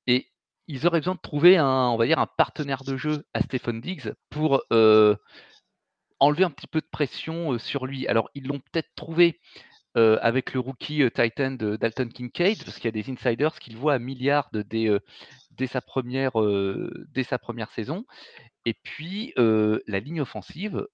Et 0.06 0.30
ils 0.66 0.86
auraient 0.86 1.00
besoin 1.00 1.14
de 1.14 1.20
trouver 1.20 1.56
un, 1.56 1.88
on 1.88 1.96
va 1.96 2.04
un 2.04 2.26
partenaire 2.26 2.84
de 2.84 2.96
jeu 2.96 3.24
à 3.34 3.42
Stephen 3.42 3.80
Diggs 3.80 4.12
pour 4.30 4.62
enlever 6.20 6.44
un 6.44 6.50
petit 6.50 6.66
peu 6.66 6.80
de 6.80 6.88
pression 6.90 7.58
sur 7.58 7.86
lui. 7.86 8.06
Alors, 8.08 8.30
ils 8.34 8.46
l'ont 8.46 8.60
peut-être 8.60 8.90
trouvé 8.96 9.40
avec 9.94 10.54
le 10.54 10.60
rookie 10.60 11.02
Titan 11.12 11.52
de 11.52 11.76
Dalton 11.76 12.08
Kincaid, 12.08 12.64
parce 12.64 12.76
qu'il 12.76 12.84
y 12.84 12.88
a 12.88 13.02
des 13.02 13.10
insiders 13.10 13.58
qui 13.58 13.70
le 13.70 13.78
voient 13.78 13.94
à 13.94 13.98
milliards 13.98 14.48
des, 14.52 14.96
dès, 15.58 15.66
sa 15.66 15.80
première, 15.80 16.32
dès 17.12 17.24
sa 17.24 17.38
première 17.38 17.70
saison. 17.72 18.04
Et 18.64 18.74
puis, 18.74 19.32
la 19.36 20.00
ligne 20.00 20.20
offensive 20.20 20.86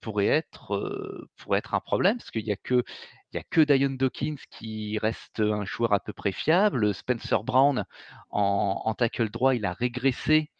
pourrait, 0.00 0.26
être, 0.26 1.28
pourrait 1.36 1.58
être 1.58 1.74
un 1.74 1.80
problème, 1.80 2.18
parce 2.18 2.30
qu'il 2.30 2.44
n'y 2.44 2.52
a 2.52 2.56
que, 2.56 2.84
il 3.32 3.38
a 3.38 3.42
que 3.42 3.60
Dion 3.60 3.90
Dawkins 3.90 4.36
qui 4.50 4.98
reste 4.98 5.40
un 5.40 5.64
joueur 5.64 5.92
à 5.92 6.00
peu 6.00 6.12
près 6.12 6.32
fiable. 6.32 6.94
Spencer 6.94 7.42
Brown, 7.44 7.84
en, 8.30 8.94
tackle 8.94 9.30
droit, 9.30 9.54
il 9.54 9.64
a 9.64 9.72
régressé 9.72 10.50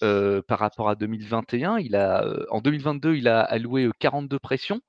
par 0.00 0.58
rapport 0.58 0.88
à 0.88 0.96
2021. 0.96 1.78
Il 1.78 1.96
a, 1.96 2.26
en 2.50 2.60
2022, 2.60 3.16
il 3.16 3.28
a 3.28 3.40
alloué 3.40 3.90
42 3.98 4.38
pressions 4.38 4.80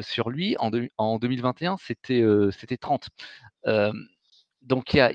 sur 0.00 0.30
lui. 0.30 0.56
En, 0.58 0.70
en 0.98 1.18
2021, 1.18 1.76
c'était 1.78 2.24
c'était 2.52 2.76
30. 2.76 3.08
donc, 4.62 4.94
il 4.94 4.96
y 4.96 5.00
a, 5.00 5.12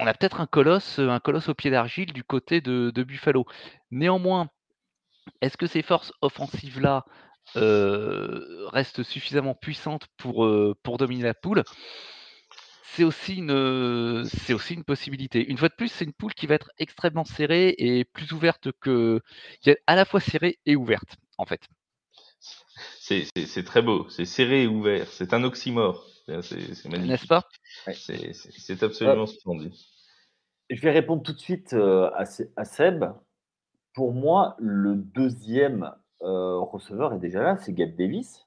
on 0.00 0.06
a 0.06 0.14
peut-être 0.14 0.40
un 0.40 0.46
colosse, 0.46 0.98
un 0.98 1.20
colosse 1.20 1.48
au 1.48 1.54
pied 1.54 1.70
d'argile 1.70 2.12
du 2.12 2.24
côté 2.24 2.60
de, 2.60 3.02
Buffalo. 3.02 3.44
Néanmoins, 3.90 4.48
est-ce 5.40 5.56
que 5.56 5.66
ces 5.66 5.82
forces 5.82 6.12
offensives-là 6.22 7.04
restent 7.54 9.02
suffisamment 9.02 9.54
puissantes 9.54 10.06
pour, 10.16 10.48
pour 10.82 10.98
dominer 10.98 11.22
la 11.24 11.34
poule? 11.34 11.64
C'est 12.92 13.04
aussi, 13.04 13.36
une, 13.36 14.24
c'est 14.24 14.52
aussi 14.52 14.74
une 14.74 14.84
possibilité. 14.84 15.48
Une 15.48 15.58
fois 15.58 15.68
de 15.68 15.74
plus, 15.74 15.88
c'est 15.88 16.04
une 16.04 16.12
poule 16.12 16.34
qui 16.34 16.48
va 16.48 16.56
être 16.56 16.72
extrêmement 16.78 17.24
serrée 17.24 17.74
et 17.78 18.04
plus 18.04 18.32
ouverte 18.32 18.72
que. 18.80 19.20
qui 19.60 19.70
est 19.70 19.78
à 19.86 19.94
la 19.94 20.04
fois 20.04 20.18
serrée 20.18 20.58
et 20.66 20.74
ouverte, 20.74 21.16
en 21.38 21.46
fait. 21.46 21.60
C'est 22.98 23.64
très 23.64 23.82
beau, 23.82 24.08
c'est 24.08 24.24
serré 24.24 24.64
et 24.64 24.66
ouvert, 24.66 25.08
c'est 25.08 25.34
un 25.34 25.44
oxymore. 25.44 26.06
C'est 26.42 26.88
magnifique. 26.88 27.10
N'est-ce 27.10 27.26
pas? 27.26 27.44
C'est 27.92 28.82
absolument 28.82 29.26
splendide. 29.26 29.74
Je 30.70 30.80
vais 30.80 30.92
répondre 30.92 31.22
tout 31.22 31.32
de 31.32 31.38
suite 31.38 31.72
euh, 31.72 32.10
à, 32.14 32.64
Seb. 32.64 33.04
Pour 33.94 34.12
moi, 34.12 34.54
le 34.58 34.94
deuxième 34.94 35.92
euh, 36.22 36.60
receveur 36.60 37.12
est 37.12 37.18
déjà 37.18 37.42
là, 37.42 37.56
c'est 37.58 37.72
Gabe 37.72 37.96
Davis. 37.96 38.46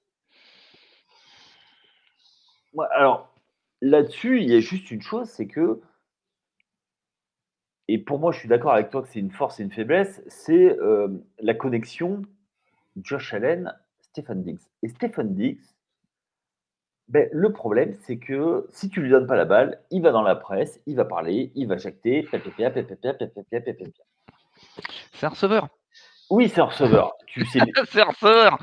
Alors, 2.91 3.35
là-dessus, 3.81 4.41
il 4.41 4.49
y 4.49 4.55
a 4.55 4.61
juste 4.61 4.89
une 4.89 5.01
chose, 5.01 5.27
c'est 5.29 5.47
que, 5.47 5.81
et 7.89 7.97
pour 7.97 8.19
moi, 8.19 8.31
je 8.31 8.39
suis 8.39 8.47
d'accord 8.47 8.73
avec 8.73 8.89
toi 8.89 9.01
que 9.01 9.09
c'est 9.09 9.19
une 9.19 9.31
force 9.31 9.59
et 9.59 9.63
une 9.63 9.71
faiblesse, 9.71 10.23
c'est 10.27 10.79
euh, 10.79 11.09
la 11.39 11.53
connexion 11.53 12.21
Josh 12.95 13.33
Allen, 13.33 13.77
Stephen 13.99 14.43
Diggs. 14.43 14.61
Et 14.81 14.87
Stephen 14.87 15.35
Diggs, 15.35 15.61
ben, 17.09 17.29
le 17.31 17.51
problème, 17.51 17.95
c'est 18.01 18.17
que 18.17 18.67
si 18.71 18.89
tu 18.89 19.01
lui 19.01 19.09
donnes 19.09 19.27
pas 19.27 19.35
la 19.35 19.45
balle, 19.45 19.81
il 19.91 20.01
va 20.01 20.11
dans 20.11 20.21
la 20.21 20.35
presse, 20.35 20.81
il 20.85 20.95
va 20.95 21.05
parler, 21.05 21.51
il 21.55 21.67
va 21.67 21.77
jacter, 21.77 22.27
C'est 25.13 25.25
un 25.25 25.29
receveur. 25.29 25.67
Oui, 26.29 26.49
c'est 26.49 26.61
un 26.61 26.65
receveur. 26.65 27.13
Tu 27.27 27.45
sais... 27.45 27.59
c'est 27.89 28.01
un 28.01 28.05
receveur. 28.05 28.57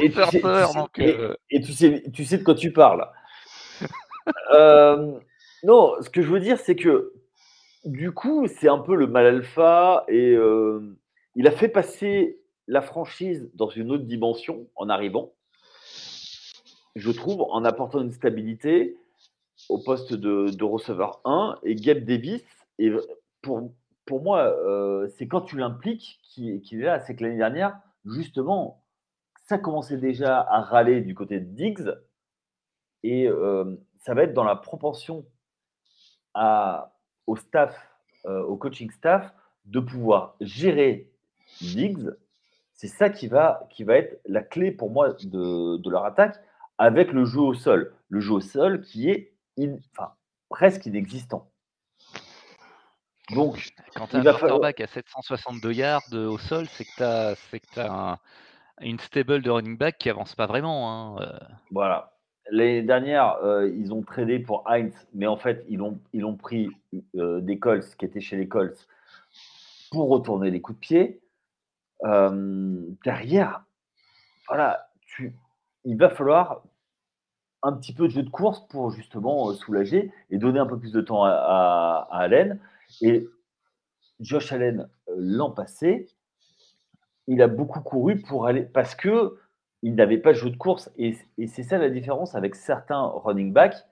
Et, 0.00 0.10
tu 0.10 0.22
sais, 0.22 1.36
et, 1.50 1.60
tu, 1.60 1.72
sais, 1.72 2.02
tu 2.12 2.24
sais 2.24 2.38
de 2.38 2.44
quoi 2.44 2.54
tu 2.54 2.72
parles. 2.72 3.06
Euh, 4.52 5.18
non, 5.64 5.94
ce 6.00 6.08
que 6.08 6.22
je 6.22 6.28
veux 6.28 6.38
dire, 6.38 6.56
c'est 6.56 6.76
que 6.76 7.12
du 7.84 8.12
coup, 8.12 8.46
c'est 8.46 8.68
un 8.68 8.78
peu 8.78 8.94
le 8.94 9.08
mal 9.08 9.26
alpha 9.26 10.04
et 10.06 10.30
euh, 10.30 10.96
il 11.34 11.48
a 11.48 11.50
fait 11.50 11.68
passer 11.68 12.40
la 12.68 12.82
franchise 12.82 13.50
dans 13.54 13.68
une 13.68 13.90
autre 13.90 14.04
dimension 14.04 14.68
en 14.76 14.88
arrivant, 14.88 15.32
je 16.96 17.10
trouve, 17.10 17.42
en 17.50 17.64
apportant 17.64 18.00
une 18.00 18.12
stabilité 18.12 18.96
au 19.68 19.78
poste 19.78 20.14
de, 20.14 20.64
receveur 20.64 21.20
1 21.24 21.58
et 21.62 21.74
Gabe 21.74 22.04
Davis. 22.04 22.42
Et 22.78 22.92
pour, 23.40 23.72
pour 24.06 24.22
moi, 24.22 24.44
euh, 24.44 25.08
c'est 25.16 25.26
quand 25.26 25.42
tu 25.42 25.56
l'impliques 25.56 26.20
qu'il 26.24 26.62
est 26.72 26.84
là. 26.84 27.00
C'est 27.00 27.16
que 27.16 27.24
l'année 27.24 27.38
dernière, 27.38 27.78
justement, 28.04 28.82
ça 29.46 29.58
commençait 29.58 29.98
déjà 29.98 30.40
à 30.40 30.60
râler 30.60 31.00
du 31.00 31.14
côté 31.14 31.40
de 31.40 31.46
Diggs. 31.46 31.90
Et 33.02 33.28
ça 34.02 34.14
va 34.14 34.24
être 34.24 34.34
dans 34.34 34.44
la 34.44 34.56
propension 34.56 35.24
à, 36.34 36.92
au 37.26 37.36
staff, 37.36 37.76
euh, 38.26 38.42
au 38.42 38.56
coaching 38.56 38.90
staff, 38.90 39.32
de 39.64 39.80
pouvoir 39.80 40.36
gérer 40.40 41.10
Diggs. 41.60 42.10
C'est 42.72 42.88
ça 42.88 43.10
qui 43.10 43.28
va, 43.28 43.66
qui 43.70 43.84
va 43.84 43.96
être 43.96 44.20
la 44.26 44.42
clé 44.42 44.72
pour 44.72 44.90
moi 44.90 45.12
de, 45.22 45.88
leur 45.88 46.04
attaque 46.04 46.42
avec 46.82 47.12
le 47.12 47.24
jeu 47.24 47.40
au 47.40 47.54
sol. 47.54 47.94
Le 48.08 48.18
jeu 48.18 48.34
au 48.34 48.40
sol 48.40 48.80
qui 48.80 49.08
est 49.08 49.32
enfin, 49.92 50.12
presque 50.48 50.84
inexistant. 50.86 51.48
Donc, 53.30 53.70
quand 53.94 54.08
tu 54.08 54.16
as 54.16 54.18
un 54.18 54.24
quarterback 54.24 54.80
à 54.80 54.88
762 54.88 55.72
yards 55.72 56.02
au 56.12 56.38
sol, 56.38 56.66
c'est 56.66 56.84
que 56.84 57.34
tu 57.72 57.80
as, 57.80 58.18
une 58.80 58.98
stable 58.98 59.42
de 59.42 59.50
running 59.50 59.78
back 59.78 59.96
qui 59.96 60.10
avance 60.10 60.34
pas 60.34 60.46
vraiment. 60.46 60.90
Hein, 60.90 61.22
euh. 61.22 61.38
Voilà. 61.70 62.18
L'année 62.50 62.82
dernière, 62.82 63.36
euh, 63.44 63.68
ils 63.68 63.94
ont 63.94 64.02
tradé 64.02 64.40
pour 64.40 64.68
Heinz, 64.68 64.92
mais 65.14 65.28
en 65.28 65.36
fait, 65.36 65.64
ils 65.68 65.80
ont, 65.80 66.00
ils 66.12 66.24
ont 66.24 66.36
pris 66.36 66.68
euh, 67.14 67.40
des 67.40 67.60
Colts 67.60 67.94
qui 67.96 68.04
étaient 68.04 68.20
chez 68.20 68.36
les 68.36 68.48
Colts 68.48 68.88
pour 69.92 70.08
retourner 70.08 70.50
les 70.50 70.60
coups 70.60 70.78
de 70.78 70.80
pied. 70.80 71.22
Euh, 72.04 72.82
derrière, 73.04 73.62
voilà, 74.48 74.88
tu, 75.06 75.36
il 75.84 75.96
va 75.96 76.10
falloir 76.10 76.62
un 77.62 77.72
petit 77.72 77.92
peu 77.92 78.08
de 78.08 78.12
jeu 78.12 78.22
de 78.22 78.30
course 78.30 78.66
pour 78.68 78.90
justement 78.90 79.52
soulager 79.52 80.12
et 80.30 80.38
donner 80.38 80.58
un 80.58 80.66
peu 80.66 80.78
plus 80.78 80.92
de 80.92 81.00
temps 81.00 81.24
à, 81.24 82.08
Allen. 82.10 82.58
Et 83.00 83.28
Josh 84.20 84.52
Allen, 84.52 84.88
l'an 85.16 85.50
passé, 85.50 86.08
il 87.28 87.40
a 87.40 87.48
beaucoup 87.48 87.80
couru 87.80 88.20
pour 88.20 88.46
aller 88.46 88.62
parce 88.62 88.94
que 88.94 89.38
il 89.82 89.94
n'avait 89.96 90.18
pas 90.18 90.32
de 90.32 90.38
jeu 90.38 90.50
de 90.50 90.56
course. 90.56 90.90
Et, 90.96 91.16
c'est 91.46 91.62
ça 91.62 91.78
la 91.78 91.90
différence 91.90 92.34
avec 92.34 92.54
certains 92.54 93.04
running 93.04 93.52
backs, 93.52 93.84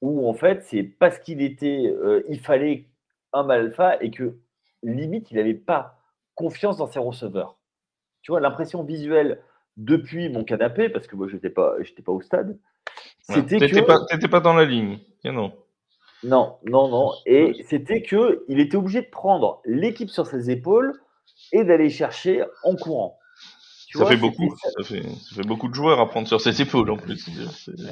où 0.00 0.26
en 0.28 0.32
fait, 0.32 0.62
c'est 0.64 0.82
parce 0.82 1.18
qu'il 1.18 1.42
était, 1.42 1.86
euh, 1.86 2.22
il 2.28 2.40
fallait 2.40 2.86
un 3.32 3.42
mal 3.42 3.60
alpha 3.60 4.02
et 4.02 4.10
que 4.10 4.38
limite, 4.82 5.30
il 5.30 5.36
n'avait 5.36 5.54
pas 5.54 5.98
confiance 6.34 6.78
dans 6.78 6.86
ses 6.86 6.98
receveurs. 6.98 7.58
Tu 8.22 8.32
vois, 8.32 8.40
l'impression 8.40 8.82
visuelle 8.82 9.42
depuis 9.76 10.30
mon 10.30 10.42
canapé, 10.42 10.88
parce 10.88 11.06
que 11.06 11.16
moi, 11.16 11.28
je 11.28 11.34
n'étais 11.34 11.50
pas, 11.50 11.74
pas 12.04 12.12
au 12.12 12.22
stade, 12.22 12.58
c'était 13.22 13.58
que. 13.58 13.80
Pas, 13.80 14.28
pas 14.28 14.40
dans 14.40 14.54
la 14.54 14.64
ligne, 14.64 14.98
non. 15.24 15.52
Non, 16.22 16.56
non, 16.64 16.88
non. 16.88 17.12
Et 17.24 17.64
c'était 17.68 18.02
que 18.02 18.44
il 18.48 18.60
était 18.60 18.76
obligé 18.76 19.00
de 19.00 19.08
prendre 19.10 19.62
l'équipe 19.64 20.10
sur 20.10 20.26
ses 20.26 20.50
épaules 20.50 21.00
et 21.52 21.64
d'aller 21.64 21.88
chercher 21.88 22.44
en 22.62 22.76
courant 22.76 23.20
ça, 23.98 24.06
fait 24.06 24.16
beaucoup, 24.16 24.54
ça, 24.56 24.84
fait, 24.84 25.46
beaucoup 25.46 25.68
de 25.68 25.74
joueurs 25.74 26.00
à 26.00 26.08
prendre 26.08 26.28
sur 26.28 26.40
ses 26.40 26.62
épaules 26.62 26.90
en 26.90 26.96
plus. 26.96 27.28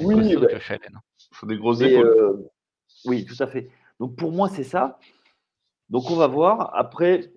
Oui, 0.01 0.35
bah, 0.35 0.47
il 0.51 0.89
faut 1.31 1.45
des 1.45 1.57
grosses 1.57 1.81
épaules. 1.81 2.07
Euh, 2.07 2.51
oui, 3.05 3.25
tout 3.25 3.41
à 3.41 3.47
fait. 3.47 3.69
Donc 3.99 4.15
pour 4.15 4.31
moi, 4.31 4.49
c'est 4.49 4.63
ça. 4.63 4.99
Donc 5.89 6.09
on 6.09 6.15
va 6.15 6.27
voir. 6.27 6.71
Après, 6.75 7.31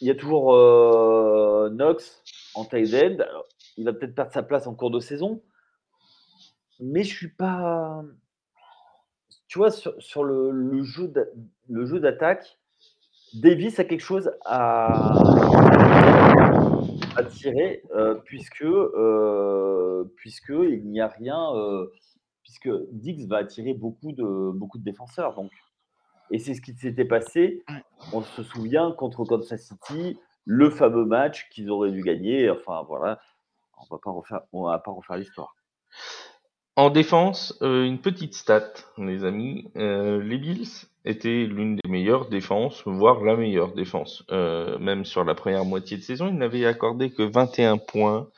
il 0.00 0.08
y 0.08 0.10
a 0.10 0.14
toujours 0.14 0.54
euh, 0.54 1.70
Knox 1.70 2.22
en 2.54 2.64
tight 2.64 2.92
end. 2.94 3.24
il 3.76 3.84
va 3.84 3.92
peut-être 3.92 4.14
perdre 4.14 4.32
sa 4.32 4.42
place 4.42 4.66
en 4.66 4.74
cours 4.74 4.90
de 4.90 5.00
saison. 5.00 5.40
Mais 6.80 7.02
je 7.04 7.14
suis 7.14 7.28
pas. 7.28 8.02
Tu 9.46 9.58
vois, 9.58 9.70
sur, 9.70 10.24
le, 10.24 10.50
le 10.50 10.82
jeu 11.86 12.00
d'attaque, 12.00 12.58
Davis 13.34 13.78
a 13.78 13.84
quelque 13.84 14.02
chose 14.02 14.30
à 14.44 15.12
attirer 17.16 17.82
euh, 17.94 18.14
puisque, 18.24 18.62
euh, 18.62 20.04
puisque 20.16 20.50
il 20.50 20.86
n'y 20.86 21.00
a 21.00 21.08
rien, 21.08 21.54
euh, 21.54 21.86
puisque 22.42 22.70
Dix 22.92 23.26
va 23.26 23.38
attirer 23.38 23.74
beaucoup 23.74 24.12
de, 24.12 24.50
beaucoup 24.52 24.78
de 24.78 24.84
défenseurs. 24.84 25.34
Donc. 25.34 25.50
Et 26.30 26.38
c'est 26.38 26.52
ce 26.52 26.60
qui 26.60 26.74
s'était 26.74 27.06
passé, 27.06 27.64
on 28.12 28.20
se 28.20 28.42
souvient, 28.42 28.92
contre 28.92 29.24
Kansas 29.24 29.62
City, 29.62 30.18
le 30.44 30.68
fameux 30.68 31.06
match 31.06 31.48
qu'ils 31.48 31.70
auraient 31.70 31.90
dû 31.90 32.02
gagner. 32.02 32.50
Enfin 32.50 32.82
voilà, 32.86 33.18
on 33.78 33.94
va 33.94 33.98
pas 34.02 34.10
refaire, 34.10 34.40
on 34.52 34.64
va 34.64 34.78
pas 34.78 34.90
refaire 34.90 35.16
l'histoire. 35.16 35.56
En 36.78 36.90
défense, 36.90 37.58
une 37.60 37.98
petite 37.98 38.34
stat, 38.34 38.72
les 38.98 39.24
amis. 39.24 39.66
les 39.74 40.38
Bills 40.38 40.86
était 41.04 41.44
l'une 41.44 41.74
des 41.74 41.88
meilleures 41.90 42.28
défenses, 42.28 42.84
voire 42.86 43.24
la 43.24 43.34
meilleure 43.34 43.74
défense. 43.74 44.22
Euh, 44.30 44.78
même 44.78 45.04
sur 45.04 45.24
la 45.24 45.34
première 45.34 45.64
moitié 45.64 45.96
de 45.96 46.02
saison, 46.02 46.28
ils 46.28 46.36
n'avaient 46.38 46.66
accordé 46.66 47.10
que 47.10 47.24
21 47.24 47.78
points 47.78 48.28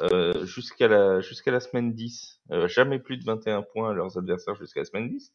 euh, 0.00 0.46
jusqu'à 0.46 0.86
la, 0.86 1.20
semaine 1.58 1.92
10. 1.92 2.38
Euh, 2.52 2.68
jamais 2.68 3.00
plus 3.00 3.16
de 3.16 3.24
21 3.24 3.62
points 3.62 3.90
à 3.90 3.94
leurs 3.94 4.16
adversaires 4.16 4.54
jusqu'à 4.54 4.82
la 4.82 4.86
semaine 4.86 5.08
10. 5.08 5.32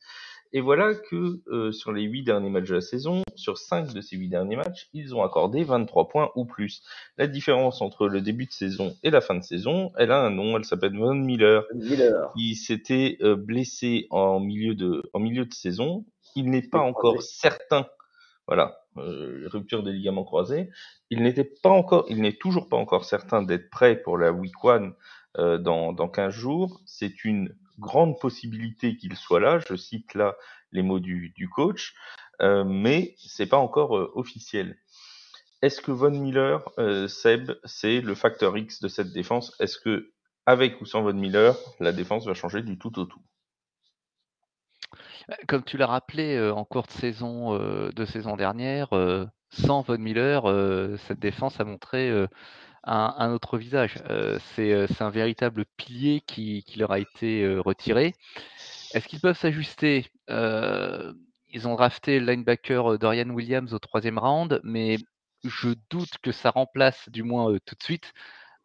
Et 0.54 0.62
voilà 0.62 0.94
que 0.94 1.42
euh, 1.48 1.72
sur 1.72 1.92
les 1.92 2.04
8 2.04 2.24
derniers 2.24 2.50
matchs 2.50 2.70
de 2.70 2.76
la 2.76 2.82
saison, 2.82 3.24
sur 3.36 3.58
5 3.58 3.94
de 3.94 4.02
ces 4.02 4.16
8 4.16 4.30
derniers 4.30 4.56
matchs, 4.56 4.88
ils 4.94 5.16
ont 5.16 5.24
accordé 5.24 5.64
23 5.64 6.08
points 6.08 6.30
ou 6.36 6.46
plus. 6.46 6.84
La 7.18 7.28
différence 7.28 7.82
entre 7.82 8.08
le 8.08 8.22
début 8.22 8.46
de 8.46 8.52
saison 8.52 8.96
et 9.04 9.10
la 9.10 9.22
fin 9.22 9.36
de 9.36 9.44
saison, 9.44 9.92
elle 9.98 10.12
a 10.12 10.22
un 10.22 10.30
nom, 10.30 10.56
elle 10.58 10.66
s'appelle 10.66 10.96
Von 10.96 11.16
Miller, 11.16 11.66
Miller. 11.74 12.32
qui 12.36 12.56
s'était 12.56 13.18
blessé 13.38 14.08
en 14.12 14.40
milieu 14.40 14.76
de, 14.76 15.04
en 15.14 15.20
milieu 15.20 15.46
de 15.46 15.54
saison 15.54 16.06
il 16.36 16.50
n'est 16.50 16.68
pas 16.68 16.80
encore 16.80 17.22
certain 17.22 17.88
voilà, 18.48 18.82
euh, 18.98 19.48
rupture 19.48 19.84
des 19.84 19.94
ligaments 19.94 20.26
croisés. 20.26 20.70
Il 21.10 21.24
n'était 21.24 21.50
pas 21.64 21.70
encore, 21.70 22.06
il 22.10 22.22
n'est 22.22 22.36
toujours 22.36 22.68
pas 22.68 22.78
encore 22.78 23.06
certain 23.06 23.42
d'être 23.42 23.70
prêt 23.70 23.96
pour 23.96 24.18
la 24.18 24.34
week 24.34 24.62
one 24.64 24.94
euh, 25.38 25.58
dans, 25.58 25.94
dans 25.94 26.10
15 26.10 26.34
jours. 26.34 26.82
C'est 26.86 27.24
une 27.24 27.56
grande 27.80 28.20
possibilité 28.20 28.98
qu'il 28.98 29.16
soit 29.16 29.40
là. 29.40 29.60
Je 29.60 29.76
cite 29.76 30.14
là 30.14 30.36
les 30.72 30.82
mots 30.82 31.00
du, 31.00 31.50
coach, 31.54 31.94
euh, 32.42 32.64
mais 32.64 33.16
c'est 33.18 33.46
pas 33.46 33.58
encore 33.58 33.98
euh, 33.98 34.12
officiel. 34.16 34.78
Est-ce 35.62 35.82
que 35.82 35.92
Von 35.92 36.12
Miller, 36.12 36.68
euh, 36.78 37.08
Seb, 37.08 37.54
c'est 37.64 38.02
le 38.02 38.16
facteur 38.16 38.58
X 38.58 38.82
de 38.82 38.88
cette 38.88 39.14
défense? 39.14 39.56
Est-ce 39.60 39.78
que 39.78 40.12
avec 40.46 40.82
ou 40.82 40.86
sans 40.86 41.04
Von 41.04 41.14
Miller, 41.14 41.56
la 41.80 41.94
défense 41.94 42.26
va 42.26 42.34
changer 42.34 42.62
du 42.64 42.78
tout 42.78 43.00
au 43.00 43.06
tout? 43.06 43.22
Comme 45.48 45.64
tu 45.64 45.78
l'as 45.78 45.88
rappelé 45.88 46.38
en 46.54 46.66
courte 46.66 46.92
saison 46.92 47.58
euh, 47.58 47.92
de 47.92 48.04
saison 48.04 48.36
dernière, 48.36 48.90
sans 49.50 49.82
Von 49.82 50.00
Miller, 50.00 50.44
cette 51.08 51.20
défense 51.20 51.60
a 51.62 51.64
montré 51.64 52.12
un, 52.84 53.32
autre 53.32 53.58
visage. 53.58 53.96
C'est 54.56 55.02
un 55.02 55.10
véritable 55.10 55.66
pilier 55.78 56.22
qui, 56.28 56.64
leur 56.78 56.92
a 56.92 57.00
été 57.00 57.58
retiré. 57.58 58.14
Est-ce 58.94 59.08
qu'ils 59.08 59.22
peuvent 59.22 59.38
s'ajuster? 59.38 60.12
Ils 60.30 61.68
ont 61.68 61.76
drafté 61.76 62.20
le 62.20 62.32
linebacker 62.32 62.98
Dorian 63.00 63.30
Williams 63.30 63.74
au 63.74 63.80
troisième 63.80 64.18
round, 64.18 64.60
mais 64.64 64.98
je 65.44 65.70
doute 65.90 66.18
que 66.22 66.32
ça 66.32 66.50
remplace, 66.50 67.10
du 67.10 67.24
moins 67.24 67.58
tout 67.66 67.76
de 67.76 67.84
suite, 67.84 68.14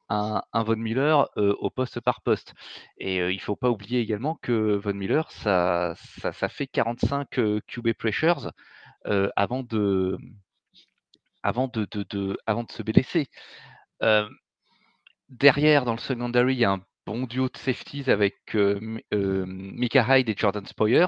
un, 0.08 0.42
un, 0.52 0.62
Von 0.62 0.76
Miller 0.76 1.28
euh, 1.36 1.54
au 1.58 1.70
poste 1.70 2.00
par 2.00 2.22
poste. 2.22 2.54
Et 2.98 3.20
euh, 3.20 3.32
il 3.32 3.36
ne 3.36 3.40
faut 3.40 3.56
pas 3.56 3.70
oublier 3.70 4.00
également 4.00 4.36
que 4.42 4.76
Von 4.76 4.94
Miller, 4.94 5.30
ça, 5.30 5.94
fait 6.48 6.66
45 6.66 7.38
euh, 7.38 7.60
QB 7.66 7.92
pressures 7.92 8.52
avant, 9.36 9.62
de, 9.62 10.18
avant 11.42 11.68
de 11.68 11.86
se 12.72 12.82
blesser. 12.82 13.28
Derrière, 15.28 15.84
dans 15.84 15.92
le 15.92 15.98
secondary, 15.98 16.54
il 16.54 16.60
y 16.60 16.64
a 16.64 16.72
un 16.72 16.82
bon 17.06 17.24
duo 17.24 17.48
de 17.48 17.56
safeties 17.56 18.10
avec 18.10 18.56
Mika 19.12 20.18
Hyde 20.18 20.28
et 20.28 20.34
Jordan 20.36 20.66
Spoyer. 20.66 21.06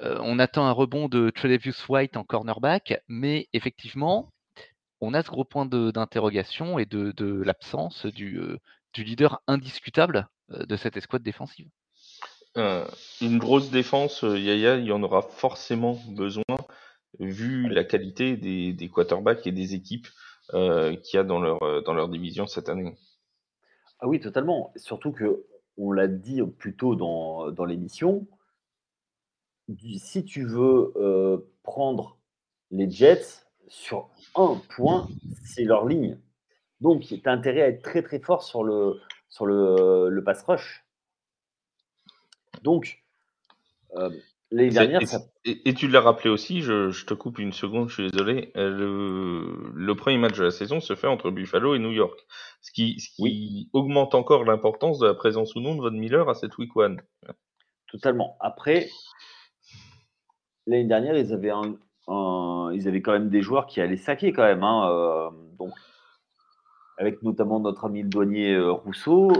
on 0.00 0.38
attend 0.38 0.66
un 0.66 0.72
rebond 0.72 1.08
de 1.08 1.30
Tredavious 1.30 1.86
White 1.88 2.16
en 2.16 2.24
cornerback, 2.24 3.02
mais 3.08 3.48
effectivement, 3.52 4.32
on 5.00 5.14
a 5.14 5.22
ce 5.22 5.30
gros 5.30 5.44
point 5.44 5.66
d'interrogation 5.66 6.78
et 6.78 6.86
de, 6.86 7.12
de 7.12 7.42
l'absence 7.42 8.06
du, 8.06 8.40
du, 8.92 9.04
leader 9.04 9.42
indiscutable 9.46 10.28
de 10.48 10.76
cette 10.76 10.96
escouade 10.96 11.22
défensive. 11.22 11.68
Euh, 12.58 12.86
une 13.22 13.38
grosse 13.38 13.70
défense, 13.70 14.24
euh, 14.24 14.38
Yaya, 14.38 14.76
il 14.76 14.84
y 14.84 14.92
en 14.92 15.02
aura 15.02 15.22
forcément 15.22 15.98
besoin, 16.10 16.42
vu 17.18 17.68
la 17.68 17.84
qualité 17.84 18.36
des, 18.36 18.72
des 18.74 18.88
quarterbacks 18.88 19.46
et 19.46 19.52
des 19.52 19.74
équipes 19.74 20.08
euh, 20.54 20.96
qu'il 20.96 21.16
y 21.16 21.20
a 21.20 21.24
dans 21.24 21.40
leur, 21.40 21.82
dans 21.82 21.94
leur 21.94 22.08
division 22.08 22.46
cette 22.46 22.68
année. 22.68 22.96
Ah 23.98 24.08
oui, 24.08 24.20
totalement. 24.20 24.72
Surtout 24.76 25.12
que, 25.12 25.46
on 25.78 25.92
l'a 25.92 26.08
dit 26.08 26.42
plus 26.42 26.76
tôt 26.76 26.94
dans, 26.96 27.50
dans 27.50 27.64
l'émission, 27.64 28.26
si 29.96 30.24
tu 30.24 30.44
veux 30.44 30.92
euh, 30.96 31.38
prendre 31.62 32.18
les 32.70 32.90
Jets, 32.90 33.46
sur 33.68 34.10
un 34.34 34.60
point, 34.76 35.08
c'est 35.44 35.64
leur 35.64 35.86
ligne. 35.86 36.18
Donc, 36.82 37.02
tu 37.02 37.20
as 37.24 37.32
intérêt 37.32 37.62
à 37.62 37.68
être 37.68 37.82
très 37.82 38.02
très 38.02 38.18
fort 38.18 38.42
sur 38.42 38.64
le, 38.64 39.00
sur 39.30 39.46
le, 39.46 40.10
le 40.10 40.24
pass 40.24 40.42
rush. 40.42 40.84
Donc, 42.62 43.02
euh, 43.94 44.10
l'année 44.52 44.70
dernière. 44.70 45.02
Et, 45.02 45.06
ça... 45.06 45.20
et, 45.44 45.68
et, 45.68 45.74
tu 45.74 45.88
l'as 45.88 46.00
rappelé 46.00 46.30
aussi, 46.30 46.62
je, 46.62 46.90
je, 46.90 47.04
te 47.04 47.14
coupe 47.14 47.38
une 47.38 47.52
seconde, 47.52 47.88
je 47.88 47.94
suis 47.94 48.10
désolé. 48.10 48.52
Euh, 48.56 48.70
le, 48.70 49.72
le, 49.74 49.94
premier 49.94 50.18
match 50.18 50.38
de 50.38 50.44
la 50.44 50.50
saison 50.50 50.80
se 50.80 50.94
fait 50.94 51.08
entre 51.08 51.30
Buffalo 51.30 51.74
et 51.74 51.78
New 51.78 51.92
York. 51.92 52.18
Ce 52.60 52.70
qui, 52.70 53.00
ce 53.00 53.08
qui 53.16 53.22
oui. 53.22 53.70
augmente 53.72 54.14
encore 54.14 54.44
l'importance 54.44 54.98
de 54.98 55.06
la 55.06 55.14
présence 55.14 55.56
ou 55.56 55.60
non 55.60 55.74
de 55.74 55.80
Von 55.80 55.90
Miller 55.90 56.28
à 56.28 56.34
cette 56.34 56.56
week 56.58 56.76
one. 56.76 57.00
Totalement. 57.90 58.36
Après, 58.40 58.88
l'année 60.66 60.84
dernière, 60.86 61.16
ils 61.16 61.32
avaient 61.32 61.50
un, 61.50 61.74
euh, 62.08 62.74
ils 62.74 62.88
avaient 62.88 63.02
quand 63.02 63.12
même 63.12 63.28
des 63.28 63.42
joueurs 63.42 63.66
qui 63.66 63.80
allaient 63.80 63.96
saquer 63.96 64.32
quand 64.32 64.44
même. 64.44 64.62
Hein, 64.62 64.88
euh, 64.90 65.30
donc, 65.58 65.72
avec 66.98 67.22
notamment 67.22 67.60
notre 67.60 67.84
ami 67.84 68.02
le 68.02 68.08
douanier 68.08 68.54
euh, 68.54 68.72
Rousseau, 68.72 69.32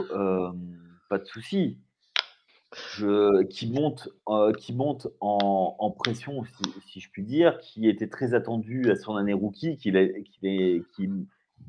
pas 1.08 1.18
de 1.18 1.24
souci. 1.24 1.78
Qui 3.50 3.70
monte, 3.70 4.08
euh, 4.28 4.52
qui 4.52 4.72
monte 4.72 5.08
en, 5.20 5.90
pression, 5.90 6.42
si, 6.86 7.00
je 7.00 7.10
puis 7.10 7.22
dire, 7.22 7.58
qui 7.60 7.88
était 7.88 8.08
très 8.08 8.32
attendu 8.34 8.90
à 8.90 8.96
son 8.96 9.16
année 9.16 9.34
rookie, 9.34 9.76
qui, 9.76 9.92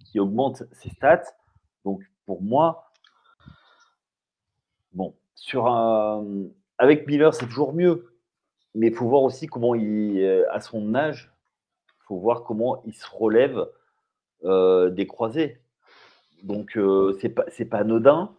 qui, 0.05 0.19
augmente 0.19 0.63
ses 0.71 0.89
stats. 0.89 1.23
Donc, 1.83 2.01
pour 2.25 2.41
moi, 2.41 2.91
bon, 4.93 5.13
avec 6.77 7.05
Miller, 7.05 7.33
c'est 7.33 7.47
toujours 7.47 7.73
mieux 7.73 8.13
mais 8.75 8.87
il 8.87 8.93
faut 8.93 9.07
voir 9.07 9.23
aussi 9.23 9.47
comment 9.47 9.75
il, 9.75 10.19
euh, 10.21 10.45
à 10.51 10.59
son 10.59 10.95
âge, 10.95 11.31
il 11.87 12.03
faut 12.07 12.17
voir 12.17 12.43
comment 12.43 12.81
il 12.85 12.93
se 12.93 13.05
relève 13.09 13.67
euh, 14.43 14.89
des 14.89 15.07
croisés. 15.07 15.59
Donc, 16.43 16.77
euh, 16.77 17.17
c'est 17.21 17.29
pas, 17.29 17.45
pas 17.69 17.77
anodin. 17.77 18.35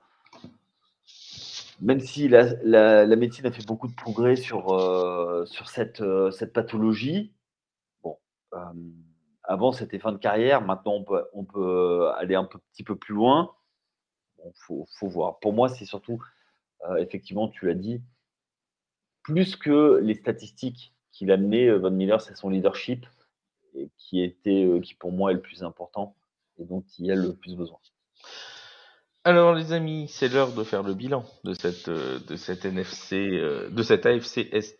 Même 1.81 2.01
si 2.01 2.29
la, 2.29 2.55
la, 2.63 3.17
médecine 3.17 3.47
a 3.47 3.53
fait 3.53 3.67
beaucoup 3.67 3.89
de 3.89 3.95
progrès 3.95 4.37
sur, 4.37 4.73
euh, 4.73 5.45
sur 5.47 5.69
cette, 5.69 6.01
euh, 6.01 6.31
cette 6.31 6.53
pathologie, 6.53 7.33
bon, 8.03 8.17
euh, 8.53 8.59
avant 9.43 9.73
c'était 9.73 9.99
fin 9.99 10.13
de 10.13 10.19
carrière, 10.19 10.63
maintenant 10.63 10.95
on 10.95 11.05
peut, 11.05 11.25
on 11.33 11.45
peut 11.45 12.11
aller 12.17 12.37
un 12.37 12.45
petit 12.45 12.85
peu 12.85 12.97
plus 12.97 13.15
loin. 13.15 13.55
Bon, 14.39 14.53
faut, 14.87 15.09
voir. 15.09 15.41
Pour 15.41 15.53
moi, 15.53 15.69
c'est 15.69 15.85
surtout, 15.85 16.23
effectivement, 16.99 17.49
tu 17.49 17.67
l'as 17.67 17.75
dit, 17.75 18.03
plus 19.23 19.57
que 19.57 19.99
les 20.03 20.15
statistiques 20.15 20.95
qu'il 21.13 21.33
a 21.33 21.37
menées, 21.37 21.71
Von 21.71 21.91
Miller, 21.91 22.21
c'est 22.21 22.37
son 22.37 22.51
leadership 22.51 23.07
et 23.75 23.91
qui 23.97 24.23
était, 24.23 24.81
qui 24.83 24.95
pour 24.95 25.13
moi 25.13 25.31
est 25.31 25.35
le 25.35 25.41
plus 25.41 25.63
important 25.63 26.15
et 26.59 26.65
dont 26.65 26.85
il 26.99 27.07
y 27.07 27.11
a 27.11 27.15
le 27.15 27.35
plus 27.35 27.57
besoin. 27.57 27.79
Alors 29.27 29.55
les 29.55 29.73
amis, 29.73 30.07
c'est 30.09 30.29
l'heure 30.29 30.53
de 30.53 30.65
faire 30.65 30.83
le 30.83 30.93
bilan 30.93 31.25
de 31.45 31.55
cette 31.55 31.89
euh, 31.89 32.21
NFC 32.63 33.17
euh, 33.17 33.71
AFC 34.05 34.49
Est. 34.53 34.77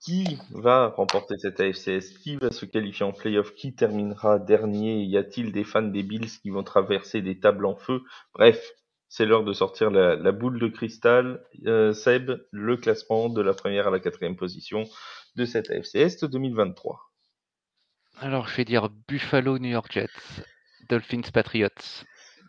Qui 0.00 0.38
va 0.50 0.88
remporter 0.88 1.36
cette 1.36 1.60
AFC 1.60 1.88
Est? 1.88 2.18
Qui 2.20 2.36
va 2.36 2.50
se 2.50 2.64
qualifier 2.64 3.04
en 3.04 3.12
playoff? 3.12 3.54
Qui 3.54 3.74
terminera 3.74 4.38
dernier? 4.38 5.02
Y 5.02 5.18
a-t-il 5.18 5.52
des 5.52 5.62
fans 5.62 5.82
des 5.82 6.02
Bills 6.02 6.40
qui 6.40 6.48
vont 6.48 6.62
traverser 6.62 7.20
des 7.20 7.38
tables 7.38 7.66
en 7.66 7.76
feu? 7.76 8.00
Bref, 8.32 8.72
c'est 9.10 9.26
l'heure 9.26 9.44
de 9.44 9.52
sortir 9.52 9.90
la, 9.90 10.16
la, 10.16 10.32
boule 10.32 10.58
de 10.58 10.68
cristal. 10.68 11.44
Euh, 11.66 11.92
Seb, 11.92 12.32
le 12.50 12.78
classement 12.78 13.28
de 13.28 13.42
la 13.42 13.52
première 13.52 13.88
à 13.88 13.90
la 13.90 14.00
quatrième 14.00 14.36
position 14.36 14.84
de 15.36 15.44
cette 15.44 15.70
AFC 15.70 15.96
Est 15.96 16.24
2023. 16.24 16.98
Alors, 18.20 18.48
je 18.48 18.56
vais 18.56 18.64
dire 18.64 18.88
Buffalo, 19.06 19.58
New 19.58 19.68
York 19.68 19.92
Jets, 19.92 20.42
Dolphins, 20.88 21.30
Patriots, 21.30 22.04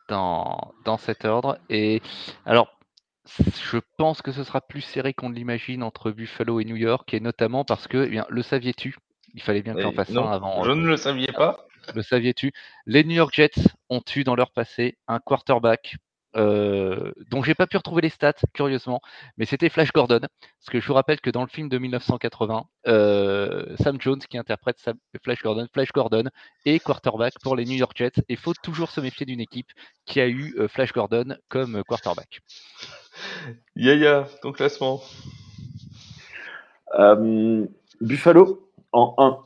dans, 0.08 0.74
dans 0.86 0.98
cet 0.98 1.26
ordre. 1.26 1.58
Et 1.70 2.02
alors, 2.46 2.78
je 3.38 3.78
pense 3.98 4.22
que 4.22 4.32
ce 4.32 4.44
sera 4.44 4.62
plus 4.62 4.82
serré 4.82 5.14
qu'on 5.14 5.30
ne 5.30 5.36
l'imagine 5.36 5.84
entre 5.84 6.12
Buffalo 6.12 6.60
et 6.60 6.66
New 6.66 6.76
York, 6.76 7.14
et 7.14 7.20
notamment 7.20 7.64
parce 7.64 7.88
que, 7.88 8.06
eh 8.06 8.10
bien, 8.10 8.26
le 8.30 8.42
saviez-tu? 8.42 8.98
Il 9.34 9.42
fallait 9.42 9.62
bien 9.62 9.74
que 9.74 9.82
j'en 9.82 9.94
fasse 9.94 10.10
non, 10.10 10.28
un 10.28 10.32
avant. 10.32 10.64
Je 10.64 10.72
ne 10.72 10.86
le 10.86 10.98
saviez 10.98 11.32
pas. 11.32 11.66
Le 11.96 12.02
saviez-tu? 12.02 12.52
Les 12.86 13.04
New 13.04 13.16
York 13.16 13.34
Jets 13.34 13.62
ont 13.90 14.04
eu 14.16 14.24
dans 14.24 14.36
leur 14.36 14.52
passé 14.52 14.98
un 15.08 15.20
quarterback 15.20 15.96
euh, 16.36 17.12
dont 17.30 17.44
j'ai 17.44 17.56
pas 17.56 17.68
pu 17.68 17.78
retrouver 17.78 18.02
les 18.02 18.10
stats, 18.10 18.34
curieusement, 18.54 19.02
mais 19.38 19.46
c'était 19.46 19.70
Flash 19.70 19.92
Gordon. 19.92 20.20
Parce 20.22 20.70
que 20.72 20.80
je 20.80 20.88
vous 20.88 20.94
rappelle 20.94 21.22
que 21.22 21.30
dans 21.30 21.42
le 21.42 21.48
film 21.48 21.70
de 21.70 21.78
1980, 21.78 22.66
euh, 22.88 23.76
Sam 23.78 24.00
Jones 24.00 24.20
qui 24.30 24.38
interprète 24.38 24.78
Flash 25.24 25.42
Gordon, 25.42 25.68
Flash 25.74 25.92
Gordon 25.92 26.26
est 26.66 26.80
quarterback 26.80 27.34
pour 27.42 27.56
les 27.56 27.66
New 27.66 27.78
York 27.78 27.94
Jets. 27.96 28.22
Et 28.30 28.36
faut 28.36 28.54
toujours 28.64 28.92
se 28.92 29.02
méfier 29.02 29.26
d'une 29.26 29.42
équipe 29.42 29.70
qui 30.06 30.20
a 30.22 30.28
eu 30.28 30.56
euh, 30.58 30.68
Flash 30.68 30.94
Gordon 30.94 31.36
comme 31.50 31.84
quarterback. 31.84 32.42
Yaya, 33.76 34.28
ton 34.42 34.52
classement 34.52 35.02
euh, 37.00 37.66
Buffalo 38.02 38.70
en 38.92 39.16
1, 39.18 39.40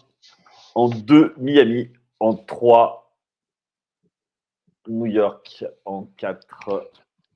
en 0.76 0.90
2 0.90 1.36
Miami, 1.38 1.90
en 2.20 2.34
3 2.34 3.07
New 4.90 5.06
York 5.06 5.66
en 5.86 6.08
4 6.18 6.92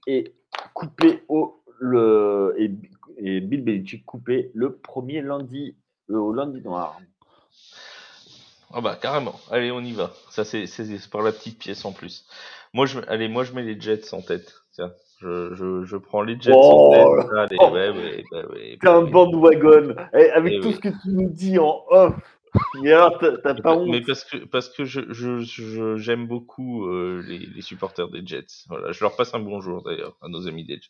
et 0.08 0.34
coupé 0.74 1.24
au 1.28 1.62
le 1.80 2.56
et, 2.58 2.72
et 3.18 3.42
Bill 3.42 3.64
Belichick 3.64 4.06
coupé 4.06 4.52
le 4.54 4.76
premier 4.76 5.22
lundi 5.22 5.76
euh, 6.10 6.18
au 6.18 6.34
lundi 6.34 6.62
noir. 6.62 7.00
Ah 8.74 8.82
bah 8.82 8.98
carrément. 9.02 9.36
Allez, 9.50 9.72
on 9.72 9.82
y 9.82 9.92
va. 9.92 10.12
Ça 10.30 10.46
c'est 10.46 10.66
c'est 10.68 11.10
pour 11.10 11.22
la 11.22 11.32
petite 11.32 11.60
pièce 11.60 11.84
en 11.86 11.92
plus. 11.92 12.26
Moi 12.74 12.86
je 12.86 13.00
allez, 13.08 13.28
moi 13.28 13.44
je 13.44 13.54
mets 13.54 13.64
les 13.64 13.80
Jets 13.80 14.14
en 14.14 14.22
tête. 14.22 14.54
Tiens, 14.74 14.94
je, 15.20 15.54
je, 15.56 15.84
je 15.84 15.98
prends 15.98 16.22
les 16.22 16.40
Jets 16.40 16.54
oh, 16.56 16.60
en 16.60 16.92
tête. 16.92 17.32
Allez, 17.36 17.58
oh, 17.60 17.70
ouais, 17.72 17.90
ouais, 17.90 18.24
ouais, 18.32 18.46
ouais, 18.46 18.78
T'es 18.80 18.88
un 18.88 19.02
bandwagon. 19.02 19.96
Et 20.14 20.30
avec 20.30 20.54
et 20.54 20.60
tout 20.62 20.72
ce 20.72 20.80
que 20.80 20.90
tu 20.90 21.10
nous 21.10 21.30
dis 21.30 21.60
en 21.60 21.84
off. 21.90 22.14
Mais 22.82 22.92
alors, 22.92 23.18
t'as 23.20 23.54
pas 23.56 23.76
honte. 23.76 23.88
Mais 23.90 24.02
parce 24.02 24.24
que 24.24 24.38
parce 24.46 24.70
que 24.70 24.86
je 24.86 25.02
je- 25.10 25.40
je- 25.40 25.98
j'aime 25.98 26.28
beaucoup 26.28 26.86
euh, 26.88 27.24
les, 27.28 27.40
les 27.40 27.62
supporters 27.62 28.10
des 28.10 28.26
Jets. 28.26 28.46
Voilà, 28.70 28.92
je 28.92 29.04
leur 29.04 29.16
passe 29.16 29.34
un 29.34 29.40
bonjour 29.40 29.84
d'ailleurs 29.84 30.16
à 30.22 30.28
nos 30.28 30.48
amis 30.48 30.64
des 30.66 30.76
Jets. 30.76 30.90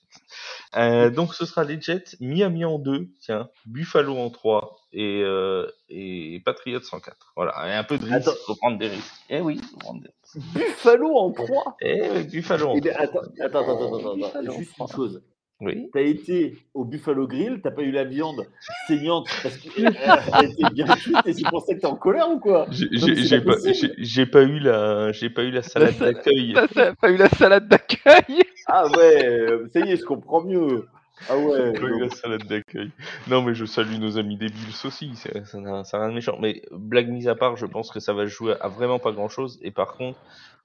Euh, 0.78 1.10
donc 1.10 1.34
ce 1.34 1.46
sera 1.46 1.64
les 1.64 1.80
Jets, 1.80 2.16
Miami 2.20 2.66
en 2.66 2.80
2, 2.80 3.08
tiens, 3.20 3.50
Buffalo 3.66 4.16
en 4.18 4.30
3 4.30 4.78
et 4.94 5.22
euh, 5.24 5.68
et 5.90 6.42
Patriots 6.46 6.80
en 6.92 7.00
4. 7.00 7.34
Voilà, 7.36 7.54
et 7.68 7.74
un 7.74 7.84
peu 7.84 7.98
de 7.98 8.04
risque, 8.06 8.16
Attends. 8.28 8.32
faut 8.46 8.56
prendre 8.56 8.78
des 8.78 8.88
risques. 8.88 9.14
Eh 9.30 9.42
oui, 9.42 9.60
faut 9.72 9.78
prendre 9.78 10.02
des 10.02 10.10
risques. 10.24 10.48
Buffalo 10.54 11.16
en 11.18 11.32
3 11.32 11.78
Eh 11.82 12.02
oui, 12.16 12.24
Buffalo 12.26 12.68
en 12.70 12.76
Eh 12.78 12.82
bien, 12.82 12.94
3. 12.94 13.04
attends, 13.04 13.20
attends, 13.20 13.60
attends, 13.60 13.74
attends, 13.74 13.98
attends, 14.00 14.16
Buffalo 14.16 14.54
en 14.54 14.58
Juste 14.60 14.74
une 14.80 14.88
chose. 14.88 15.24
Oui. 15.62 15.90
T'as 15.94 16.02
été 16.02 16.58
au 16.74 16.84
Buffalo 16.86 17.28
Grill, 17.28 17.62
t'as 17.64 17.70
pas 17.70 17.84
eu 17.84 17.92
la 17.92 18.04
viande 18.04 18.48
saignante 18.88 19.28
parce 19.44 19.58
qu'elle 19.58 19.96
a 19.96 20.44
été 20.44 20.64
bien 20.74 20.88
cuite 20.88 21.18
et 21.28 21.34
c'est 21.34 21.48
pour 21.48 21.62
ça 21.62 21.76
que 21.76 21.80
t'es 21.80 21.86
en 21.86 21.96
colère 21.96 22.32
ou 22.32 22.40
quoi? 22.40 22.66
J'ai 22.72 24.26
pas 24.26 24.42
eu 24.42 24.60
la 24.60 25.12
j'ai 25.12 25.30
pas 25.30 25.44
eu 25.44 25.52
la 25.52 25.62
salade 25.62 25.98
d'accueil. 26.00 26.56
T'as 26.74 26.96
pas 26.96 27.12
eu 27.12 27.18
la 27.18 27.30
salade 27.30 27.68
d'accueil? 27.68 28.44
Ah 28.66 28.88
ouais, 28.88 29.26
euh, 29.26 29.68
ça 29.72 29.82
y 29.82 29.92
est, 29.92 29.98
je 29.98 30.04
comprends 30.04 30.44
mieux. 30.44 30.88
Ah 31.30 31.38
ouais. 31.38 31.74
La 32.00 32.10
salade 32.10 32.46
d'accueil. 32.48 32.92
Non, 33.28 33.42
mais 33.42 33.54
je 33.54 33.66
salue 33.66 33.98
nos 34.00 34.18
amis 34.18 34.38
des 34.38 34.50
Bills 34.50 34.76
aussi, 34.86 35.16
c'est- 35.16 35.46
ça 35.46 35.60
n'a 35.60 35.84
rien 35.84 36.10
de 36.10 36.14
méchant. 36.14 36.38
Mais 36.40 36.64
blague 36.72 37.10
mise 37.10 37.28
à 37.28 37.36
part, 37.36 37.58
je 37.58 37.66
pense 37.66 37.92
que 37.92 38.00
ça 38.00 38.14
va 38.14 38.24
se 38.28 38.32
jouer 38.32 38.56
à 38.60 38.68
vraiment 38.68 39.00
pas 39.00 39.12
grand 39.12 39.30
chose. 39.30 39.60
Et 39.62 39.72
par 39.72 39.94
contre, 39.94 40.20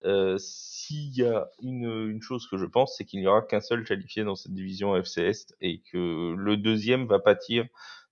euh, 0.05 0.37
s'il 0.39 1.17
y 1.17 1.25
a 1.25 1.49
une, 1.63 1.85
une 2.11 2.23
chose 2.23 2.47
que 2.49 2.57
je 2.57 2.65
pense, 2.67 2.97
c'est 2.97 3.05
qu'il 3.05 3.21
n'y 3.21 3.27
aura 3.27 3.43
qu'un 3.43 3.61
seul 3.61 3.85
qualifié 3.85 4.25
dans 4.25 4.35
cette 4.37 4.55
division 4.55 4.97
FC 4.97 5.23
Est 5.23 5.55
et 5.61 5.83
que 5.93 6.35
le 6.37 6.57
deuxième 6.57 7.07
va 7.07 7.19
pâtir 7.19 7.67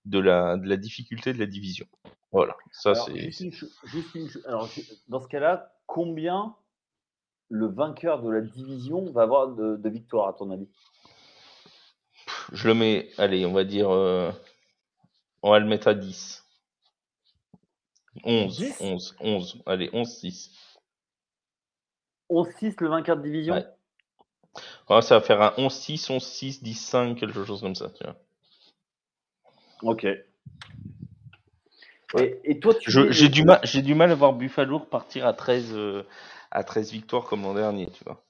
de 0.04 0.18
la, 0.18 0.56
de 0.56 0.68
la 0.68 0.76
difficulté 0.76 1.32
de 1.32 1.38
la 1.38 1.46
division. 1.46 1.86
Voilà, 2.32 2.56
ça 2.72 2.94
c'est. 2.94 3.16
juste 3.18 3.40
une 3.40 3.52
cho- 3.52 3.66
juste 3.84 4.14
une 4.14 4.28
cho- 4.28 4.40
Alors, 4.46 4.68
dans 5.08 5.20
ce 5.20 5.28
cas-là, 5.28 5.72
combien 5.86 6.54
le 7.48 7.66
vainqueur 7.66 8.22
de 8.22 8.30
la 8.30 8.40
division 8.40 9.10
va 9.12 9.22
avoir 9.22 9.48
de, 9.48 9.76
de 9.76 9.88
victoires, 9.88 10.28
à 10.28 10.32
ton 10.32 10.50
avis? 10.50 10.68
Je 12.52 12.68
le 12.68 12.74
mets, 12.74 13.10
allez, 13.18 13.46
on 13.46 13.52
va 13.52 13.64
dire. 13.64 13.90
euh, 13.90 14.30
on 15.42 15.50
va 15.50 15.58
le 15.58 15.66
mettre 15.66 15.88
à 15.88 15.94
10. 15.94 16.44
11, 18.24 18.56
10? 18.56 18.76
11, 18.80 19.16
11. 19.20 19.62
Allez, 19.66 19.90
11, 19.92 20.08
6. 20.08 20.50
11-6 22.30 22.76
le 22.80 22.88
vainqueur 22.88 23.16
de 23.16 23.22
division? 23.22 23.54
Ouais. 23.54 23.66
Ah, 24.88 25.02
ça 25.02 25.18
va 25.18 25.24
faire 25.24 25.42
un 25.42 25.50
11-6, 25.58 26.10
11-6, 26.10 26.62
10-5, 26.62 27.16
quelque 27.16 27.44
chose 27.44 27.60
comme 27.60 27.74
ça. 27.74 27.90
Tu 27.90 28.04
vois. 28.04 28.16
Ok. 29.82 30.04
Et, 32.16 32.40
et 32.44 32.60
toi, 32.60 32.74
tu 32.74 32.90
J'ai 32.90 33.28
du, 33.28 33.44
mal, 33.44 33.60
j'ai 33.64 33.82
du 33.82 33.94
mal 33.94 34.10
à 34.10 34.14
voir 34.14 34.32
Buffalo 34.32 34.78
repartir 34.78 35.26
à 35.26 35.32
13, 35.32 35.72
euh, 35.74 36.04
à 36.50 36.62
13 36.62 36.92
victoires 36.92 37.24
comme 37.24 37.42
l'an 37.42 37.54
dernier, 37.54 37.90
tu 37.90 38.04
vois. 38.04 38.23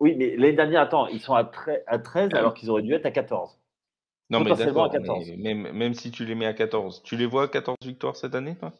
Oui, 0.00 0.14
mais 0.16 0.36
l'année 0.36 0.54
dernière, 0.54 0.82
attends, 0.82 1.06
ils 1.06 1.20
sont 1.20 1.34
à, 1.34 1.44
tre- 1.44 1.82
à 1.86 1.98
13 1.98 2.30
Ah 2.32 2.34
oui. 2.34 2.38
alors 2.40 2.54
qu'ils 2.54 2.70
auraient 2.70 2.82
dû 2.82 2.92
être 2.92 3.06
à 3.06 3.10
14. 3.10 3.58
Non, 4.30 4.40
mais 4.40 4.54
d'accord, 4.54 4.90
14. 4.90 5.26
mais 5.28 5.54
même, 5.54 5.72
même 5.72 5.94
si 5.94 6.10
tu 6.10 6.24
les 6.24 6.34
mets 6.34 6.46
à 6.46 6.54
14, 6.54 7.02
tu 7.02 7.16
les 7.16 7.26
vois 7.26 7.44
à 7.44 7.48
14 7.48 7.76
victoires 7.82 8.16
cette 8.16 8.34
année, 8.34 8.56
toi? 8.56 8.72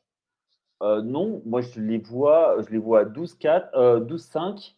Euh, 0.82 1.02
non, 1.02 1.42
moi 1.46 1.60
je 1.60 1.80
les 1.80 1.98
vois, 1.98 2.56
je 2.62 2.70
les 2.70 2.78
vois 2.78 3.00
à 3.00 3.04
12-4, 3.04 3.68
euh, 3.74 4.00
12-5. 4.00 4.74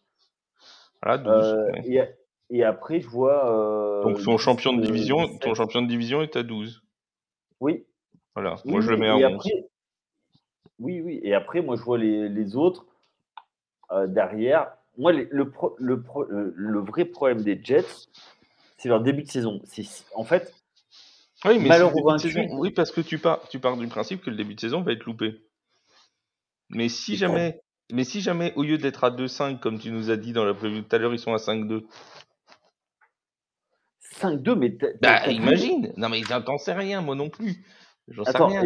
Voilà, 1.01 1.17
12. 1.17 1.33
euh, 1.33 1.71
ouais. 1.71 1.81
et, 1.85 2.57
et 2.57 2.63
après, 2.63 2.99
je 2.99 3.07
vois. 3.07 3.49
euh, 3.51 4.03
Donc 4.03 4.21
ton 4.23 4.35
10, 4.35 4.37
champion 4.37 4.73
de 4.73 4.81
division, 4.81 5.25
17. 5.25 5.41
ton 5.41 5.55
champion 5.55 5.81
de 5.81 5.87
division 5.87 6.21
est 6.21 6.35
à 6.35 6.43
12. 6.43 6.83
Oui, 7.59 7.85
Voilà, 8.35 8.55
Oui, 8.65 8.71
moi 8.71 8.81
je 8.81 8.91
le 8.91 8.97
mets 8.97 9.07
à 9.09 9.17
et 9.17 9.25
11. 9.25 9.33
après- 9.35 9.65
oui, 10.79 11.01
oui. 11.01 11.19
Et 11.23 11.33
après, 11.33 11.61
moi, 11.61 11.75
je 11.75 11.81
vois 11.81 11.97
les, 11.97 12.29
les 12.29 12.55
autres 12.55 12.85
euh, 13.91 14.05
derrière. 14.05 14.76
Moi, 14.97 15.13
les- 15.13 15.27
le, 15.31 15.49
pro- 15.49 15.75
le, 15.79 16.01
pro- 16.01 16.25
le, 16.25 16.53
le 16.55 16.79
vrai 16.79 17.05
problème 17.05 17.41
des 17.41 17.59
Jets, 17.63 17.85
c'est 18.77 18.89
leur 18.89 19.01
début 19.01 19.23
de 19.23 19.29
saison. 19.29 19.61
C'est 19.65 19.83
en 20.15 20.23
fait, 20.23 20.53
Oui, 21.45 21.59
mais 21.59 21.69
malheur 21.69 21.95
au 21.95 22.17
saison. 22.17 22.41
Parce 22.75 22.91
que 22.91 23.01
tu 23.01 23.19
pars, 23.19 23.47
tu 23.49 23.59
pars 23.59 23.77
du 23.77 23.87
principe 23.87 24.21
que 24.23 24.29
le 24.29 24.35
début 24.35 24.55
de 24.55 24.59
saison 24.59 24.81
va 24.81 24.91
être 24.93 25.05
loupé. 25.05 25.41
Mais 26.69 26.89
si 26.89 27.15
jamais, 27.15 27.61
mais 27.91 28.03
si 28.03 28.21
jamais, 28.21 28.53
au 28.55 28.63
lieu 28.63 28.77
d'être 28.77 29.03
à 29.03 29.11
2-5, 29.11 29.59
comme 29.59 29.79
tu 29.79 29.91
nous 29.91 30.09
as 30.09 30.17
dit 30.17 30.33
dans 30.33 30.45
la 30.45 30.53
preview 30.53 30.81
tout 30.81 30.95
à 30.95 30.99
l'heure, 30.99 31.13
ils 31.13 31.19
sont 31.19 31.33
à 31.33 31.37
5-2. 31.37 31.85
5-2, 34.19 34.55
mais 34.55 34.75
Bah, 35.01 35.27
imagine. 35.27 35.93
Non, 35.97 36.09
mais 36.09 36.21
t'en 36.23 36.57
sais 36.57 36.73
rien, 36.73 37.01
moi 37.01 37.15
non 37.15 37.29
plus. 37.29 37.63
J'en 38.09 38.23
sais 38.23 38.29
Attends, 38.29 38.47
rien. 38.47 38.63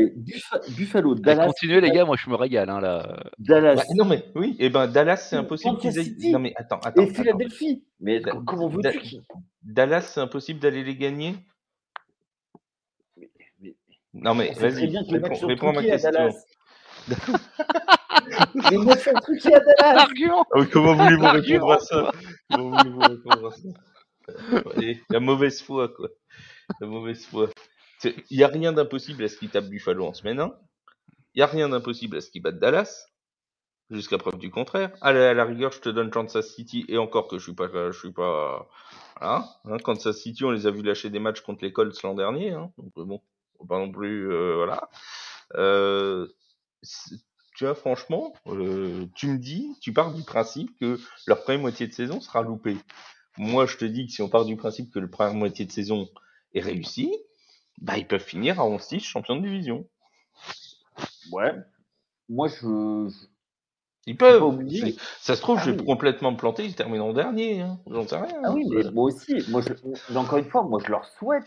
Buffalo, 0.77 1.15
Dallas, 1.15 1.47
Continuez 1.47 1.81
les 1.81 1.89
gars, 1.91 2.05
moi 2.05 2.15
je 2.15 2.29
me 2.29 2.35
régale 2.35 2.69
hein, 2.69 2.79
là. 2.79 3.23
Dallas 3.39 3.75
Bah, 3.75 3.83
non, 3.95 4.05
mais 4.05 4.23
oui, 4.35 4.55
et 4.59 4.69
ben 4.69 4.85
Dallas, 4.87 5.17
c'est 5.17 5.35
impossible 5.35 5.77
qu'ils. 5.79 6.31
Non, 6.31 6.37
mais 6.39 6.53
attends, 6.55 6.77
attends. 6.83 7.01
et 7.01 7.05
attends. 7.05 7.13
Philadelphie. 7.23 7.83
Mais 7.99 8.19
Da- 8.19 8.33
comment 8.45 8.67
veux-tu 8.67 9.15
Dallas, 9.63 10.01
c'est 10.01 10.19
impossible 10.19 10.59
d'aller 10.59 10.83
les 10.83 10.95
gagner? 10.95 11.35
Mais- 13.17 13.75
Non, 14.13 14.35
mais 14.35 14.51
vas-y, 14.53 14.95
réponds, 14.97 15.47
réponds 15.47 15.69
à 15.69 15.73
ma 15.73 15.81
question. 15.83 16.29
Les 18.69 18.77
matchs 18.77 19.05
sont 19.05 19.13
truqués 19.13 19.55
à 19.55 19.59
Dallas. 19.59 19.93
L'argument 19.95 20.45
Ah 20.53 20.59
oui, 20.59 20.69
comment 20.71 20.93
voulez-vous 20.93 21.25
répondre 21.25 21.71
à 21.73 21.79
ça? 21.79 22.11
Comment 22.51 22.77
voulez-vous 22.77 22.99
répondre 22.99 23.47
à 23.47 23.51
ça? 23.51 24.63
Allez, 24.75 25.01
La 25.09 25.19
mauvaise 25.19 25.61
foi, 25.63 25.89
quoi. 25.89 26.09
La 26.79 26.85
mauvaise 26.87 27.25
foi. 27.25 27.49
Il 28.03 28.37
n'y 28.37 28.43
a 28.43 28.47
rien 28.47 28.73
d'impossible 28.73 29.23
à 29.23 29.27
ce 29.27 29.37
qu'ils 29.37 29.49
tapent 29.49 29.69
Buffalo 29.69 30.05
en 30.05 30.13
semaine 30.13 30.39
1. 30.39 30.53
Il 31.33 31.39
n'y 31.39 31.43
a 31.43 31.47
rien 31.47 31.69
d'impossible 31.69 32.17
à 32.17 32.21
ce 32.21 32.29
qu'ils 32.29 32.41
battent 32.41 32.59
Dallas. 32.59 33.07
Jusqu'à 33.89 34.17
preuve 34.17 34.37
du 34.37 34.49
contraire. 34.49 34.91
La, 35.01 35.31
à 35.31 35.33
la 35.33 35.43
rigueur, 35.43 35.73
je 35.73 35.81
te 35.81 35.89
donne 35.89 36.09
Kansas 36.09 36.47
City, 36.47 36.85
et 36.87 36.97
encore 36.97 37.27
que 37.27 37.37
je 37.37 37.43
suis 37.43 37.53
pas, 37.53 37.67
je 37.91 37.99
suis 37.99 38.13
pas, 38.13 38.69
voilà. 39.19 39.49
Hein, 39.65 39.77
Kansas 39.83 40.17
City, 40.17 40.45
on 40.45 40.51
les 40.51 40.65
a 40.65 40.71
vus 40.71 40.81
lâcher 40.81 41.09
des 41.09 41.19
matchs 41.19 41.41
contre 41.41 41.65
les 41.65 41.73
Colts 41.73 42.01
l'an 42.03 42.13
dernier, 42.13 42.51
hein. 42.51 42.71
Donc 42.77 42.93
euh, 42.97 43.03
bon, 43.03 43.21
pas 43.67 43.79
non 43.79 43.91
plus, 43.91 44.31
euh, 44.31 44.55
voilà. 44.55 44.89
Euh, 45.55 46.27
tu 47.55 47.65
vois, 47.65 47.75
franchement, 47.75 48.33
euh, 48.47 49.05
tu 49.15 49.27
me 49.27 49.37
dis, 49.37 49.75
tu 49.81 49.91
pars 49.93 50.13
du 50.13 50.23
principe 50.23 50.77
que 50.79 50.97
leur 51.27 51.43
première 51.43 51.61
moitié 51.61 51.87
de 51.87 51.93
saison 51.93 52.21
sera 52.21 52.41
loupée. 52.41 52.77
Moi, 53.37 53.65
je 53.65 53.77
te 53.77 53.85
dis 53.85 54.07
que 54.07 54.13
si 54.13 54.21
on 54.21 54.29
part 54.29 54.45
du 54.45 54.55
principe 54.55 54.91
que 54.91 54.99
le 54.99 55.09
première 55.09 55.33
moitié 55.33 55.65
de 55.65 55.71
saison 55.71 56.09
est 56.53 56.61
réussie, 56.61 57.13
bah, 57.81 57.97
ils 57.97 58.07
peuvent 58.07 58.23
finir 58.23 58.59
à 58.59 58.63
11-6 58.65 59.01
champion 59.01 59.35
de 59.35 59.41
division. 59.41 59.85
Ouais. 61.31 61.53
Moi, 62.29 62.47
je. 62.47 62.55
je- 63.09 63.27
Ils 64.07 64.17
peuvent. 64.17 64.43
oublier. 64.43 64.95
Ça 65.19 65.35
se 65.35 65.41
trouve, 65.41 65.57
Ah 65.59 65.63
je 65.65 65.71
vais 65.71 65.79
oui. 65.79 65.85
complètement 65.85 66.31
me 66.31 66.37
planter, 66.37 66.65
ils 66.65 66.75
terminent 66.75 67.07
en 67.09 67.13
dernier. 67.13 67.61
Hein. 67.61 67.79
J'en 67.87 68.07
sais 68.07 68.15
rien. 68.17 68.41
Ah 68.43 68.51
oui, 68.53 68.65
hein. 68.67 68.81
mais 68.85 68.91
moi 68.91 69.05
aussi. 69.05 69.35
Moi, 69.49 69.61
je... 69.61 70.15
encore 70.15 70.37
une 70.39 70.45
fois, 70.49 70.63
moi, 70.63 70.79
je 70.85 70.89
leur 70.91 71.05
souhaite. 71.05 71.45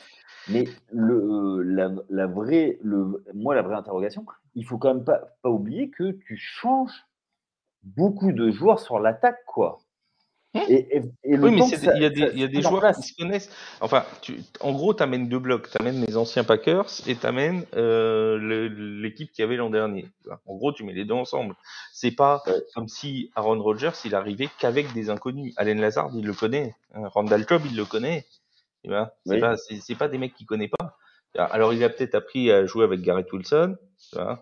Mais 0.48 0.64
le, 0.92 1.62
la, 1.62 1.90
la 2.10 2.26
vraie, 2.26 2.78
le, 2.82 3.24
moi, 3.34 3.54
la 3.54 3.62
vraie 3.62 3.76
interrogation, 3.76 4.26
il 4.54 4.64
faut 4.64 4.78
quand 4.78 4.92
même 4.94 5.04
pas, 5.04 5.20
pas 5.42 5.48
oublier 5.50 5.90
que 5.90 6.12
tu 6.12 6.36
changes 6.36 7.04
beaucoup 7.82 8.32
de 8.32 8.50
joueurs 8.50 8.80
sur 8.80 8.98
l'attaque, 8.98 9.44
quoi. 9.46 9.78
Et, 10.68 10.96
et, 10.96 11.02
et 11.24 11.36
le 11.36 11.42
Oui, 11.42 11.50
mais 11.50 11.62
il 11.96 12.02
y 12.02 12.04
a 12.04 12.10
des, 12.10 12.20
y 12.38 12.58
a 12.58 12.60
joueurs 12.60 12.80
place. 12.80 13.00
qui 13.00 13.08
se 13.08 13.16
connaissent. 13.16 13.50
Enfin, 13.80 14.04
tu, 14.22 14.40
en 14.60 14.72
gros, 14.72 14.94
tu 14.94 15.02
amènes 15.02 15.28
deux 15.28 15.38
blocs. 15.40 15.68
Tu 15.68 15.76
amènes 15.80 16.04
les 16.06 16.16
anciens 16.16 16.44
Packers 16.44 16.86
et 17.08 17.16
tu 17.16 17.26
amènes 17.26 17.64
l'équipe 17.74 19.32
qui 19.32 19.42
avait 19.42 19.56
l'an 19.56 19.70
dernier. 19.70 20.06
En 20.46 20.54
gros, 20.54 20.72
tu 20.72 20.84
mets 20.84 20.92
les 20.92 21.04
deux 21.04 21.14
ensemble. 21.14 21.54
C'est 21.92 22.12
pas 22.12 22.42
Ouais. 22.46 22.52
comme 22.74 22.88
si 22.88 23.30
Aaron 23.34 23.60
Rodgers, 23.60 23.90
il 24.04 24.14
arrivait 24.14 24.48
qu'avec 24.58 24.92
des 24.92 25.10
inconnus. 25.10 25.52
Allen 25.56 25.80
Lazard, 25.80 26.10
il 26.14 26.24
le 26.24 26.32
connaît. 26.34 26.74
hein. 26.94 27.08
Randall 27.08 27.46
Cobb, 27.46 27.62
il 27.66 27.76
le 27.76 27.84
connaît. 27.84 28.24
C'est 28.84 28.90
Oui. 29.30 29.94
pas, 29.96 30.08
des 30.08 30.18
mecs 30.18 30.34
qu'il 30.34 30.46
connaît 30.46 30.68
pas. 30.68 30.96
Alors, 31.36 31.72
il 31.72 31.82
a 31.82 31.88
peut-être 31.88 32.14
appris 32.14 32.52
à 32.52 32.64
jouer 32.64 32.84
avec 32.84 33.00
Garrett 33.00 33.30
Wilson. 33.32 33.76
Enfin, 34.14 34.38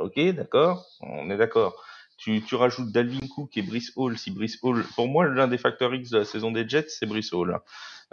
ok, 0.00 0.18
d'accord. 0.34 0.84
On 1.00 1.30
est 1.30 1.36
d'accord. 1.38 1.82
Tu, 2.16 2.40
tu 2.42 2.54
rajoutes 2.54 2.90
Dalvin 2.92 3.26
Cook 3.28 3.56
et 3.56 3.62
Brice 3.62 3.92
Hall. 3.96 4.16
Si 4.16 4.30
Brice 4.30 4.58
Hall, 4.62 4.84
pour 4.94 5.06
moi, 5.08 5.26
l'un 5.26 5.48
des 5.48 5.58
facteurs 5.58 5.94
X 5.94 6.10
de 6.10 6.18
la 6.18 6.24
saison 6.24 6.50
des 6.50 6.68
Jets, 6.68 6.88
c'est 6.88 7.06
Brice 7.06 7.32
Hall. 7.32 7.60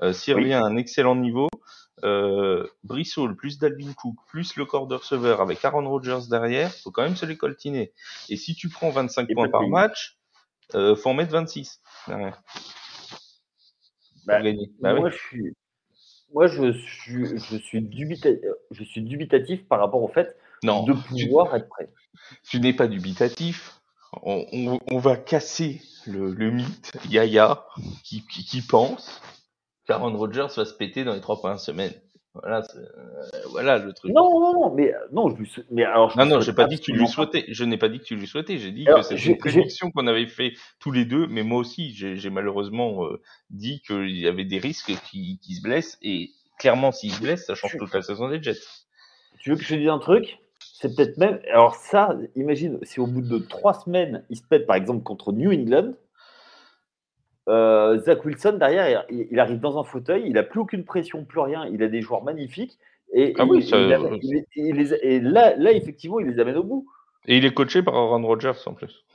Euh, 0.02 0.12
S'il 0.14 0.36
Oui. 0.36 0.42
revient 0.44 0.54
à 0.56 0.64
un 0.64 0.76
excellent 0.76 1.16
niveau, 1.16 1.48
euh, 2.04 2.68
Brice 2.84 3.18
Hall 3.18 3.36
plus 3.36 3.60
Dalvin 3.60 3.94
Cook 3.94 4.16
plus 4.28 4.56
le 4.58 4.66
corps 4.66 4.88
de 4.88 4.96
receveur 4.96 5.40
avec 5.42 5.64
Aaron 5.64 5.88
Rodgers 5.88 6.28
derrière, 6.30 6.72
faut 6.74 6.92
quand 6.92 7.04
même 7.04 7.16
se 7.16 7.26
les 7.26 7.38
coltiner. 7.38 7.94
Et 8.30 8.36
si 8.36 8.56
tu 8.56 8.68
prends 8.70 8.90
25 8.90 9.30
Et 9.30 9.34
points 9.36 9.50
par 9.50 9.68
match, 9.70 10.18
euh, 10.76 10.96
faut 10.96 11.10
en 11.10 11.14
mettre 11.14 11.32
26 11.32 11.80
derrière 12.08 12.42
pour 12.42 14.26
Bah. 14.26 14.42
Bah 14.80 14.94
moi, 14.96 15.06
oui. 15.06 15.12
je 15.12 15.18
suis, 15.18 15.56
moi, 16.34 16.48
je 16.48 16.72
suis, 16.74 17.26
je 17.38 17.58
suis, 17.58 17.82
dubita- 17.82 18.40
je 18.72 18.84
suis 18.84 19.02
dubitatif 19.02 19.66
par 19.68 19.80
rapport 19.80 20.02
au 20.02 20.08
fait 20.10 20.36
Non, 20.64 20.84
de 20.84 20.94
tu, 21.16 21.26
pouvoir 21.28 21.56
être 21.56 21.70
prêt. 21.70 21.90
tu 22.50 22.60
n'es 22.60 22.74
pas 22.74 22.88
dubitatif. 22.88 23.73
On, 24.22 24.46
on, 24.54 24.80
on 24.92 24.98
va 25.00 25.18
casser 25.18 25.82
le, 26.06 26.32
le 26.34 26.52
mythe 26.52 26.92
Yaya 27.10 27.66
qui, 28.04 28.26
qui, 28.28 28.44
qui 28.46 28.62
pense 28.62 29.22
qu'Aaron 29.88 30.16
Rodgers 30.16 30.48
va 30.56 30.66
se 30.66 30.74
péter 30.74 31.04
dans 31.04 31.14
les 31.14 31.22
trois 31.22 31.40
premières 31.40 31.60
semaines. 31.60 31.94
Voilà, 32.36 32.64
c'est- 32.64 32.78
euh, 32.78 33.48
voilà 33.52 33.78
le 33.78 33.94
truc. 33.94 34.12
Non, 34.14 34.40
non, 34.40 34.54
non, 34.54 34.74
mais 34.74 34.92
non, 35.12 35.30
je 35.30 35.36
lui 35.36 35.48
sou- 35.48 35.64
mais 35.72 35.84
alors. 35.84 36.10
je 36.12 36.18
Non, 36.20 36.26
non, 36.26 36.42
j'ai 36.42 36.54
pas 36.54 36.66
dit 36.66 36.78
que 36.80 36.84
tu 36.86 36.94
lui 36.94 37.08
souhaitais. 37.08 37.46
Je 37.48 37.64
n'ai 37.64 37.78
pas 37.78 37.90
dit 37.90 38.00
que 38.00 38.06
tu 38.06 38.16
lui 38.16 38.28
souhaitais. 38.28 38.58
J'ai 38.58 38.72
dit 38.72 38.86
Alors, 38.88 39.02
que 39.02 39.06
c'était 39.08 39.22
j'ai- 39.22 39.32
une 39.32 39.38
prédiction 39.38 39.92
qu'on 39.92 40.08
avait 40.08 40.26
fait 40.28 40.54
tous 40.80 40.92
les 40.92 41.06
deux, 41.06 41.28
mais 41.28 41.44
moi 41.44 41.60
aussi, 41.60 41.94
j'ai 41.94 42.30
malheureusement 42.30 43.06
euh, 43.06 43.22
dit 43.52 43.82
qu'il 43.86 44.18
y 44.18 44.28
avait 44.28 44.46
des 44.46 44.58
risques 44.60 44.94
qu'il 45.10 45.38
qu'il 45.40 45.56
se 45.56 45.62
blesse 45.62 45.98
et 46.02 46.32
clairement, 46.58 46.92
s'il 46.92 47.12
se 47.14 47.20
blesse, 47.22 47.46
ça 47.46 47.56
change 47.56 47.78
toute 47.78 47.94
la 47.94 48.02
saison 48.02 48.30
des 48.30 48.42
Jets. 48.42 48.60
Tu 49.40 49.52
veux 49.52 49.56
que 49.58 49.64
je 49.64 49.70
te 49.70 49.74
dise 49.76 49.90
un 49.90 50.00
truc? 50.00 50.40
C'est 50.84 50.96
peut-être 50.96 51.18
même. 51.18 51.40
Alors, 51.50 51.76
ça, 51.76 52.18
imagine 52.36 52.78
si 52.84 53.00
au 53.00 53.08
bout 53.08 53.22
de 53.22 53.38
trois 53.38 53.74
semaines, 53.74 54.26
il 54.30 54.36
se 54.38 54.44
pète 54.44 54.66
par 54.68 54.76
exemple 54.76 55.02
contre 55.04 55.32
New 55.32 55.52
England. 55.52 55.94
euh, 57.50 58.00
Zach 58.00 58.24
Wilson, 58.26 58.58
derrière, 58.60 59.06
il, 59.10 59.28
il 59.32 59.40
arrive 59.40 59.60
dans 59.60 59.78
un 59.80 59.84
fauteuil, 59.84 60.24
il 60.26 60.34
n'a 60.34 60.44
plus 60.44 60.60
aucune 60.60 60.84
pression, 60.86 61.26
plus 61.26 61.40
rien, 61.40 61.66
il 61.68 61.84
a 61.84 61.88
des 61.88 62.02
joueurs 62.02 62.24
magnifiques. 62.24 62.78
Et, 63.14 63.34
Ah 63.38 63.44
et- 63.44 63.46
oui, 63.48 63.60
et 63.60 63.62
ça- 63.62 63.78
il 63.80 63.94
amène- 63.94 64.20
il- 64.22 64.46
il 64.56 64.76
les- 64.76 64.94
et 65.02 65.20
là, 65.20 65.56
là, 65.58 65.72
effectivement, 65.72 66.20
il 66.20 66.28
les 66.28 66.40
amène 66.40 66.58
au 66.58 66.64
bout. 66.64 66.86
Et 67.28 67.38
il 67.38 67.46
est 67.46 67.54
coaché 67.54 67.82
par 67.84 67.96
Aaron 67.96 68.26
Rodgers 68.26 68.52
en 68.66 68.74
plus. 68.74 69.06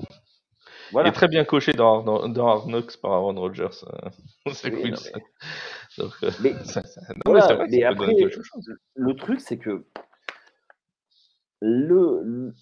Voilà. 0.92 1.08
Il 1.08 1.10
est 1.10 1.14
très 1.14 1.28
bien 1.28 1.44
coaché 1.44 1.72
dans, 1.72 2.02
dans, 2.28 2.60
Knocks 2.66 2.96
par 2.98 3.12
Aaron 3.12 3.34
Rodgers. 3.34 3.68
Zach 4.48 4.72
Oui, 4.74 4.90
non, 4.90 4.96
Wilson. 4.96 5.20
Donc, 5.98 6.12
euh, 6.22 6.30
Mais 6.42 6.52
ça- 6.64 6.82
ça- 6.84 7.00
non, 7.10 7.20
Voilà, 7.26 7.40
mais 7.40 7.46
c'est 7.48 7.54
vrai 7.54 7.64
mais 7.64 7.70
donner 7.70 7.84
après- 7.84 8.30
le 8.94 9.14
truc, 9.14 9.40
c'est 9.40 9.58
que 9.58 9.84
le, 11.60 12.52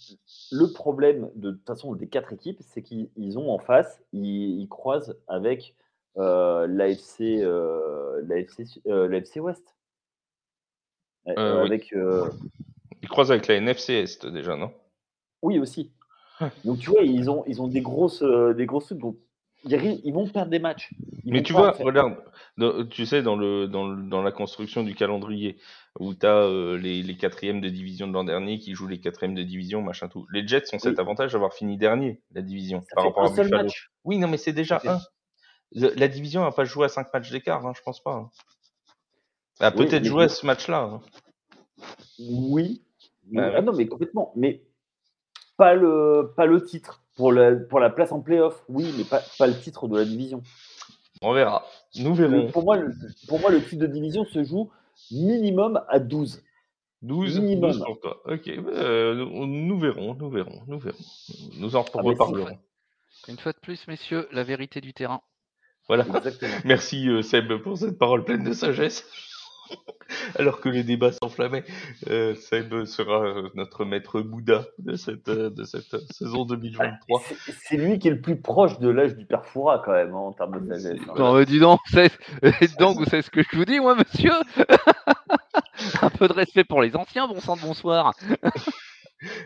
le- 0.53 0.73
problème 0.73 1.31
de, 1.35 1.51
toute 1.53 1.67
façon 1.67 1.95
des 1.95 2.09
quatre 2.09 2.33
équipes, 2.33 2.59
c'est 2.63 2.83
qu'ils 2.83 3.11
ils 3.17 3.39
ont 3.39 3.51
en 3.51 3.59
face, 3.59 4.03
ils, 4.13 4.61
ils 4.61 4.69
croisent 4.69 5.17
avec 5.29 5.75
euh, 6.17 6.67
l'AFC 6.67 7.43
euh, 7.43 8.23
l'AFC 8.27 8.81
euh, 8.87 9.09
l'AFC 9.09 9.37
West. 9.41 9.77
Euh, 11.29 11.35
Euh, 11.37 11.61
oui. 11.63 11.67
avec, 11.67 11.93
euh, 11.93 12.31
Il 13.03 13.09
croise 13.09 13.33
avec 13.33 13.49
la 13.49 13.57
NFC 13.57 13.95
Est 13.95 14.27
déjà, 14.27 14.57
non? 14.57 14.73
Oui, 15.43 15.59
aussi. 15.59 15.93
Donc 16.65 16.79
tu 16.79 16.91
vois, 16.91 17.03
ils 17.03 17.29
ont, 17.31 17.45
ils 17.47 17.61
ont 17.61 17.69
des 17.69 17.81
grosses, 17.81 18.23
euh, 18.23 18.55
des 18.55 18.67
grosses 18.67 18.87
trucs. 18.87 19.01
Donc 19.01 19.17
ils, 19.69 20.13
vont 20.13 20.27
perdre 20.29 20.51
des 20.51 20.59
matchs. 20.59 20.91
Ils 21.25 21.33
Mais 21.33 21.43
tu 21.43 21.53
vois, 21.53 21.73
regarde, 21.73 22.17
tu 22.91 23.07
sais, 23.07 23.23
dans, 23.23 23.37
le, 23.37 23.67
dans, 23.67 23.89
le- 23.89 24.09
dans 24.09 24.23
la 24.23 24.33
construction 24.33 24.83
du 24.83 24.95
calendrier, 24.95 25.59
où 25.99 26.15
tu 26.15 26.27
as 26.27 26.49
les, 26.79 27.03
les 27.03 27.17
quatrièmes 27.17 27.61
de 27.61 27.69
division 27.69 28.07
de 28.07 28.13
l'an 28.13 28.25
dernier 28.25 28.59
qui 28.59 28.75
jouent 28.75 28.87
les 28.89 29.01
quatrièmes 29.01 29.35
de 29.35 29.43
division, 29.43 29.83
machin 29.83 30.09
tout. 30.09 30.27
Les 30.33 30.47
Jets 30.47 30.73
ont 30.75 30.79
cet 30.79 30.99
avantage 30.99 31.33
d'avoir 31.33 31.53
fini 31.55 31.77
dernier, 31.77 32.21
la 32.33 32.43
division, 32.43 32.81
ça 32.83 32.95
par 32.95 33.05
fait 33.05 33.09
rapport 33.09 33.25
un 33.25 33.33
à 33.33 33.35
seul 33.37 33.51
match. 33.51 33.91
Oui, 34.05 34.19
non, 34.19 34.29
mais 34.29 34.37
c'est 34.39 34.53
déjà 34.53 34.81
un. 34.87 34.99
Le- 35.73 35.93
la 35.97 36.09
division 36.09 36.43
n'a 36.43 36.53
pas 36.53 36.65
joué 36.65 36.85
à 36.85 36.89
5 36.89 37.13
matchs 37.13 37.31
d'écart, 37.31 37.67
hein, 37.67 37.73
je 37.77 37.83
pense 37.83 38.03
pas. 38.03 38.15
hein. 38.15 38.31
Elle 39.59 39.67
a 39.67 39.71
Oui, 39.77 39.87
peut-être 39.87 40.05
joué 40.05 40.25
à 40.25 40.29
ce 40.29 40.47
match-là. 40.47 40.83
hein. 40.83 41.01
Oui. 42.19 42.83
Ah 43.37 43.51
ah 43.57 43.63
non, 43.63 43.73
mais 43.73 43.89
complètement. 43.89 44.33
Mais 44.37 44.63
pas 45.57 45.75
le, 45.75 46.33
pas 46.37 46.47
le 46.47 46.65
titre. 46.65 47.03
Pour 47.17 47.33
la, 47.33 47.55
pour 47.57 47.81
la 47.81 47.91
place 47.91 48.13
en 48.13 48.21
playoff, 48.21 48.63
oui, 48.69 48.93
mais 48.97 49.05
pas, 49.05 49.23
pas 49.39 49.47
le 49.47 49.59
titre 49.59 49.89
de 49.89 49.97
la 49.99 50.05
division. 50.05 50.43
On 51.23 51.33
verra. 51.33 51.65
Nous 51.99 52.15
Le- 52.15 52.27
verrons. 52.29 52.51
pour, 52.53 52.63
moi, 52.65 52.77
le, 52.77 52.93
pour 53.27 53.41
moi, 53.41 53.51
le 53.51 53.63
titre 53.65 53.81
de 53.83 53.87
division 53.87 54.25
se 54.27 54.45
joue 54.45 54.71
minimum 55.11 55.81
à 55.89 55.99
12. 55.99 56.43
12, 57.03 57.41
minimum. 57.41 57.73
12 57.73 57.85
pour 57.85 58.01
toi. 58.01 58.21
Ok, 58.27 58.49
euh, 58.49 59.15
nous, 59.47 59.79
verrons, 59.79 60.15
nous 60.15 60.29
verrons, 60.31 60.63
nous 60.67 60.79
verrons. 60.79 60.99
Nous 61.59 61.75
en 61.77 61.85
Ah, 61.95 62.03
reparlerons. 62.03 62.59
Une 63.29 63.39
fois 63.39 63.53
de 63.53 63.59
plus, 63.59 63.87
messieurs, 63.89 64.29
la 64.31 64.45
vérité 64.45 64.81
du 64.83 64.93
terrain. 64.93 65.23
Voilà. 65.89 66.05
Exactement. 66.17 66.53
Merci 66.65 67.09
euh, 67.09 67.23
Seb 67.23 67.55
pour 67.63 67.79
cette 67.79 67.97
parole 67.99 68.25
pleine 68.25 68.45
de 68.45 68.53
sagesse. 68.53 69.05
Alors 70.39 70.61
que 70.61 70.69
les 70.69 70.83
débats 70.85 71.13
s'enflammaient, 71.13 71.65
euh, 72.11 72.35
Seb 72.35 72.85
sera 72.85 73.23
euh, 73.25 73.49
notre 73.55 73.85
maître 73.85 74.21
Bouddha 74.21 74.65
de 74.79 74.95
cette, 74.97 75.29
euh, 75.29 75.51
de 75.51 75.65
cette 75.65 75.95
euh, 75.95 76.01
saison 76.11 76.45
2023. 76.45 77.23
C'est- 77.27 77.53
C'est 77.65 77.77
lui 77.77 77.99
qui 77.99 78.09
est 78.09 78.13
le 78.13 78.21
plus 78.21 78.41
proche 78.41 78.79
de 78.79 78.89
l'âge 78.89 79.17
du 79.17 79.25
père 79.27 79.45
Foura, 79.47 79.83
quand 79.85 79.93
même, 79.93 80.15
hein, 80.15 80.19
en 80.19 80.33
termes 80.33 80.61
de 80.61 80.67
sagesse. 80.75 81.01
hein. 81.09 81.15
Non, 81.19 81.35
mais 81.35 81.45
dis 81.45 81.59
donc, 81.59 81.81
c'est- 81.91 82.13
donc, 82.79 82.99
vous 82.99 83.05
savez 83.07 83.23
ce 83.23 83.31
que 83.31 83.43
je 83.43 83.57
vous 83.57 83.65
dis, 83.65 83.81
moi, 83.81 83.95
monsieur? 83.97 84.33
Un 86.03 86.11
peu 86.11 86.29
de 86.29 86.33
respect 86.33 86.65
pour 86.65 86.83
les 86.83 86.97
anciens, 86.97 87.27
bon 87.29 87.41
sang 87.41 87.57
de 87.57 87.63
bonsoir. 87.63 88.13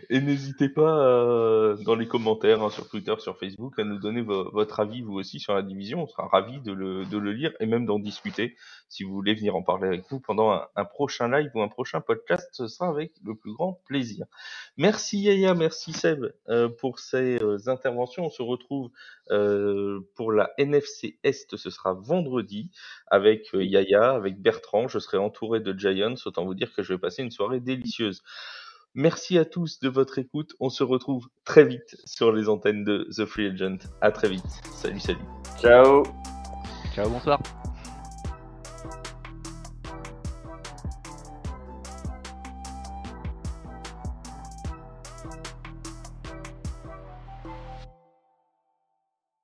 Et 0.08 0.20
n'hésitez 0.20 0.68
pas 0.68 0.98
euh, 1.06 1.76
dans 1.84 1.94
les 1.94 2.08
commentaires 2.08 2.60
hein, 2.62 2.70
sur 2.70 2.88
Twitter, 2.88 3.14
sur 3.18 3.38
Facebook, 3.38 3.78
à 3.78 3.84
nous 3.84 3.98
donner 3.98 4.20
vo- 4.20 4.50
votre 4.50 4.80
avis 4.80 5.00
vous 5.02 5.14
aussi 5.14 5.38
sur 5.38 5.54
la 5.54 5.62
division. 5.62 6.02
On 6.02 6.06
sera 6.08 6.26
ravis 6.26 6.60
de 6.60 6.72
le, 6.72 7.04
de 7.04 7.18
le 7.18 7.32
lire 7.32 7.52
et 7.60 7.66
même 7.66 7.86
d'en 7.86 8.00
discuter. 8.00 8.56
Si 8.88 9.04
vous 9.04 9.12
voulez 9.12 9.34
venir 9.34 9.54
en 9.54 9.62
parler 9.62 9.86
avec 9.86 10.10
nous 10.10 10.18
pendant 10.18 10.50
un, 10.50 10.66
un 10.74 10.84
prochain 10.84 11.28
live 11.30 11.50
ou 11.54 11.62
un 11.62 11.68
prochain 11.68 12.00
podcast, 12.00 12.48
ce 12.52 12.66
sera 12.66 12.88
avec 12.88 13.12
le 13.24 13.36
plus 13.36 13.52
grand 13.52 13.80
plaisir. 13.86 14.26
Merci 14.76 15.20
Yaya, 15.20 15.54
merci 15.54 15.92
Seb 15.92 16.24
euh, 16.48 16.68
pour 16.68 16.98
ces 16.98 17.40
euh, 17.40 17.58
interventions. 17.68 18.26
On 18.26 18.30
se 18.30 18.42
retrouve 18.42 18.90
euh, 19.30 20.00
pour 20.16 20.32
la 20.32 20.50
NFC 20.58 21.18
Est, 21.22 21.56
ce 21.56 21.70
sera 21.70 21.92
vendredi 21.94 22.72
avec 23.06 23.54
euh, 23.54 23.64
Yaya, 23.64 24.10
avec 24.14 24.40
Bertrand. 24.42 24.88
Je 24.88 24.98
serai 24.98 25.18
entouré 25.18 25.60
de 25.60 25.78
Giants. 25.78 26.14
Autant 26.26 26.44
vous 26.44 26.54
dire 26.54 26.74
que 26.74 26.82
je 26.82 26.94
vais 26.94 26.98
passer 26.98 27.22
une 27.22 27.30
soirée 27.30 27.60
délicieuse. 27.60 28.22
Merci 28.95 29.38
à 29.38 29.45
tous 29.45 29.78
de 29.80 29.88
votre 29.88 30.18
écoute. 30.18 30.53
On 30.61 30.68
se 30.68 30.82
retrouve 30.82 31.28
très 31.45 31.64
vite 31.64 31.97
sur 32.05 32.32
les 32.32 32.49
antennes 32.49 32.84
de 32.84 33.09
The 33.16 33.24
Free 33.24 33.47
Agent. 33.47 33.78
À 34.01 34.11
très 34.11 34.28
vite. 34.28 34.45
Salut, 34.72 35.01
salut. 35.01 35.18
Ciao 35.61 36.03
Ciao, 36.95 37.09
bonsoir. 37.09 37.41